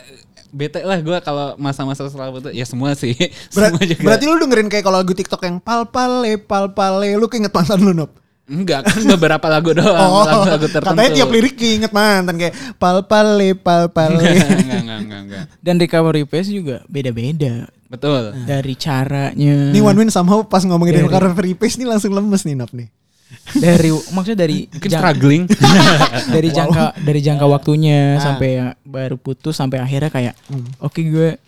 bete 0.51 0.81
lah 0.83 0.99
gua 0.99 1.21
kalau 1.21 1.55
masa-masa 1.55 2.09
setelah 2.09 2.33
itu 2.35 2.51
ya 2.51 2.65
semua 2.65 2.97
sih. 2.97 3.13
Ber- 3.53 3.69
semua 3.71 3.85
juga. 3.85 4.01
berarti 4.03 4.25
lu 4.25 4.37
dengerin 4.39 4.67
kayak 4.67 4.83
kalau 4.83 4.99
lagu 4.99 5.13
TikTok 5.13 5.45
yang 5.45 5.61
pal 5.61 5.85
pale 5.85 6.35
pal 6.37 6.73
pale, 6.73 7.13
lu 7.15 7.29
keinget 7.29 7.53
mantan 7.53 7.79
lu 7.79 7.93
Nop. 7.93 8.17
Enggak 8.51 8.83
kan 8.83 8.99
beberapa 9.07 9.47
lagu 9.47 9.71
doang, 9.71 10.11
Oh, 10.11 10.27
lagu-lagu 10.27 10.67
tertentu. 10.67 10.91
katanya 10.91 11.11
tiap 11.15 11.31
lirik 11.31 11.55
inget 11.55 11.93
mantan 11.93 12.35
kayak 12.35 12.51
pal 12.81 13.05
pale 13.05 13.55
pal 13.55 13.87
pale. 13.87 14.19
enggak, 14.19 14.51
enggak, 14.59 14.81
enggak, 14.81 14.99
enggak, 14.99 15.21
enggak. 15.23 15.45
Dan 15.63 15.75
recovery 15.79 16.27
pace 16.27 16.51
juga 16.51 16.83
beda-beda 16.89 17.71
Betul. 17.87 18.35
dari 18.43 18.75
caranya. 18.75 19.71
Ini 19.71 19.79
One 19.79 19.99
Win 19.99 20.11
somehow 20.11 20.43
pas 20.43 20.65
ngomongin 20.65 20.99
Dari- 20.99 21.07
recovery 21.07 21.55
pace 21.55 21.77
nih 21.77 21.87
langsung 21.87 22.11
lemes 22.11 22.43
nih 22.43 22.57
Nop 22.57 22.75
nih. 22.75 22.91
Dari 23.53 23.91
maksudnya 24.09 24.39
dari 24.41 24.59
Mungkin 24.67 24.89
jang- 24.89 25.01
struggling. 25.01 25.43
dari 26.35 26.49
jangka 26.49 26.85
dari 26.97 27.21
jangka 27.21 27.47
waktunya 27.47 28.15
Ah. 28.15 28.23
sampai 28.23 28.49
ya 28.53 28.67
baru 28.83 29.17
putus 29.17 29.55
sampai 29.55 29.79
akhirnya 29.79 30.09
kayak 30.09 30.35
oke 30.79 31.01
gue 31.01 31.39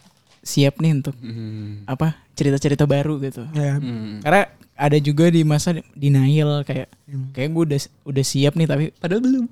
siap 0.41 0.79
nih 0.79 0.93
untuk 0.95 1.15
Hmm. 1.17 1.85
apa 1.85 2.19
cerita-cerita 2.33 2.83
baru 2.83 3.21
gitu. 3.21 3.47
Ya. 3.53 3.77
Hmm. 3.77 4.19
Karena 4.21 4.49
ada 4.83 4.99
juga 4.99 5.31
di 5.31 5.43
masa 5.43 5.71
denial 5.93 6.63
kayak 6.63 6.91
kayak 7.31 7.49
gue 7.49 7.63
udah 7.69 7.79
udah 8.05 8.25
siap 8.25 8.53
nih 8.53 8.67
tapi 8.67 8.85
Padahal 8.93 9.21
belum. 9.21 9.45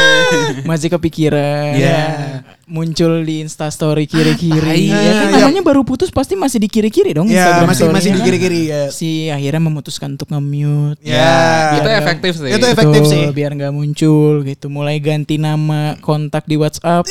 masih 0.70 0.88
kepikiran. 0.88 1.74
Iya. 1.74 2.00
Muncul 2.64 3.20
di 3.20 3.42
Insta 3.42 3.66
story 3.66 4.06
kiri-kiri. 4.06 4.86
Tai. 4.86 4.94
Ya 4.94 5.12
kan 5.12 5.26
Iya. 5.28 5.36
namanya 5.40 5.62
baru 5.64 5.82
putus 5.82 6.08
pasti 6.08 6.34
masih 6.34 6.58
di 6.58 6.68
kiri-kiri 6.68 7.10
dong 7.12 7.26
Ya 7.26 7.42
Instagram 7.42 7.66
masih 7.66 7.76
story-nya 7.80 7.96
masih 7.96 8.10
di 8.10 8.14
kan. 8.14 8.26
kiri-kiri 8.26 8.60
ya. 8.64 8.82
Si 8.90 9.10
akhirnya 9.26 9.58
memutuskan 9.60 10.14
untuk 10.14 10.30
nge-mute. 10.30 11.02
Ya. 11.02 11.74
Itu 11.74 11.88
efektif 11.90 12.32
sih. 12.36 12.48
Itu 12.48 12.64
efektif 12.64 13.02
Betul, 13.02 13.10
sih. 13.10 13.22
biar 13.32 13.50
nggak 13.52 13.72
muncul 13.72 14.44
gitu. 14.44 14.66
Mulai 14.68 14.96
ganti 14.98 15.34
nama 15.34 15.98
kontak 15.98 16.46
di 16.46 16.54
WhatsApp. 16.54 17.10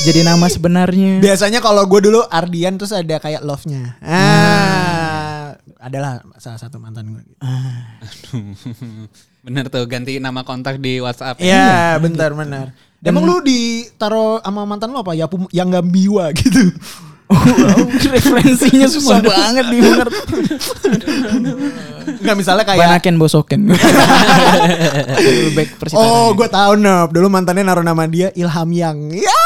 Jadi 0.00 0.22
nama 0.22 0.46
sebenarnya. 0.46 1.18
Biasanya 1.18 1.58
kalau 1.58 1.82
gue 1.84 2.00
dulu 2.00 2.22
Ardian 2.24 2.78
terus 2.78 2.88
ada 2.90 3.18
kayak 3.18 3.42
love-nya. 3.42 3.98
Ah, 4.00 4.99
adalah 5.80 6.20
salah 6.36 6.60
satu 6.60 6.76
mantan 6.76 7.16
gue. 7.16 7.24
Bener 9.40 9.72
tuh 9.72 9.88
ganti 9.88 10.20
nama 10.20 10.44
kontak 10.44 10.76
di 10.76 11.00
WhatsApp. 11.00 11.40
Iya, 11.40 11.96
bentar 11.96 12.36
benar. 12.36 12.76
Emang 13.00 13.24
lu 13.24 13.40
ditaro 13.40 14.44
sama 14.44 14.68
mantan 14.68 14.92
lu 14.92 15.00
apa? 15.00 15.16
Ya 15.16 15.24
yang 15.56 15.72
gak 15.72 15.88
biwa 15.88 16.28
gitu. 16.36 16.68
Referensinya 18.12 18.90
susah 18.90 19.22
banget 19.22 19.64
dimengerti. 19.70 20.18
Enggak 22.20 22.36
misalnya 22.42 22.64
kayak 22.66 22.80
Banaken 22.84 23.16
bosoken. 23.16 23.60
Oh, 25.94 26.32
gue 26.34 26.48
tahu 26.50 26.76
Nop. 26.76 27.14
Dulu 27.14 27.30
mantannya 27.30 27.62
naruh 27.64 27.84
nama 27.86 28.04
dia 28.10 28.34
Ilham 28.34 28.70
Yang. 28.70 29.22
Ya, 29.22 29.40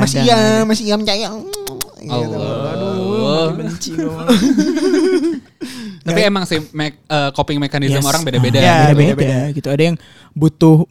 masih 0.00 0.18
ya, 0.24 0.64
masih 0.64 0.84
Ilham 0.88 1.02
Cayang. 1.04 1.44
Gitu. 1.98 2.87
Allah. 3.28 3.54
benci. 3.54 3.90
Tapi 6.02 6.20
emang 6.24 6.44
sih 6.44 6.60
me- 6.72 6.96
eh, 6.98 7.30
coping 7.32 7.58
mechanism 7.58 8.00
Yes. 8.00 8.06
orang 8.06 8.22
beda-beda. 8.24 8.58
Ya, 8.58 8.88
beda-beda 8.88 9.14
beda-beda. 9.14 9.38
gitu. 9.52 9.68
Ada 9.68 9.82
yang 9.84 9.96
butuh 10.32 10.84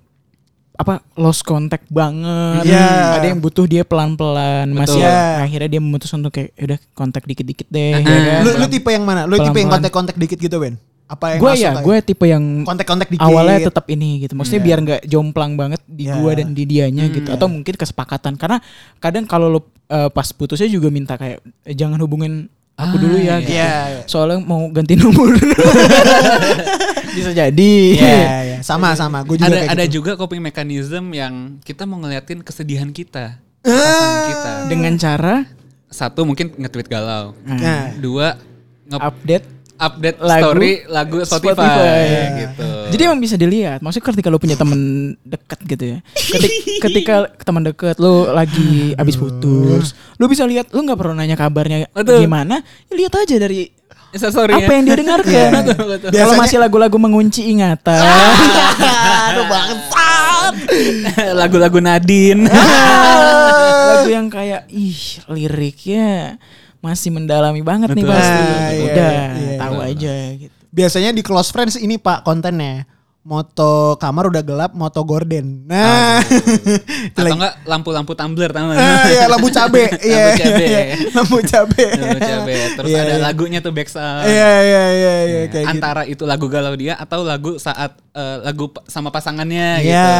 apa 0.78 1.02
lost 1.16 1.42
contact 1.42 1.90
banget. 1.90 2.64
Iya. 2.64 3.18
Ada 3.18 3.26
yang 3.28 3.40
butuh 3.42 3.66
dia 3.66 3.82
pelan-pelan. 3.82 4.70
Masih 4.70 5.02
Iya. 5.02 5.42
akhirnya 5.42 5.68
dia 5.68 5.82
memutuskan 5.82 6.22
untuk 6.22 6.38
kayak 6.38 6.54
"Ya 6.54 6.64
udah 6.68 6.80
kontak 6.94 7.24
dikit-dikit 7.26 7.66
deh. 7.68 7.92
Ah, 7.92 8.00
ya 8.00 8.20
kan? 8.22 8.40
Lu, 8.46 8.50
lu 8.62 8.66
tipe 8.70 8.88
yang 8.88 9.02
mana? 9.02 9.26
Lu 9.26 9.36
tipe 9.36 9.58
yang 9.58 9.72
kontak-kontak 9.72 10.16
dikit 10.16 10.38
gitu, 10.38 10.56
Ben? 10.62 10.78
Apa 11.08 11.26
yang 11.34 11.40
Gue 11.40 11.54
ya, 11.56 11.72
gue 11.74 11.98
tipe 12.04 12.26
yang 12.28 12.68
kontak-kontak 12.68 13.08
dikit. 13.08 13.24
awalnya 13.24 13.64
tetap 13.64 13.88
ini 13.88 14.22
gitu. 14.22 14.36
Maksudnya 14.36 14.60
Iya. 14.60 14.68
biar 14.68 14.78
nggak 14.84 15.02
jomplang 15.08 15.52
banget 15.56 15.82
di 15.84 16.04
Iya. 16.04 16.20
gua 16.20 16.32
dan 16.36 16.52
di 16.52 16.64
dianya 16.64 17.08
gitu. 17.08 17.32
Atau 17.32 17.48
mungkin 17.48 17.74
kesepakatan. 17.74 18.36
Karena 18.36 18.60
kadang 18.98 19.24
kalau 19.24 19.48
lu 19.48 19.60
eh, 19.88 20.12
pas 20.12 20.28
putusnya 20.30 20.68
juga 20.68 20.92
minta 20.92 21.16
kayak 21.16 21.40
"Eh, 21.64 21.72
jangan 21.72 21.96
hubungin 21.98 22.52
aku 22.76 22.96
Ah, 22.96 23.00
dulu 23.00 23.16
ya 23.16 23.24
iya. 23.24 23.36
gitu. 23.40 23.52
Iya. 23.56 23.72
Soalnya 24.04 24.38
mau 24.42 24.68
ganti 24.68 24.94
nomor. 24.94 25.32
Bisa 27.16 27.32
jadi. 27.32 27.74
Iya, 27.96 28.18
iya. 28.44 28.58
Sama 28.60 28.94
sama. 28.94 29.24
Gue 29.24 29.40
juga 29.40 29.48
ada 29.48 29.58
kayak 29.58 29.72
ada 29.74 29.86
gitu. 29.88 29.94
juga 29.98 30.12
coping 30.16 30.44
mechanism 30.44 31.10
yang 31.12 31.34
kita 31.62 31.84
mau 31.84 31.98
ngeliatin 31.98 32.44
kesedihan 32.44 32.92
kita. 32.92 33.40
Ah. 33.64 33.72
Pasangan 33.72 34.22
kita. 34.28 34.52
Dengan 34.68 34.94
cara 34.98 35.36
Satu 35.88 36.28
mungkin 36.28 36.52
nge-tweet 36.52 36.92
galau. 36.92 37.32
Nah, 37.42 37.96
Dua 37.96 38.36
nge 38.86 39.00
update 39.00 39.46
update 39.78 40.18
Lagu 40.18 40.42
story 40.44 40.72
lagu 40.86 41.18
Spotify, 41.22 41.54
Spotify. 41.54 42.06
gitu. 42.38 42.70
Jadi 42.88 43.02
emang 43.04 43.20
bisa 43.20 43.36
dilihat. 43.36 43.80
Maksudnya 43.80 44.06
ketika 44.10 44.28
lu 44.28 44.38
punya 44.38 44.56
temen 44.56 44.80
deket 45.22 45.60
gitu 45.64 45.84
ya. 45.86 45.98
Ketik- 46.14 46.58
ketika 46.90 47.16
teman 47.42 47.64
deket 47.64 47.96
lu 47.98 48.26
lagi 48.28 48.94
abis 48.94 49.16
putus, 49.16 49.94
lu 50.16 50.26
bisa 50.26 50.44
lihat 50.44 50.70
lu 50.72 50.82
nggak 50.82 50.98
perlu 50.98 51.14
nanya 51.14 51.38
kabarnya 51.38 51.88
Betul. 51.92 52.26
gimana. 52.26 52.60
Ya, 52.90 52.94
lihat 52.98 53.14
aja 53.16 53.36
dari 53.38 53.70
story 54.10 54.54
apa 54.56 54.72
yang 54.72 54.84
dia 54.84 54.98
dengarkan. 54.98 55.30
Iya. 55.30 55.50
Betul, 55.62 55.86
betul. 55.88 56.10
Kalau 56.10 56.16
Biasanya- 56.16 56.42
masih 56.42 56.58
lagu-lagu 56.58 56.98
mengunci 56.98 57.42
ingatan. 57.48 58.02
Aduh 59.30 59.46
bangsat. 59.46 60.54
lagu-lagu 61.40 61.78
Nadine. 61.78 62.48
lagu 63.88 64.10
yang 64.10 64.28
kayak 64.28 64.68
ih 64.70 64.96
liriknya 65.28 66.38
masih 66.78 67.10
mendalami 67.10 67.62
banget 67.62 67.92
nih 67.92 68.06
Betul. 68.06 68.14
pasti. 68.14 68.42
Ah, 68.42 68.70
iya, 68.70 68.84
Udah, 68.86 69.12
iya. 69.36 69.58
tahu 69.60 69.78
aja 69.82 70.16
gitu. 70.38 70.54
Biasanya 70.68 71.10
di 71.10 71.22
close 71.22 71.50
friends 71.50 71.76
ini 71.76 71.98
Pak 71.98 72.22
kontennya. 72.22 72.86
Moto 73.28 74.00
kamar 74.00 74.32
udah 74.32 74.40
gelap, 74.40 74.72
moto 74.72 75.04
gorden. 75.04 75.68
Nah, 75.68 76.24
itu 76.24 77.12
Atau 77.12 77.28
enggak 77.36 77.60
lampu-lampu 77.68 78.16
tumbler 78.16 78.56
tahu 78.56 78.72
nggak? 78.72 78.80
Ah, 78.80 79.04
iya, 79.12 79.24
lampu 79.28 79.52
cabe. 79.52 79.84
Iya, 80.00 80.16
Lampu 80.24 80.40
cabe. 80.40 80.64
iya, 80.64 80.80
iya. 80.88 80.96
Lampu 81.12 81.38
cabe. 81.44 81.86
Lampu 81.92 82.20
cabe. 82.24 82.56
Terus 82.80 82.88
Iya, 82.88 83.00
ada 83.04 83.12
iya. 83.12 83.20
lagunya 83.20 83.60
tuh 83.60 83.76
back 83.76 83.92
sound. 83.92 84.24
Iya, 84.32 84.52
iya, 84.64 84.84
iya, 84.96 85.16
iya, 85.28 85.42
kayak 85.52 85.66
gitu. 85.68 85.76
Antara 85.76 86.02
itu 86.08 86.24
lagu 86.24 86.48
galau 86.48 86.72
dia 86.80 86.96
atau 86.96 87.28
lagu 87.28 87.60
saat 87.60 88.00
eh, 88.16 88.38
lagu 88.48 88.72
sama 88.88 89.12
pasangannya 89.12 89.84
Iya. 89.84 89.84
gitu. 89.84 90.12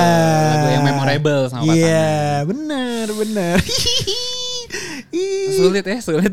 Lagu 0.52 0.68
yang 0.68 0.84
memorable 0.84 1.42
sama 1.48 1.64
pasangan. 1.64 1.80
Iya, 1.80 2.12
benar, 2.44 3.06
benar. 3.16 3.56
Ih. 5.18 5.50
Sulit 5.52 5.82
ya, 5.82 5.98
sulit. 5.98 6.30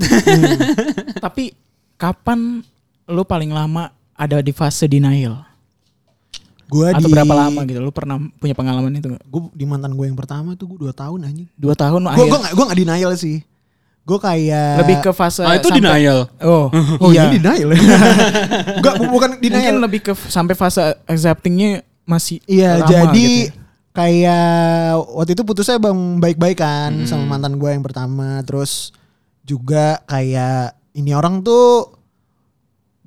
Tapi 1.25 1.57
kapan 1.95 2.61
lu 3.07 3.23
paling 3.23 3.49
lama 3.49 3.89
ada 4.13 4.39
di 4.39 4.51
fase 4.51 4.85
denial? 4.85 5.41
Gua 6.65 6.91
Atau 6.91 7.07
di 7.07 7.13
berapa 7.13 7.29
lama 7.31 7.61
gitu? 7.63 7.79
Lu 7.79 7.89
pernah 7.89 8.17
punya 8.35 8.53
pengalaman 8.53 8.93
itu 8.93 9.09
gak? 9.11 9.23
Gue 9.25 9.43
di 9.53 9.65
mantan 9.65 9.93
gue 9.93 10.05
yang 10.05 10.17
pertama 10.17 10.53
tuh 10.55 10.65
gue 10.67 10.79
2 10.83 10.93
tahun 10.93 11.19
anjing. 11.23 11.49
Dua 11.55 11.73
tahun 11.73 12.01
Gue 12.03 12.11
akhir 12.11 12.25
gue 12.27 12.39
gak, 12.41 12.53
gue 12.53 12.65
gak 12.65 12.79
denial 12.79 13.13
sih. 13.15 13.37
Gue 14.05 14.19
kayak 14.19 14.85
lebih 14.85 14.97
ke 15.01 15.11
fase 15.13 15.41
Ah, 15.41 15.57
itu 15.57 15.65
sampai- 15.67 15.81
denial. 15.81 16.19
Oh, 16.41 16.69
Oh 17.03 17.09
iya. 17.09 17.29
ini 17.29 17.37
denial 17.37 17.69
ya? 17.69 17.79
Enggak 18.81 18.95
bukan 19.03 19.31
Mungkin 19.37 19.45
denial. 19.45 19.77
lebih 19.79 20.01
ke 20.03 20.13
sampai 20.17 20.53
fase 20.53 20.81
acceptingnya 21.05 21.81
masih 22.05 22.41
Iya 22.45 22.81
lama 22.81 22.89
jadi 22.91 23.25
gitu 23.29 23.49
ya. 23.49 23.64
Kayak 23.95 24.99
waktu 25.15 25.33
itu 25.33 25.43
putusnya 25.47 25.79
bang 25.79 26.19
baik-baik 26.19 26.59
kan 26.59 26.93
Hmm. 26.93 27.07
sama 27.07 27.25
mantan 27.25 27.57
gue 27.57 27.71
yang 27.71 27.81
pertama. 27.81 28.43
Terus 28.43 28.91
juga 29.47 30.03
kayak 30.05 30.75
ini 30.93 31.15
orang 31.15 31.41
tuh 31.41 31.95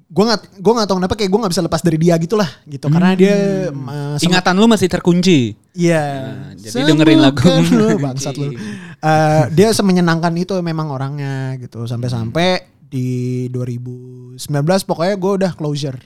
gue 0.07 0.23
nggak 0.23 0.63
gue 0.63 0.71
nggak 0.71 0.87
tahu 0.87 0.97
kenapa 1.03 1.15
kayak 1.19 1.27
gue 1.27 1.39
nggak 1.43 1.51
bisa 1.51 1.65
lepas 1.67 1.83
dari 1.83 1.99
dia 1.99 2.15
gitulah 2.15 2.47
gitu 2.63 2.87
karena 2.87 3.11
dia 3.11 3.67
uh, 3.67 4.15
Ingatan 4.23 4.55
lu 4.55 4.71
masih 4.71 4.87
terkunci. 4.87 5.59
Iya. 5.75 6.03
Nah, 6.31 6.51
jadi 6.55 6.87
dengerin 6.87 7.19
lagu. 7.19 7.43
Lu, 7.75 7.99
bangsat 8.07 8.39
lu. 8.39 8.55
Eh, 8.97 9.43
dia 9.51 9.69
semenyenangkan 9.75 10.31
itu 10.39 10.55
memang 10.63 10.89
orangnya 10.89 11.59
gitu 11.59 11.83
sampai-sampai 11.83 12.63
di 12.87 13.45
2019 13.51 14.39
pokoknya 14.87 15.15
gue 15.19 15.31
udah 15.43 15.51
closure. 15.59 15.99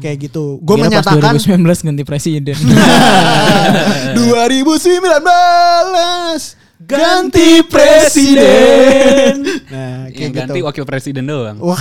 Kayak 0.00 0.16
gitu. 0.26 0.58
Gue 0.58 0.74
menyatakan 0.76 1.36
2019 1.36 1.86
ganti 1.86 2.02
presiden. 2.02 2.56
2019 4.16 6.56
ganti 6.80 7.48
presiden. 7.68 9.34
Nah, 9.68 10.08
kayak 10.08 10.10
Yang 10.10 10.30
gitu. 10.32 10.40
ganti 10.42 10.58
wakil 10.62 10.84
presiden 10.84 11.24
doang. 11.24 11.56
Wah, 11.60 11.80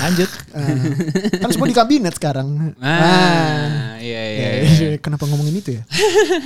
Lanjut. 0.00 0.28
eh, 0.56 1.36
kan 1.38 1.48
semua 1.52 1.66
di 1.66 1.76
kabinet 1.76 2.14
sekarang. 2.16 2.74
Ah, 2.78 3.96
iya 3.96 4.22
iya. 4.26 4.48
iya. 4.60 4.88
Eh, 4.96 4.98
Kenapa 5.04 5.24
ngomongin 5.24 5.56
itu 5.56 5.76
ya? 5.76 5.82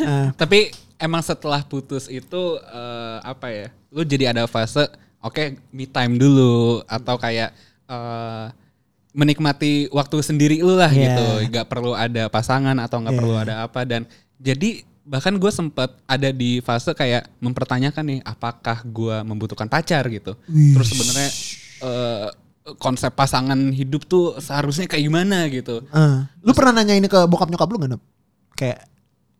Ah, 0.04 0.26
Tapi 0.34 0.70
emang 0.98 1.20
setelah 1.20 1.62
putus 1.62 2.06
itu 2.06 2.42
eh, 2.60 3.16
apa 3.22 3.46
ya? 3.48 3.66
Lu 3.88 4.02
jadi 4.02 4.30
ada 4.30 4.44
fase 4.44 4.84
oke 5.18 5.56
me 5.70 5.86
time 5.86 6.14
dulu 6.14 6.82
atau 6.84 7.14
kayak 7.16 7.50
eh, 7.86 8.44
menikmati 9.14 9.86
waktu 9.88 10.20
sendiri 10.20 10.58
lu 10.60 10.74
lah 10.74 10.90
Iya. 10.90 11.14
gitu. 11.14 11.24
Gak 11.54 11.66
perlu 11.70 11.94
ada 11.94 12.26
pasangan 12.26 12.74
atau 12.76 12.98
nggak 12.98 13.14
Iya. 13.14 13.20
perlu 13.22 13.34
ada 13.38 13.54
apa 13.62 13.80
dan 13.86 14.02
jadi 14.36 14.82
bahkan 15.04 15.36
gue 15.36 15.52
sempat 15.52 15.94
ada 16.04 16.32
di 16.32 16.58
fase 16.58 16.90
kayak 16.90 17.28
mempertanyakan 17.38 18.04
nih 18.04 18.20
apakah 18.24 18.82
gue 18.82 19.16
membutuhkan 19.22 19.70
pacar 19.70 20.02
gitu. 20.10 20.34
Terus 20.50 20.86
sebenarnya 20.90 21.30
eh, 21.80 22.28
konsep 22.80 23.12
pasangan 23.12 23.56
hidup 23.70 24.04
tuh 24.04 24.40
seharusnya 24.40 24.88
kayak 24.88 25.04
gimana 25.04 25.46
gitu. 25.46 25.84
ah. 25.92 26.26
Lu 26.40 26.50
pernah 26.50 26.80
nanya 26.80 26.96
ini 26.96 27.06
ke 27.06 27.20
bokap 27.28 27.52
nyokap 27.52 27.68
lu 27.68 27.76
gak, 27.78 27.90
Nob? 27.92 28.02
Kayak 28.56 28.88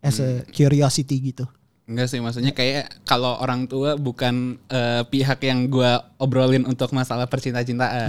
as 0.05 0.21
a 0.21 0.45
curiosity 0.53 1.33
gitu. 1.33 1.49
Enggak 1.85 2.09
sih, 2.09 2.17
maksudnya 2.17 2.57
kayak 2.57 3.05
kalau 3.05 3.37
orang 3.45 3.69
tua 3.69 4.01
bukan 4.01 4.57
eh, 4.73 5.05
pihak 5.05 5.37
yang 5.45 5.69
gua 5.69 6.01
obrolin 6.17 6.65
untuk 6.65 6.89
masalah 6.97 7.29
percinta-cintaan. 7.29 8.09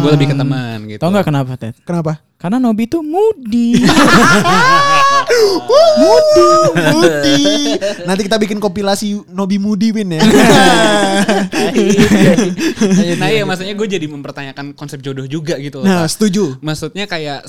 Gue 0.00 0.16
lebih 0.16 0.32
ke 0.32 0.36
teman 0.36 0.88
gitu. 0.88 0.96
Tau 0.96 1.12
nggak 1.12 1.28
kenapa 1.28 1.52
Ted? 1.60 1.76
Kenapa? 1.84 2.24
Karena 2.40 2.56
Nobi 2.56 2.88
tuh 2.88 3.04
moody. 3.04 3.76
Mudi. 6.88 7.76
Nanti 8.08 8.20
kita 8.24 8.40
bikin 8.40 8.56
kompilasi 8.58 9.28
Nobi 9.28 9.60
Mudi 9.60 9.92
Win 9.92 10.16
ya. 10.16 10.22
Nah 13.20 13.28
iya, 13.28 13.44
maksudnya 13.44 13.76
gue 13.76 13.88
jadi 13.92 14.06
mempertanyakan 14.08 14.72
konsep 14.72 15.04
jodoh 15.04 15.28
juga 15.28 15.60
gitu 15.60 15.84
loh. 15.84 15.86
nah, 15.86 16.08
setuju. 16.08 16.56
Maksudnya 16.64 17.04
kayak 17.06 17.44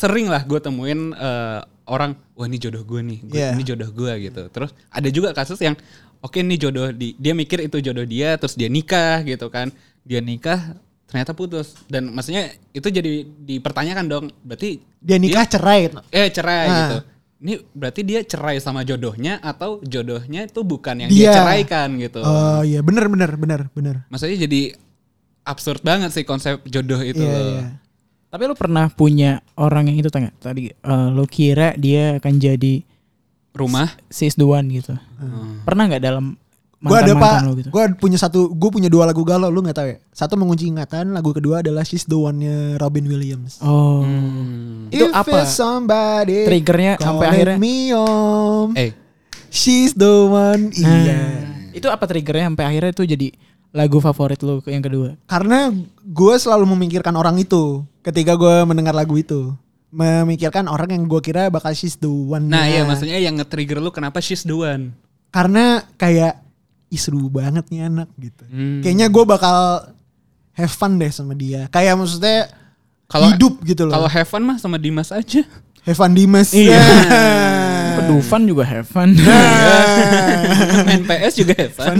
sering 0.00 0.26
lah 0.26 0.40
gue 0.42 0.56
temuin 0.56 1.12
eh, 1.12 1.60
orang, 1.84 2.16
wah 2.32 2.46
ini 2.46 2.56
jodoh 2.56 2.80
gue 2.82 3.00
nih, 3.02 3.18
gua- 3.22 3.36
Iya. 3.36 3.50
ini 3.52 3.62
jodoh 3.62 3.90
gue 3.90 4.12
gitu. 4.22 4.42
Terus 4.48 4.70
ada 4.88 5.08
juga 5.08 5.30
kasus 5.30 5.58
yang, 5.58 5.76
oke 6.18 6.38
ini 6.38 6.56
jodoh 6.56 6.88
di, 6.90 7.12
dia 7.14 7.34
mikir 7.34 7.60
itu 7.60 7.76
jodoh 7.78 8.04
dia, 8.04 8.34
terus 8.34 8.54
dia 8.54 8.66
nikah 8.66 9.20
gitu 9.22 9.46
kan, 9.46 9.68
dia 10.00 10.18
nikah 10.18 10.78
ternyata 11.04 11.34
putus 11.34 11.74
dan 11.84 12.06
maksudnya 12.08 12.46
itu 12.70 12.86
jadi 12.86 13.12
dipertanyakan 13.26 14.06
dong, 14.06 14.24
berarti 14.40 14.78
Dia 14.96 15.18
nikah 15.18 15.42
cerai. 15.44 15.90
eh 16.08 16.30
cerai 16.30 16.64
Ah. 16.64 16.76
gitu. 16.78 16.98
Ini 17.40 17.54
berarti 17.72 18.00
dia 18.02 18.20
cerai 18.22 18.60
sama 18.60 18.84
jodohnya 18.84 19.40
atau 19.40 19.80
jodohnya 19.82 20.44
itu 20.44 20.60
bukan 20.62 20.94
yang 20.98 21.10
Dia. 21.10 21.18
dia 21.26 21.30
ceraikan 21.34 21.88
gitu. 21.98 22.20
Oh 22.20 22.60
iya, 22.62 22.78
bener 22.80 23.08
bener 23.08 23.32
bener 23.34 23.60
bener. 23.72 23.96
Maksudnya 24.06 24.38
jadi 24.40 24.76
absurd 25.42 25.80
banget 25.80 26.12
sih 26.12 26.22
konsep 26.22 26.60
jodoh 26.64 27.00
itu 27.00 27.18
Iya 27.18 27.32
loh. 27.34 27.64
Tapi 28.30 28.42
lu 28.46 28.54
pernah 28.54 28.86
punya 28.86 29.42
orang 29.58 29.90
yang 29.90 29.98
itu 29.98 30.06
tanya 30.06 30.30
tadi 30.38 30.70
eh, 30.70 31.08
lu 31.10 31.26
kira 31.26 31.74
dia 31.74 32.22
akan 32.22 32.34
jadi 32.38 32.86
Rumah 33.50 33.98
sis 34.06 34.38
the 34.38 34.46
one 34.46 34.70
gitu. 34.70 34.94
Pernah 35.66 35.90
nggak 35.90 36.04
dalam 36.06 36.38
Gue 36.80 36.96
ada 36.96 37.12
pak, 37.12 37.44
gitu? 37.60 37.68
gue 37.68 37.84
punya 38.00 38.16
satu, 38.16 38.48
gue 38.56 38.70
punya 38.72 38.88
dua 38.88 39.04
lagu 39.04 39.20
galau, 39.20 39.52
lu 39.52 39.60
nggak 39.60 39.76
tahu 39.76 39.88
ya? 39.92 39.98
Satu 40.16 40.40
mengunci 40.40 40.64
ingatan, 40.64 41.12
lagu 41.12 41.28
kedua 41.36 41.60
adalah 41.60 41.84
She's 41.84 42.08
the 42.08 42.16
One-nya 42.16 42.80
Robin 42.80 43.04
Williams. 43.04 43.60
Oh. 43.60 44.00
Itu 44.88 45.04
If 45.04 45.12
apa? 45.12 45.44
somebody 45.44 46.48
Triggernya 46.48 46.96
sampai 46.96 47.26
akhirnya 47.28 47.56
me 47.60 47.92
home, 47.92 48.72
eh 48.80 48.96
she's 49.52 49.92
the 49.92 50.08
one. 50.24 50.72
Nah, 50.80 50.88
Iya. 51.04 51.20
Itu 51.76 51.92
apa 51.92 52.08
triggernya 52.08 52.48
sampai 52.48 52.64
akhirnya 52.64 52.90
itu 52.96 53.04
jadi 53.04 53.28
lagu 53.76 54.00
favorit 54.00 54.40
lu 54.40 54.64
yang 54.64 54.80
kedua? 54.80 55.20
Karena 55.28 55.68
gue 56.00 56.34
selalu 56.40 56.64
memikirkan 56.64 57.12
orang 57.12 57.36
itu 57.36 57.84
ketika 58.00 58.36
gue 58.36 58.56
mendengar 58.64 58.92
lagu 58.96 59.16
itu. 59.16 59.52
Memikirkan 59.90 60.70
orang 60.70 60.94
yang 60.94 61.04
gue 61.10 61.18
kira 61.18 61.50
bakal 61.50 61.74
she's 61.74 61.98
the 61.98 62.06
one. 62.06 62.46
Nah 62.46 62.70
iya 62.70 62.86
maksudnya 62.86 63.18
yang 63.18 63.34
nge-trigger 63.34 63.82
lu 63.82 63.90
kenapa 63.90 64.22
she's 64.22 64.46
the 64.46 64.54
one? 64.54 64.94
Karena 65.34 65.82
kayak 65.98 66.38
ih 66.90 66.98
seru 66.98 67.26
banget 67.26 67.66
nih 67.70 67.90
anak 67.90 68.06
gitu. 68.14 68.46
Hmm. 68.46 68.82
Kayaknya 68.86 69.06
gue 69.10 69.24
bakal 69.26 69.58
have 70.54 70.70
fun 70.70 70.94
deh 70.98 71.10
sama 71.10 71.34
dia. 71.34 71.66
Kayak 71.74 71.98
maksudnya 71.98 72.50
Kalau- 73.10 73.34
hidup 73.34 73.58
gitu 73.66 73.82
loh. 73.90 73.98
Kalau 73.98 74.08
have 74.10 74.28
fun 74.30 74.42
mah 74.46 74.58
sama 74.62 74.78
Dimas 74.78 75.10
aja. 75.10 75.42
have 75.86 75.98
fun 75.98 76.14
Dimas. 76.14 76.54
Iya. 76.54 76.78
Nah. 77.90 77.96
Pedufan 77.98 78.46
juga 78.46 78.62
have 78.62 78.86
fun. 78.86 79.10
Main 80.86 81.02
PS 81.02 81.34
juga 81.42 81.52
have 81.58 81.74
fun. 81.74 81.98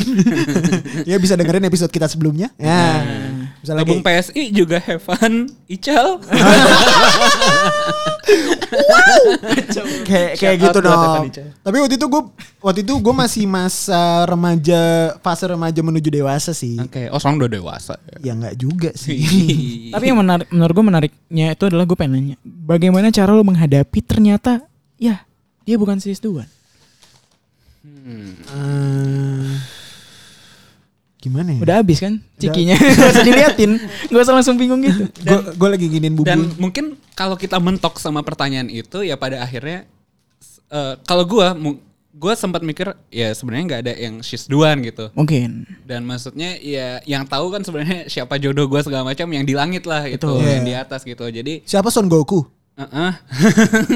ya 1.11 1.19
bisa 1.19 1.35
dengerin 1.35 1.67
episode 1.67 1.91
kita 1.91 2.07
sebelumnya. 2.07 2.55
Ya. 2.55 3.03
Bisa 3.03 3.40
lagi. 3.69 3.85
Gabung 3.85 4.01
PSI 4.01 4.43
juga 4.53 4.81
have 4.81 5.03
fun. 5.05 5.49
Ical. 5.69 6.21
kayak 10.09 10.33
kayak 10.39 10.57
Shout 10.57 10.65
gitu 10.71 10.79
dong. 10.81 11.29
Tapi 11.61 11.77
waktu 11.81 11.95
itu 12.01 12.07
gue 12.09 12.23
waktu 12.63 12.81
itu 12.87 12.95
gue 12.97 13.15
masih 13.15 13.45
masa 13.45 14.25
remaja 14.25 15.13
fase 15.21 15.45
remaja 15.45 15.81
menuju 15.85 16.09
dewasa 16.09 16.57
sih. 16.57 16.81
Oke, 16.81 17.13
oh 17.13 17.21
sekarang 17.21 17.45
udah 17.45 17.51
dewasa. 17.51 17.95
Ya 18.25 18.33
nggak 18.33 18.57
juga 18.57 18.91
sih. 18.97 19.21
Tapi 19.95 20.05
yang 20.09 20.19
menarik 20.21 20.49
menurut 20.49 20.75
gue 20.75 20.87
menariknya 20.87 21.47
itu 21.53 21.65
adalah 21.69 21.85
gue 21.85 21.97
pengen 21.97 22.13
nanya, 22.17 22.37
bagaimana 22.45 23.13
cara 23.13 23.31
lu 23.37 23.45
menghadapi 23.45 24.01
ternyata 24.01 24.65
ya 24.97 25.25
dia 25.69 25.77
bukan 25.77 26.01
sis 26.01 26.21
the 26.21 26.31
one. 26.33 26.51
Eh, 27.81 29.55
gimana 31.21 31.53
ya? 31.53 31.61
Udah 31.61 31.77
habis 31.79 32.01
kan 32.01 32.19
cikinya. 32.35 32.75
Gak 32.75 33.11
usah 33.13 33.23
diliatin. 33.23 33.71
Gak 34.09 34.21
usah 34.21 34.35
langsung 34.35 34.57
bingung 34.57 34.81
gitu. 34.81 35.05
Gue 35.21 35.41
gue 35.53 35.69
lagi 35.71 35.87
giniin 35.87 36.15
bubur. 36.15 36.27
Dan 36.27 36.49
mungkin 36.57 36.85
kalau 37.13 37.37
kita 37.37 37.57
mentok 37.57 37.97
sama 37.97 38.21
pertanyaan 38.21 38.67
itu 38.67 39.01
ya 39.01 39.15
pada 39.15 39.39
akhirnya 39.39 39.85
eh, 40.67 40.95
kalau 41.05 41.25
gua 41.25 41.53
mu- 41.53 41.77
gua 42.11 42.35
sempat 42.35 42.61
mikir 42.61 42.91
ya 43.07 43.31
sebenarnya 43.31 43.65
nggak 43.65 43.83
ada 43.85 43.95
yang 43.95 44.15
she's 44.21 44.45
one 44.47 44.81
gitu. 44.83 45.13
Mungkin. 45.13 45.69
Dan 45.85 46.03
maksudnya 46.03 46.57
ya 46.57 46.99
yang 47.05 47.23
tahu 47.23 47.51
kan 47.51 47.61
sebenarnya 47.61 48.07
siapa 48.07 48.35
jodoh 48.37 48.65
gua 48.65 48.81
segala 48.81 49.05
macam 49.05 49.29
yang 49.29 49.45
di 49.45 49.53
langit 49.53 49.85
lah 49.85 50.05
itu, 50.05 50.19
Betul. 50.21 50.43
yang 50.43 50.65
Iya. 50.65 50.67
di 50.67 50.75
atas 50.75 51.01
gitu. 51.05 51.23
Jadi 51.23 51.63
Siapa 51.63 51.89
Son 51.89 52.09
Goku? 52.09 52.43
Eh-eh. 52.77 53.13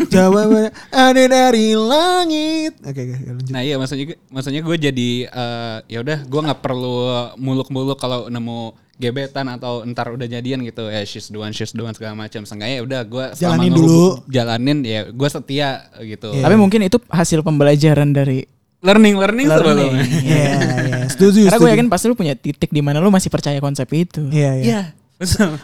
Jawaban 0.09 0.71
ada 0.91 1.23
dari 1.25 1.73
langit. 1.73 2.77
Oke 2.83 3.01
oke 3.01 3.15
lanjut. 3.31 3.51
Nah 3.51 3.61
iya 3.61 3.77
maksudnya 3.77 4.17
maksudnya 4.29 4.61
gue 4.61 4.77
jadi 4.77 5.11
eh, 5.27 5.77
ya 5.89 5.99
udah 6.01 6.19
gue 6.25 6.41
nggak 6.43 6.61
perlu 6.61 6.97
muluk-muluk 7.37 7.97
kalau 7.97 8.27
nemu 8.27 8.75
gebetan 8.95 9.51
atau 9.51 9.83
entar 9.83 10.07
udah 10.07 10.23
jadian 10.23 10.63
gitu 10.63 10.87
ya 10.87 11.03
she's 11.03 11.27
the 11.27 11.35
one 11.35 11.51
she's 11.51 11.75
the 11.75 11.83
one 11.83 11.91
segala 11.91 12.15
macam 12.15 12.47
seenggaknya 12.47 12.79
ya 12.79 12.83
udah 12.87 13.01
gue 13.03 13.25
Jalanin 13.35 13.75
dulu. 13.75 14.23
jalanin 14.31 14.79
ya 14.87 15.11
gue 15.11 15.29
setia 15.29 15.91
gitu 15.99 16.31
Iya. 16.31 16.47
Tapi 16.47 16.55
mungkin 16.55 16.79
itu 16.87 17.03
hasil 17.11 17.43
pembelajaran 17.43 18.15
dari 18.15 18.47
learning 18.87 19.19
learning, 19.19 19.47
learning. 19.51 19.59
sebelumnya 19.67 20.05
Iya 20.23 20.47
iya. 20.79 20.99
Setuju. 21.11 21.51
Karena 21.51 21.59
gue 21.59 21.71
yakin 21.75 21.89
pasti 21.91 22.07
lu 22.07 22.15
punya 22.15 22.39
titik 22.39 22.71
di 22.71 22.83
mana 22.87 23.03
lu 23.03 23.11
masih 23.11 23.35
percaya 23.35 23.59
konsep 23.59 23.91
itu. 23.91 24.31
Iya 24.31 24.53
iya. 24.63 24.63
Iya 24.63 24.81
betul 24.95 25.04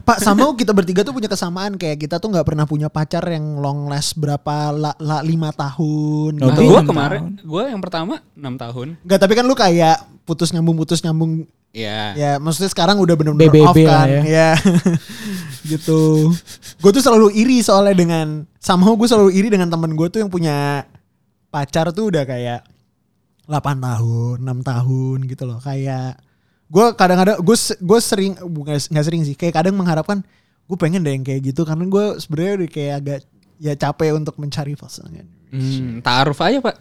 Pak 0.06 0.22
sama 0.22 0.46
kita 0.60 0.70
bertiga 0.70 1.02
tuh 1.02 1.10
punya 1.10 1.26
kesamaan. 1.26 1.74
Kayak 1.74 2.06
kita 2.06 2.16
tuh 2.22 2.30
nggak 2.30 2.46
pernah 2.46 2.64
punya 2.64 2.86
pacar 2.86 3.26
yang 3.26 3.58
long 3.58 3.90
last 3.90 4.14
berapa 4.14 4.70
la, 4.70 4.92
la- 5.02 5.24
lima 5.26 5.50
tahun. 5.50 6.38
Oh, 6.38 6.46
Gitu. 6.46 6.54
Tapi 6.54 6.66
gue 6.70 6.78
enam 6.78 6.86
kemarin 6.86 7.22
gue 7.36 7.62
yang 7.66 7.82
pertama 7.82 8.22
enam 8.38 8.54
tahun. 8.54 8.94
Enggak 9.02 9.18
tapi 9.18 9.32
kan 9.34 9.44
lu 9.44 9.54
kayak 9.58 9.96
putus 10.22 10.54
nyambung 10.54 10.78
putus 10.78 11.02
nyambung. 11.02 11.44
Ya 11.70 12.14
ya 12.18 12.32
maksudnya 12.42 12.66
sekarang 12.66 12.98
udah 12.98 13.14
bener-bener 13.14 13.46
BBB 13.50 13.62
off 13.62 13.78
kan. 13.78 14.06
ya. 14.10 14.22
ya 14.26 14.50
gitu. 15.70 16.30
Gue 16.78 16.90
tuh 16.90 17.02
selalu 17.02 17.30
iri 17.34 17.62
soalnya 17.62 17.94
dengan 17.94 18.46
somehow 18.58 18.94
gue 18.94 19.06
selalu 19.06 19.30
iri 19.34 19.48
dengan 19.50 19.70
temen 19.70 19.94
gue 19.94 20.06
tuh 20.10 20.18
yang 20.18 20.30
punya 20.30 20.86
pacar 21.50 21.90
tuh 21.90 22.10
udah 22.10 22.22
kayak 22.26 22.62
8 23.46 23.54
tahun 23.82 24.36
6 24.46 24.62
tahun 24.62 25.18
gitu 25.26 25.42
loh. 25.46 25.58
Kayak 25.58 26.18
gue 26.70 26.86
kadang-kadang 26.94 27.42
gue 27.42 27.56
gue 27.58 27.98
sering 27.98 28.38
bukan 28.46 28.78
nggak 28.78 29.04
sering 29.04 29.22
sih 29.26 29.34
kayak 29.34 29.58
kadang 29.58 29.74
mengharapkan 29.74 30.22
gue 30.70 30.78
pengen 30.78 31.02
deh 31.02 31.10
yang 31.10 31.26
kayak 31.26 31.50
gitu 31.50 31.66
karena 31.66 31.82
gue 31.82 32.04
sebenarnya 32.22 32.52
udah 32.62 32.70
kayak 32.70 32.94
agak 33.02 33.18
ya 33.58 33.74
capek 33.74 34.14
untuk 34.14 34.38
mencari 34.38 34.78
pasangan 34.78 35.26
hmm, 35.50 35.98
taaruf 36.06 36.38
aja 36.38 36.62
pak 36.62 36.78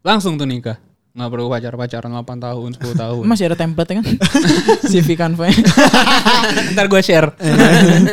langsung 0.00 0.40
tuh 0.40 0.48
nikah 0.48 0.80
nggak 1.12 1.28
perlu 1.28 1.52
pacar 1.52 1.76
pacaran 1.76 2.08
8 2.24 2.40
tahun 2.40 2.70
10 2.80 2.96
tahun 2.96 3.22
Masih 3.28 3.52
ada 3.52 3.56
template 3.60 4.00
kan? 4.00 4.04
CV 4.90 5.12
Canva. 5.12 5.44
ntar 6.72 6.88
gue 6.88 7.02
share 7.04 7.36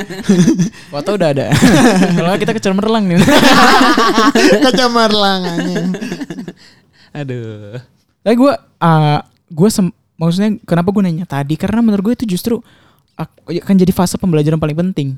Foto 0.91 1.15
udah 1.15 1.31
ada. 1.31 1.47
Kalau 2.11 2.35
kita 2.35 2.51
ke 2.51 2.59
Cemerlang 2.59 3.07
nih. 3.07 3.23
kecamarlang 4.67 5.41
anjing. 5.47 5.95
aduh 7.15 7.79
Tapi 8.19 8.35
gue, 8.35 8.53
gue 9.47 9.69
maksudnya 10.19 10.59
kenapa 10.63 10.91
gue 10.91 11.01
nanya 11.01 11.25
tadi? 11.25 11.55
Karena 11.55 11.79
menurut 11.79 12.03
gue 12.03 12.15
itu 12.19 12.25
justru 12.29 12.59
ak- 13.15 13.39
akan 13.47 13.75
jadi 13.77 13.89
fase 13.89 14.15
pembelajaran 14.15 14.59
paling 14.59 14.75
penting. 14.77 15.09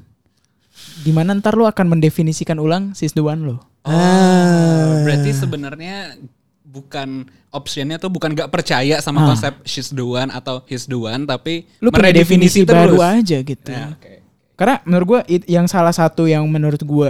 Di 1.02 1.10
mana 1.10 1.34
ntar 1.34 1.54
lu 1.54 1.66
akan 1.66 1.92
mendefinisikan 1.92 2.56
ulang 2.56 2.94
sis 2.94 3.12
the 3.12 3.20
one 3.20 3.44
lo. 3.44 3.58
Oh, 3.82 5.02
berarti 5.04 5.34
sebenarnya 5.34 6.16
bukan 6.64 7.26
optionnya 7.52 8.00
tuh 8.00 8.08
bukan 8.08 8.32
gak 8.32 8.48
percaya 8.48 9.04
sama 9.04 9.22
Ah. 9.22 9.28
konsep 9.28 9.54
she's 9.66 9.90
the 9.90 10.00
one 10.00 10.32
atau 10.32 10.64
he's 10.66 10.86
the 10.86 10.96
one, 10.96 11.26
tapi 11.26 11.68
Lu 11.82 11.92
punya 11.92 12.14
definisi 12.14 12.64
baru 12.64 13.02
aja 13.02 13.42
gitu. 13.42 13.68
Ya, 13.68 13.92
oke. 13.92 14.24
Karena 14.56 14.80
menurut 14.86 15.06
gue 15.10 15.20
yang 15.50 15.66
salah 15.66 15.92
satu 15.92 16.26
yang 16.26 16.46
menurut 16.46 16.80
gue 16.80 17.10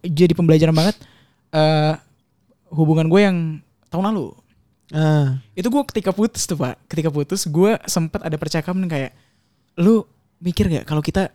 jadi 0.00 0.32
pembelajaran 0.32 0.72
banget 0.72 0.96
eh 1.50 1.94
hubungan 2.68 3.06
gue 3.06 3.20
yang 3.22 3.36
tahun 3.86 4.10
lalu. 4.10 4.32
Ah. 4.88 5.36
Itu 5.52 5.68
gue 5.68 5.82
ketika 5.88 6.10
putus 6.10 6.48
tuh 6.48 6.56
pak, 6.56 6.80
ketika 6.88 7.12
putus 7.12 7.44
gue 7.44 7.76
sempat 7.84 8.24
ada 8.24 8.36
percakapan 8.40 8.88
kayak, 8.88 9.12
lu 9.76 10.02
mikir 10.38 10.70
gak 10.70 10.86
kalau 10.88 11.02
kita 11.02 11.28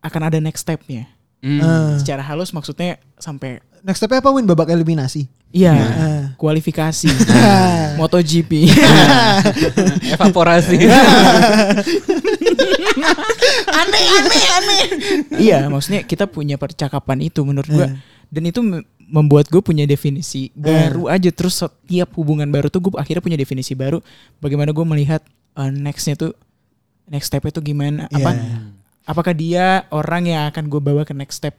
akan 0.00 0.22
ada 0.28 0.38
next 0.42 0.66
stepnya? 0.66 1.08
Hmm. 1.40 1.58
Ah. 1.58 1.96
Secara 1.98 2.22
halus 2.22 2.52
maksudnya 2.52 3.00
sampai 3.18 3.58
next 3.82 3.98
stepnya 3.98 4.22
apa 4.22 4.30
win 4.30 4.46
babak 4.46 4.70
eliminasi 4.70 5.26
iya 5.50 5.74
Ah. 5.74 6.24
kualifikasi 6.38 7.10
MotoGP. 7.98 8.70
Evaporasi. 10.14 10.78
aneh 13.82 14.04
aneh 14.16 14.44
aneh. 14.56 14.82
iya, 15.38 15.66
maksudnya 15.68 16.02
kita 16.04 16.24
punya 16.30 16.56
percakapan 16.56 17.26
itu 17.26 17.42
menurut 17.44 17.68
gua. 17.68 17.88
Dan 18.32 18.48
itu 18.48 18.60
membuat 19.12 19.46
gue 19.46 19.60
punya 19.60 19.84
definisi 19.84 20.48
baru 20.52 21.04
aja 21.06 21.28
terus 21.28 21.54
setiap 21.54 22.16
hubungan 22.16 22.48
baru 22.48 22.66
tuh 22.66 22.80
gue 22.80 22.92
akhirnya 22.96 23.20
punya 23.20 23.36
definisi 23.36 23.76
baru 23.76 24.00
bagaimana 24.38 24.72
gue 24.72 24.82
melihat 24.82 25.20
uh, 25.52 25.68
nextnya 25.68 26.16
tuh 26.16 26.32
next 27.04 27.28
stepnya 27.28 27.52
tuh 27.52 27.60
gimana 27.60 28.08
apa 28.08 28.32
Iya. 28.32 28.56
apakah 29.04 29.32
dia 29.32 29.66
orang 29.90 30.24
yang 30.24 30.48
akan 30.48 30.64
gue 30.66 30.80
bawa 30.80 31.04
ke 31.04 31.12
next 31.12 31.38
step 31.38 31.52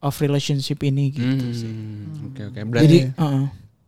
of 0.00 0.16
relationship 0.16 0.80
ini 0.80 1.12
gitu 1.12 1.46
sih. 1.54 1.68
Hmm, 1.68 2.26
Oke 2.26 2.42
oke. 2.42 2.58
Berarti 2.64 2.84
Jadi 2.84 2.98
uh-uh. 3.14 3.44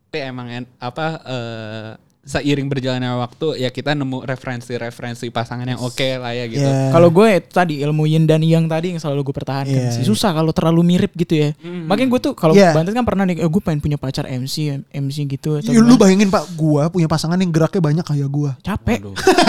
tapi 0.07 0.19
emang 0.23 0.47
en- 0.53 0.73
apa 0.77 1.07
eh, 1.25 1.91
seiring 2.23 2.66
berjalannya 2.66 3.18
waktu 3.18 3.59
ya 3.59 3.68
kita 3.68 3.93
nemu 3.93 4.23
referensi-referensi 4.23 5.27
pasangan 5.29 5.66
yang 5.66 5.77
oke 5.77 6.09
lah 6.16 6.31
ya 6.31 6.47
gitu. 6.47 6.62
Iya. 6.62 6.91
Kalau 6.91 7.11
gue 7.11 7.27
itu 7.35 7.51
tadi 7.51 7.75
ilmu 7.81 8.07
yin 8.07 8.25
dan 8.25 8.39
yang 8.41 8.64
tadi 8.64 8.91
yang 8.91 8.99
selalu 8.99 9.27
gue 9.27 9.35
pertahankan 9.35 9.66
Iya, 9.68 9.91
sih. 9.91 10.03
Susah 10.03 10.31
kalau 10.31 10.51
terlalu 10.51 10.87
mirip 10.87 11.11
gitu 11.14 11.35
ya. 11.35 11.51
Makanya 11.61 12.09
gue 12.09 12.20
tuh 12.23 12.33
kalau 12.33 12.55
Iya. 12.55 12.70
Bantet 12.73 12.93
kan 12.93 13.03
pernah 13.03 13.25
nih, 13.25 13.37
eh, 13.37 13.49
gue 13.49 13.59
pengen 13.61 13.81
punya 13.81 13.97
pacar 13.97 14.25
MC, 14.25 14.55
MC 14.89 15.16
gitu. 15.27 15.59
Atau 15.59 15.68
Ya, 15.68 15.79
lu 15.79 15.93
gimana. 15.93 15.99
bayangin 15.99 16.29
pak, 16.29 16.45
gua 16.53 16.87
punya 16.89 17.07
pasangan 17.07 17.35
yang 17.35 17.51
geraknya 17.51 17.83
banyak 17.83 18.05
kayak 18.05 18.29
gua. 18.29 18.51
capek. 18.62 19.03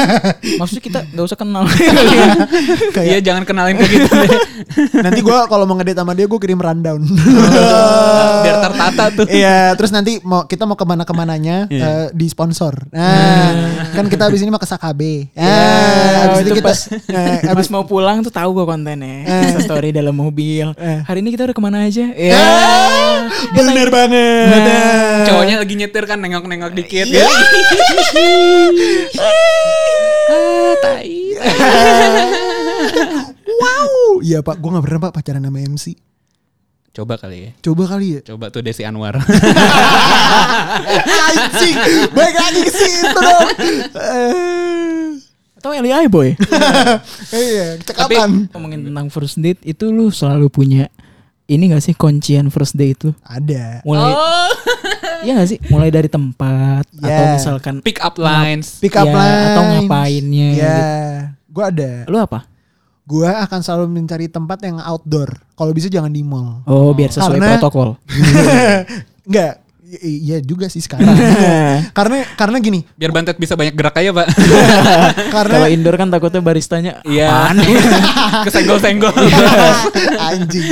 Maksudnya 0.59 0.81
kita 0.81 0.99
nggak 1.07 1.25
usah 1.25 1.37
kenal. 1.37 1.63
Iya 3.03 3.19
jangan 3.21 3.43
kenalin 3.43 3.75
ke 3.75 3.85
gitu 3.85 4.07
deh. 4.07 4.31
Nanti 5.05 5.19
gua 5.19 5.45
kalau 5.45 5.63
mau 5.63 5.75
ngedate 5.75 5.99
sama 5.99 6.15
dia 6.15 6.23
gua 6.23 6.39
kirim 6.39 6.57
rundown. 6.57 7.03
Biar 8.39 8.57
tertata 8.63 9.03
tuh. 9.13 9.25
Iya, 9.27 9.75
terus 9.75 9.91
nanti 9.91 10.17
mau 10.21 10.43
kita 10.43 10.63
mau 10.63 10.73
ke 10.73 10.85
mana 10.85 11.03
ke 11.03 11.13
mananya 11.13 11.67
Iya. 11.67 11.83
eh, 11.83 12.07
di 12.11 12.25
sponsor. 12.25 12.62
Nah, 12.71 13.51
kan 13.97 14.05
kita 14.07 14.29
abis 14.29 14.39
ini 14.45 14.53
mau 14.53 14.61
ke 14.61 14.69
Sakabe. 14.69 15.27
Nah, 15.35 15.43
Ya, 15.43 16.19
abis 16.29 16.37
itu 16.47 16.51
kita 16.55 16.63
pas 16.63 16.79
eh, 17.17 17.43
Abis 17.49 17.67
abis 17.67 17.67
mau 17.73 17.83
pulang 17.83 18.23
tuh 18.23 18.31
tahu 18.31 18.55
gue 18.61 18.65
kontennya. 18.69 19.27
Eh. 19.27 19.59
Story 19.65 19.91
dalam 19.91 20.15
mobil. 20.15 20.71
Eh. 20.79 20.99
Hari 21.03 21.19
ini 21.19 21.35
kita 21.35 21.49
udah 21.49 21.55
ke 21.57 21.63
mana 21.63 21.83
aja? 21.83 22.07
Ya. 22.13 22.39
bener 23.51 23.87
banget. 23.91 24.63
Cowoknya 25.27 25.55
lagi 25.59 25.73
nyetir 25.75 26.03
kan 26.07 26.21
nengok-nengok 26.21 26.71
dikit. 26.77 27.07
Iya. 27.09 27.27
ah, 30.31 30.73
tai. 30.79 31.35
wow. 33.47 33.89
Iya 34.23 34.39
pak, 34.45 34.55
gua 34.61 34.69
nggak 34.77 34.85
pernah 34.85 34.99
pak 35.09 35.13
pacaran 35.19 35.43
sama 35.43 35.59
MC. 35.59 36.12
Coba 36.93 37.17
kali 37.17 37.37
ya. 37.41 37.49
Coba 37.59 37.89
kali 37.89 38.07
ya. 38.13 38.19
Coba 38.23 38.53
tuh 38.53 38.61
Desi 38.61 38.85
Anwar. 38.85 39.17
Anjing, 41.25 41.75
baik 42.11 42.35
lagi 42.35 42.59
ke 42.61 42.71
situ 42.71 43.07
dong. 43.09 43.49
Eh, 43.97 45.07
Atau 45.57 45.73
LI 45.73 46.05
boy. 46.05 46.37
Iya, 47.33 47.81
Tapi 47.81 48.13
cekapan. 48.13 48.45
ngomongin 48.53 48.85
tentang 48.85 49.07
first 49.09 49.39
date 49.39 49.57
itu 49.63 49.89
lu 49.89 50.09
selalu 50.09 50.47
punya 50.47 50.85
ini 51.45 51.65
gak 51.67 51.81
sih 51.81 51.93
kuncian 51.93 52.47
first 52.47 52.77
date 52.77 52.93
itu? 52.95 53.09
Ada. 53.21 53.81
Mulai 53.81 54.13
Iya 55.23 55.33
gak 55.35 55.49
sih? 55.49 55.57
Mulai 55.67 55.89
dari 55.89 56.07
tempat 56.07 56.85
atau 56.93 57.09
Yeah. 57.09 57.33
misalkan 57.33 57.81
Pick 57.81 57.97
up 57.99 58.15
lines. 58.15 58.77
Pick 58.77 58.93
up 58.93 59.03
Ya, 59.03 59.13
line. 59.13 59.43
atau 59.49 59.63
ngapainnya 59.65 60.47
Ya, 60.51 60.61
gitu. 60.61 60.83
gua 61.49 61.65
ada. 61.69 61.91
lu 62.05 62.17
apa? 62.17 62.45
Gua 63.03 63.43
akan 63.43 63.59
selalu 63.59 63.85
mencari 63.91 64.27
tempat 64.27 64.63
yang 64.63 64.79
outdoor. 64.79 65.27
Kalau 65.53 65.71
bisa 65.71 65.91
jangan 65.91 66.07
di 66.07 66.23
mall. 66.23 66.63
Oh, 66.63 66.95
biar 66.95 67.11
sesuai 67.11 67.35
Karena- 67.35 67.59
protokol. 67.59 67.99
Enggak. 69.27 69.59
Iya 69.93 70.41
juga 70.41 70.65
sih 70.73 70.81
sekarang. 70.81 71.05
karena 71.97 72.25
karena 72.33 72.57
gini, 72.57 72.81
Biar 72.97 73.13
Bantet 73.13 73.37
bisa 73.37 73.53
banyak 73.53 73.77
gerak 73.77 73.93
aja, 73.93 74.09
Pak. 74.09 74.25
karena 75.37 75.53
Kalau 75.53 75.69
indoor 75.69 75.95
kan 76.01 76.09
takutnya 76.09 76.41
baristanya 76.41 76.97
Iya. 77.05 77.53
Kesenggol-senggol. 78.41 79.13
anjing. 80.17 80.65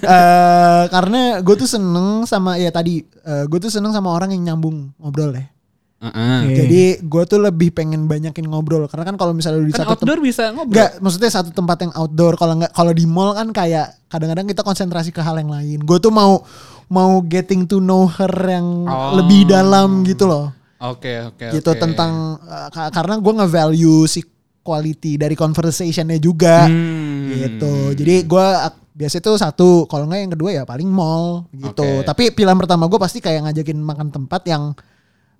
Eh, 0.00 0.82
karena 0.88 1.20
gue 1.44 1.54
tuh 1.54 1.68
seneng 1.68 2.24
sama 2.24 2.56
ya 2.56 2.72
tadi, 2.72 3.04
gue 3.22 3.58
tuh 3.60 3.68
seneng 3.68 3.92
sama 3.92 4.08
orang 4.08 4.32
yang 4.32 4.56
nyambung 4.56 4.88
ngobrol 4.96 5.36
ya. 5.36 5.52
Heeh. 6.02 6.38
Oke. 6.42 6.54
Jadi 6.58 6.82
gue 7.00 7.22
tuh 7.24 7.38
lebih 7.38 7.70
pengen 7.70 8.04
banyakin 8.04 8.42
ngobrol 8.44 8.90
karena 8.90 9.06
kan 9.06 9.14
kalau 9.14 9.30
misalnya 9.30 9.62
di 9.62 9.70
Kan 9.70 9.86
satu 9.86 10.02
outdoor 10.02 10.18
bisa 10.18 10.50
ngobrol. 10.50 10.74
Enggak, 10.74 10.90
maksudnya 10.98 11.30
satu 11.30 11.50
tempat 11.50 11.78
yang 11.80 11.92
outdoor. 11.94 12.34
Kalau 12.34 12.58
nggak 12.58 12.72
kalau 12.72 12.90
di 12.90 13.06
mall 13.06 13.32
kan 13.32 13.48
kayak 13.48 14.02
kadang-kadang 14.06 14.50
kita 14.50 14.60
konsentrasi 14.60 15.08
ke 15.08 15.22
hal 15.22 15.38
yang 15.38 15.48
lain. 15.48 15.78
Gue 15.80 15.96
tuh 15.96 16.10
mau 16.10 16.42
mau 16.86 17.22
getting 17.22 17.64
to 17.64 17.78
know 17.78 18.04
her 18.04 18.28
yang 18.42 18.66
Oh. 18.84 19.16
lebih 19.16 19.46
dalam 19.46 20.02
gitu 20.02 20.26
loh. 20.26 20.50
Oke, 20.82 21.22
oke, 21.24 21.54
gitu 21.54 21.70
oke. 21.70 21.78
tentang 21.78 22.42
uh, 22.42 22.66
ka- 22.68 22.90
karena 22.90 23.14
gue 23.16 23.32
nge-value 23.32 24.02
si 24.04 24.26
quality 24.60 25.14
dari 25.14 25.32
conversationnya 25.32 26.18
juga 26.18 26.66
Hmm. 26.66 27.30
gitu. 27.30 27.94
Jadi 27.94 28.26
gue 28.26 28.46
biasa 28.92 29.14
itu 29.16 29.30
satu, 29.32 29.86
kalau 29.86 30.04
nggak 30.04 30.20
yang 30.20 30.32
kedua 30.34 30.50
ya 30.52 30.62
paling 30.62 30.84
mall 30.84 31.46
gitu. 31.52 31.86
Oke. 31.86 32.04
Tapi 32.04 32.22
pilihan 32.30 32.58
pertama 32.58 32.84
gue 32.84 32.98
pasti 32.98 33.18
kayak 33.18 33.46
ngajakin 33.46 33.78
makan 33.78 34.10
tempat 34.10 34.42
yang 34.44 34.74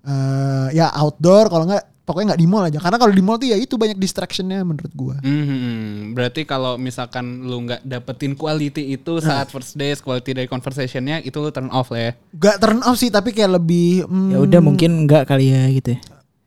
eh 0.03 0.67
ya 0.75 0.91
outdoor. 0.91 1.47
Kalau 1.47 1.65
nggak 1.67 1.83
pokoknya 2.03 2.35
nggak 2.35 2.41
di 2.43 2.47
mall 2.47 2.67
aja. 2.67 2.79
Karena 2.83 2.97
kalau 2.99 3.13
di 3.15 3.23
mall 3.23 3.39
tuh 3.39 3.49
ya 3.49 3.57
itu 3.57 3.79
banyak 3.79 3.95
distractionnya 3.95 4.59
menurut 4.67 4.91
gue. 4.91 5.15
Hmm, 5.23 6.11
berarti 6.11 6.43
kalau 6.43 6.75
misalkan 6.75 7.47
lu 7.47 7.63
nggak 7.63 7.81
dapetin 7.87 8.35
quality 8.35 8.93
itu 8.95 9.23
saat 9.23 9.47
first 9.49 9.79
days, 9.79 10.03
quality 10.03 10.35
dari 10.35 10.47
conversationnya 10.51 11.23
itu 11.23 11.39
lu 11.39 11.49
turn 11.49 11.71
off 11.71 11.89
lah 11.95 12.11
ya. 12.11 12.13
Gak 12.35 12.57
turn 12.59 12.83
off 12.83 12.99
sih 12.99 13.09
tapi 13.09 13.31
kayak 13.31 13.57
lebih 13.59 14.03
hmm, 14.05 14.29
ya 14.35 14.37
udah 14.43 14.59
mungkin 14.59 15.07
enggak 15.07 15.27
kali 15.31 15.55
ya 15.55 15.63
gitu. 15.71 15.95
ya. 15.95 15.99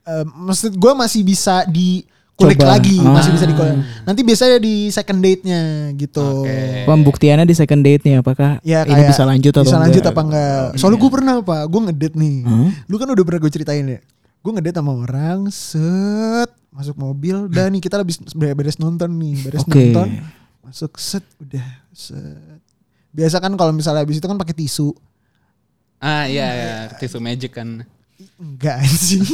eh, 0.07 0.25
maksud 0.25 0.77
gue 0.77 0.93
masih 0.93 1.27
bisa 1.27 1.67
di 1.67 2.05
kulik 2.37 2.61
Coba. 2.61 2.77
lagi, 2.77 3.01
Ah. 3.01 3.17
masih 3.17 3.33
bisa 3.33 3.45
di 3.45 3.55
Nanti 4.05 4.21
biasanya 4.21 4.59
di 4.61 4.75
second 4.89 5.25
date-nya 5.25 5.61
gitu. 5.97 6.45
Oke. 6.45 6.85
Pembuktiannya 6.85 7.49
di 7.49 7.57
second 7.57 7.81
date 7.81 8.05
nih 8.05 8.21
apakah 8.21 8.61
Ya 8.61 8.85
ini 8.85 8.93
kayak 8.93 9.09
bisa 9.09 9.25
lanjut 9.25 9.53
atau 9.53 9.65
bisa 9.65 9.81
lanjut 9.81 9.99
enggak? 9.99 10.13
apa 10.13 10.21
enggak? 10.21 10.65
Soalnya 10.77 10.99
gue 11.01 11.11
pernah 11.11 11.35
pak, 11.41 11.63
gue 11.65 11.81
ngedate 11.89 12.15
nih. 12.15 12.37
Hmm? 12.45 12.71
Lu 12.87 12.97
kan 12.97 13.09
udah 13.09 13.25
pernah 13.25 13.41
gue 13.41 13.51
ceritain 13.51 13.87
ya. 13.89 14.01
Gue 14.45 14.53
ngedate 14.53 14.77
sama 14.77 14.93
orang, 14.95 15.49
set 15.49 16.51
masuk 16.69 16.93
mobil, 16.95 17.49
dan 17.49 17.73
nih 17.73 17.81
kita 17.81 17.97
habis 17.97 18.21
beres 18.37 18.77
nonton 18.77 19.09
nih, 19.17 19.41
beres 19.41 19.65
Oke. 19.65 19.73
nonton, 19.73 20.21
masuk 20.61 20.93
set, 21.01 21.25
udah 21.41 21.65
set. 21.91 22.61
Biasa 23.11 23.41
kan 23.41 23.57
kalau 23.57 23.73
misalnya 23.73 24.05
habis 24.05 24.21
itu 24.21 24.29
kan 24.29 24.37
pakai 24.37 24.53
tisu, 24.53 24.93
Ah 25.97 26.29
iya 26.29 26.45
ya, 26.45 26.73
tisu 26.95 27.17
magic 27.17 27.57
kan. 27.57 27.81
enggak 28.37 28.85
sih. 28.87 29.25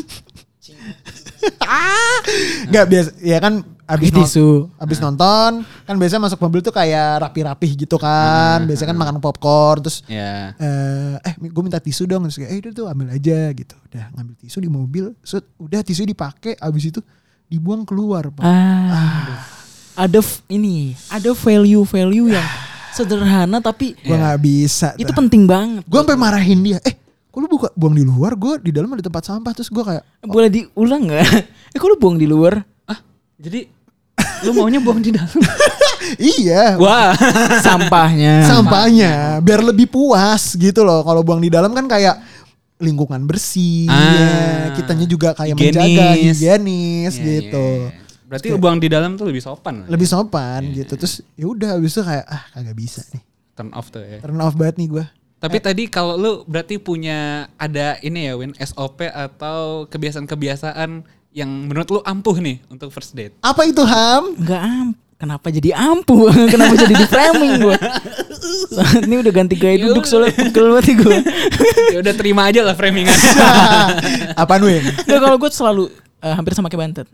Ah, 1.61 2.19
enggak 2.65 2.87
biasa, 2.87 3.11
ya 3.19 3.39
kan 3.39 3.55
non- 3.61 4.25
tisu. 4.25 4.71
Abis 4.77 4.99
nonton 4.99 5.53
kan 5.63 5.95
biasanya 5.97 6.25
masuk 6.25 6.41
mobil 6.41 6.61
tuh 6.61 6.71
kayak 6.71 7.21
rapi-rapi 7.21 7.69
gitu 7.77 7.97
kan. 7.97 8.65
Biasanya 8.65 8.91
kan 8.91 8.99
makan 8.99 9.17
popcorn 9.19 9.83
terus 9.83 10.01
Ya. 10.07 10.57
eh 10.57 11.15
eh 11.21 11.35
gue 11.39 11.63
minta 11.63 11.77
tisu 11.77 12.05
dong 12.05 12.25
terus 12.25 12.39
kayak 12.39 12.51
eh 12.51 12.59
udah 12.61 12.73
tuh 12.73 12.87
ambil 12.87 13.09
aja 13.11 13.53
gitu. 13.53 13.75
Udah 13.87 14.05
ngambil 14.13 14.35
tisu 14.39 14.59
di 14.59 14.71
mobil, 14.71 15.05
set, 15.21 15.45
udah 15.57 15.81
tisu 15.81 16.03
dipakai 16.05 16.57
abis 16.57 16.89
itu 16.89 17.01
dibuang 17.47 17.85
keluar, 17.85 18.33
Pak. 18.33 18.41
Ah, 18.41 19.45
ada 19.95 20.21
ini, 20.49 20.97
ada 21.11 21.37
value-value 21.37 22.33
yang 22.33 22.49
sederhana 22.93 23.61
tapi 23.61 23.93
Gue 23.99 24.17
nggak 24.17 24.41
bisa. 24.41 24.89
itu 24.97 25.11
penting 25.11 25.45
banget. 25.45 25.85
Gue 25.85 26.01
sampai 26.01 26.17
marahin 26.17 26.61
dia. 26.61 26.79
Eh, 26.81 26.97
kok 27.33 27.39
lu 27.39 27.49
buka 27.49 27.73
buang 27.73 27.93
di 27.93 28.05
luar? 28.05 28.37
Gue 28.37 28.61
di 28.61 28.69
dalam 28.69 28.93
ada 28.93 29.01
tempat 29.01 29.25
sampah 29.25 29.51
terus 29.51 29.67
gue 29.67 29.81
kayak 29.81 30.05
Boleh 30.23 30.49
diulang 30.49 31.09
nggak? 31.09 31.25
Eh, 31.73 31.79
kok 31.81 31.89
lu 31.89 31.97
buang 31.97 32.15
di 32.15 32.27
luar? 32.27 32.61
Ah, 32.85 33.01
jadi 33.35 33.65
lu 34.43 34.53
maunya 34.53 34.77
buang 34.79 35.01
di 35.01 35.09
dalam. 35.09 35.33
iya. 36.37 36.77
Wah. 36.77 37.17
Sampahnya. 37.65 38.45
sampahnya 38.45 39.13
biar 39.39 39.65
lebih 39.65 39.89
puas 39.89 40.53
gitu 40.53 40.83
loh. 40.83 41.01
Kalau 41.01 41.23
buang 41.23 41.39
di 41.39 41.49
dalam 41.49 41.73
kan 41.73 41.87
kayak 41.87 42.21
lingkungan 42.77 43.25
bersih, 43.25 43.87
Ah. 43.87 43.95
ya. 43.95 44.29
kitanya 44.75 45.07
juga 45.07 45.33
kayak 45.33 45.55
Higienis. 45.55 45.71
menjaga 45.71 46.09
higienis 46.19 47.15
Iya, 47.15 47.25
gitu. 47.25 47.67
iya, 47.79 47.89
iya. 47.89 48.01
Berarti 48.27 48.47
lu 48.49 48.59
buang 48.59 48.77
di 48.77 48.89
dalam 48.89 49.15
tuh 49.15 49.25
lebih 49.25 49.39
sopan. 49.39 49.75
lah. 49.81 49.89
Lebih 49.89 50.05
sopan 50.05 50.61
Iya, 50.67 50.83
gitu. 50.83 50.93
Terus 50.99 51.15
ya 51.33 51.47
udah 51.47 51.69
habis 51.73 51.95
itu 51.95 52.03
kayak 52.03 52.27
ah 52.27 52.43
kagak 52.51 52.75
bisa 52.75 53.01
nih. 53.09 53.23
turn 53.53 53.71
off 53.71 53.89
tuh 53.89 54.01
ya. 54.01 54.19
Turn 54.19 54.37
off 54.37 54.53
banget 54.53 54.77
nih 54.77 54.89
gue. 54.91 55.05
Tapi 55.43 55.59
tadi 55.59 55.91
kalau 55.91 56.15
lu 56.15 56.33
berarti 56.47 56.79
punya 56.79 57.51
ada 57.59 57.99
ini 57.99 58.31
ya 58.31 58.39
Win 58.39 58.55
SOP 58.63 59.03
atau 59.11 59.91
kebiasaan-kebiasaan 59.91 61.03
yang 61.35 61.51
menurut 61.67 61.89
lu 61.91 62.01
ampuh 62.07 62.39
nih 62.39 62.63
untuk 62.71 62.95
first 62.95 63.11
date. 63.19 63.35
Apa 63.43 63.67
itu 63.67 63.83
Ham? 63.83 64.39
Enggak 64.39 64.63
am. 64.63 64.89
Kenapa 65.19 65.51
jadi 65.51 65.71
ampuh? 65.75 66.31
Kenapa 66.53 66.75
jadi 66.79 66.95
di 66.95 67.07
framing 67.11 67.53
gue? 67.59 67.79
Saat 68.75 69.03
ini 69.07 69.19
udah 69.19 69.33
ganti 69.35 69.55
gaya 69.59 69.83
duduk 69.83 70.07
soalnya 70.07 70.31
pegel 70.35 70.79
banget 70.79 70.99
gue. 70.99 71.19
ya 71.95 71.99
udah 72.03 72.15
terima 72.15 72.47
aja 72.47 72.63
lah 72.63 72.79
framingan. 72.79 73.15
Apaan 74.39 74.63
Win? 74.63 74.83
Enggak 74.83 75.21
kalau 75.27 75.37
gue 75.43 75.51
selalu 75.51 75.85
eh, 76.23 76.35
hampir 76.39 76.55
sama 76.55 76.71
kayak 76.71 76.83
bantet. 76.87 77.09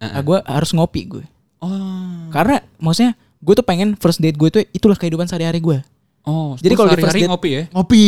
Ah, 0.00 0.20
gue 0.24 0.38
harus 0.44 0.72
ngopi 0.76 1.04
gue. 1.08 1.24
oh. 1.60 2.28
Karena 2.32 2.60
maksudnya 2.76 3.16
gue 3.40 3.54
tuh 3.56 3.64
pengen 3.64 3.96
first 3.96 4.20
date 4.20 4.36
gue 4.36 4.48
tuh 4.48 4.64
itulah 4.72 4.96
kehidupan 4.96 5.28
sehari-hari 5.28 5.60
gue. 5.60 5.84
Oh, 6.24 6.56
Jadi 6.56 6.72
kalau 6.72 6.88
di 6.88 7.04
first 7.04 7.20
date- 7.20 7.28
ngopi 7.28 7.50
ya. 7.52 7.62
Ngopi. 7.68 8.04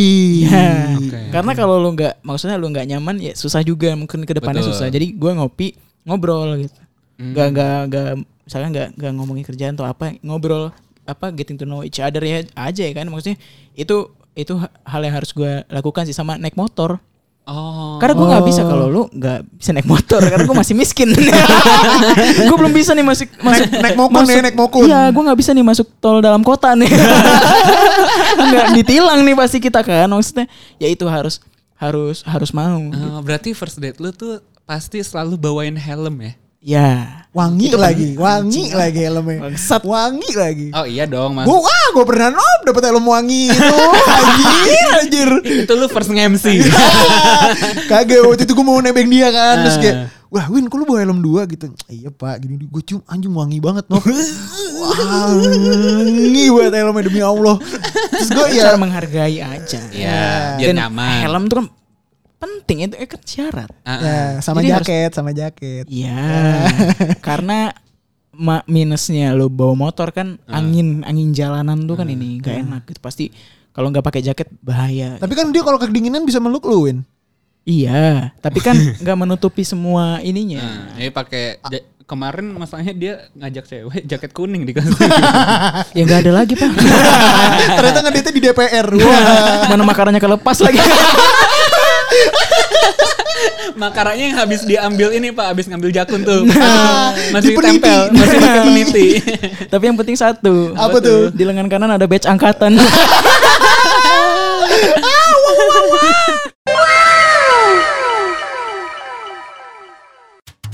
Ya. 0.49 0.69
Oke. 0.97 1.19
Karena 1.29 1.51
kalau 1.53 1.77
lu 1.77 1.93
nggak 1.93 2.25
maksudnya 2.25 2.57
lu 2.57 2.65
nggak 2.73 2.89
nyaman 2.89 3.21
ya 3.21 3.33
susah 3.37 3.61
juga 3.61 3.93
mungkin 3.93 4.25
ke 4.25 4.33
depannya 4.33 4.65
Betul. 4.65 4.73
susah. 4.73 4.87
Jadi 4.89 5.13
gue 5.13 5.31
ngopi 5.33 5.67
ngobrol 6.01 6.65
gitu. 6.65 6.79
nggak 7.17 7.47
nggak 7.49 7.77
nggak 7.89 8.07
misalnya 8.45 8.69
nggak 8.69 8.87
nggak 8.95 9.11
ngomongin 9.17 9.41
kerjaan 9.43 9.73
atau 9.73 9.85
apa 9.85 10.17
ngobrol 10.21 10.69
apa 11.03 11.33
getting 11.33 11.57
to 11.57 11.65
know 11.65 11.81
each 11.81 11.97
other 11.97 12.21
ya 12.21 12.45
aja 12.53 12.81
ya 12.85 12.93
kan 12.93 13.09
maksudnya 13.09 13.41
itu 13.73 14.05
itu 14.33 14.53
hal 14.85 15.01
yang 15.01 15.17
harus 15.17 15.33
gue 15.33 15.65
lakukan 15.65 16.05
sih 16.05 16.13
sama 16.13 16.37
naik 16.37 16.53
motor 16.53 17.01
Oh. 17.47 17.95
karena 17.95 18.11
gue 18.19 18.27
nggak 18.27 18.43
bisa 18.43 18.61
kalau 18.67 18.91
lu 18.91 19.03
nggak 19.07 19.39
bisa 19.55 19.71
naik 19.71 19.87
motor 19.87 20.19
karena 20.19 20.43
gue 20.43 20.57
masih 20.59 20.75
miskin. 20.75 21.15
gue 22.51 22.57
belum 22.59 22.75
bisa 22.75 22.91
nih 22.91 23.07
masuk 23.07 23.31
masuk 23.39 23.71
naik 23.71 23.95
mokun 23.95 24.23
ya, 24.27 24.43
naik 24.43 24.57
mokun. 24.59 24.83
Iya, 24.83 25.01
gue 25.15 25.23
nggak 25.23 25.39
bisa 25.39 25.51
nih 25.55 25.63
masuk 25.63 25.87
tol 26.03 26.19
dalam 26.19 26.43
kota 26.43 26.75
nih. 26.75 26.91
Nggak 28.51 28.67
ditilang 28.75 29.23
nih 29.23 29.35
pasti 29.39 29.63
kita 29.63 29.79
kan. 29.79 30.11
Maksudnya 30.11 30.51
ya 30.75 30.91
itu 30.91 31.07
harus 31.07 31.39
harus 31.79 32.19
harus 32.27 32.51
mau. 32.51 32.83
Oh, 32.91 33.23
berarti 33.23 33.55
first 33.55 33.79
date 33.79 34.03
lu 34.03 34.11
tuh 34.11 34.43
pasti 34.67 34.99
selalu 34.99 35.39
bawain 35.39 35.79
helm 35.79 36.19
ya? 36.19 36.33
Ya. 36.59 37.16
Wangi 37.37 37.69
lagi, 37.69 38.17
wangi 38.17 38.73
lagi 38.73 39.05
helmnya. 39.05 39.45
Bangsat. 39.45 39.85
Wangi 39.85 40.31
lagi. 40.33 40.67
Oh 40.73 40.89
iya 40.89 41.05
dong, 41.05 41.37
Mas. 41.37 41.45
Gua 41.45 41.61
wah, 41.61 41.85
gua 41.93 42.01
pernah 42.01 42.33
nom 42.33 42.59
dapet 42.65 42.81
helm 42.81 43.05
wangi 43.05 43.53
itu. 43.53 43.61
anjir, 44.17 44.89
anjir. 44.97 45.29
itu 45.45 45.73
lu 45.77 45.85
first 45.85 46.09
nge-MC. 46.09 46.65
Kagak 47.89 48.25
waktu 48.25 48.41
itu 48.41 48.51
gue 48.51 48.65
mau 48.65 48.81
nebeng 48.81 49.05
dia 49.05 49.29
kan 49.29 49.61
Terus 49.63 49.77
Ah. 49.77 49.81
kayak 49.81 49.95
Wah 50.27 50.45
Win 50.49 50.67
kok 50.67 50.75
lu 50.75 50.83
bawa 50.83 50.99
helm 50.99 51.23
dua 51.23 51.47
gitu 51.47 51.71
Iya 51.87 52.11
pak 52.11 52.43
gini 52.43 52.59
Gue 52.59 52.83
cium 52.83 52.99
anjing 53.07 53.31
wangi 53.31 53.63
banget 53.63 53.87
no 53.87 54.03
Wangi 54.83 56.45
banget 56.51 56.73
helmnya 56.75 57.03
demi 57.05 57.21
Allah 57.21 57.55
Terus 58.11 58.29
gue 58.29 58.45
Cara 58.51 58.75
ya 58.75 58.75
menghargai 58.75 59.37
aja. 59.39 59.79
ya, 59.87 60.57
biar 60.59 60.67
Dan 60.67 60.83
nyaman. 60.83 61.21
Helm 61.23 61.43
tuh 61.47 61.55
kan 61.63 61.67
penting 62.37 62.85
itu 62.85 62.95
kan 62.95 63.21
syarat. 63.21 63.69
Ah, 63.81 63.89
ah. 63.89 63.97
ya, 63.97 64.17
Sama 64.39 64.61
Jadi 64.61 64.69
harus- 64.69 64.87
jaket 64.87 65.11
Sama 65.11 65.31
jaket 65.31 65.85
Iya. 65.87 66.21
karena 67.27 67.73
ma 68.37 68.61
minusnya 68.65 69.33
lo 69.33 69.49
bawa 69.49 69.73
motor 69.73 70.13
kan 70.13 70.37
angin 70.45 71.01
angin 71.01 71.33
jalanan 71.33 71.81
tuh 71.83 71.97
kan 71.97 72.05
ini 72.05 72.37
gak 72.37 72.61
enak 72.61 72.85
gitu 72.85 73.01
pasti 73.01 73.33
kalau 73.73 73.89
nggak 73.89 74.01
pakai 74.03 74.21
jaket 74.21 74.49
bahaya. 74.59 75.17
Tapi 75.17 75.33
kan 75.33 75.49
dia 75.49 75.61
kalau 75.61 75.77
kedinginan 75.77 76.21
bisa 76.21 76.37
meluk 76.37 76.65
lu 76.65 76.85
Win 76.85 77.01
Iya, 77.63 78.31
tapi 78.39 78.57
kan 78.57 78.77
nggak 79.01 79.17
menutupi 79.17 79.61
semua 79.61 80.21
ininya. 80.21 80.61
Nah, 80.61 80.97
ini 80.97 81.09
pakai 81.09 81.59
ja- 81.63 81.83
kemarin 82.07 82.47
masalahnya 82.53 82.93
dia 82.93 83.13
ngajak 83.33 83.65
cewek 83.67 84.01
jaket 84.05 84.31
kuning 84.31 84.63
dikasih. 84.63 84.95
ya 85.97 86.01
nggak 86.01 86.21
ada 86.23 86.31
lagi 86.31 86.53
pak. 86.53 86.71
Ternyata 87.73 87.99
ngedate 88.01 88.29
di 88.31 88.39
DPR 88.39 88.87
Wah 88.87 89.67
Mana 89.67 89.83
makaranya 89.83 90.17
kelepas 90.17 90.57
lagi. 90.59 90.79
Makaranya 93.81 94.23
yang 94.33 94.37
habis 94.37 94.65
diambil 94.65 95.13
ini 95.13 95.29
Pak, 95.29 95.45
habis 95.53 95.65
ngambil 95.69 95.89
jakun 95.93 96.21
tuh. 96.25 96.43
masih 97.33 97.53
Dipeniti. 97.53 97.83
tempel, 97.83 97.99
masih 98.13 98.37
pakai 98.41 98.61
peniti. 98.65 99.07
tapi 99.71 99.83
yang 99.85 99.97
penting 99.97 100.17
satu. 100.17 100.73
Apa 100.73 100.97
tuh? 100.97 101.29
Di 101.29 101.43
lengan 101.45 101.69
kanan 101.69 101.93
ada 101.93 102.05
badge 102.09 102.25
angkatan. 102.25 102.79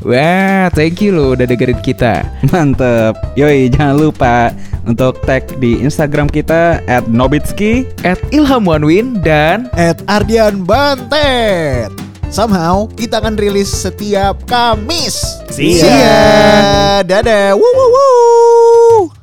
Wah, 0.04 0.68
thank 0.76 1.00
you 1.00 1.16
lo 1.16 1.32
udah 1.32 1.48
dengerin 1.48 1.80
kita. 1.80 2.28
Mantep. 2.52 3.16
Yoi, 3.40 3.72
jangan 3.72 3.96
lupa 3.96 4.52
untuk 4.84 5.24
tag 5.24 5.48
di 5.64 5.80
Instagram 5.80 6.28
kita 6.28 6.84
at 6.92 7.08
Nobitski. 7.08 7.88
At 8.04 8.20
Ilham 8.36 8.68
Wanwin 8.68 9.24
dan 9.24 9.72
At 9.80 10.04
Ardian 10.12 10.68
Bantet 10.68 11.88
Somehow 12.28 12.90
kita 12.98 13.22
akan 13.22 13.38
rilis 13.38 13.70
setiap 13.70 14.44
Kamis 14.50 15.40
See 15.54 15.80
See 15.80 15.88
ya. 15.88 17.06
Dadah 17.06 17.56
Woo, 17.56 17.64
woo. 17.72 19.23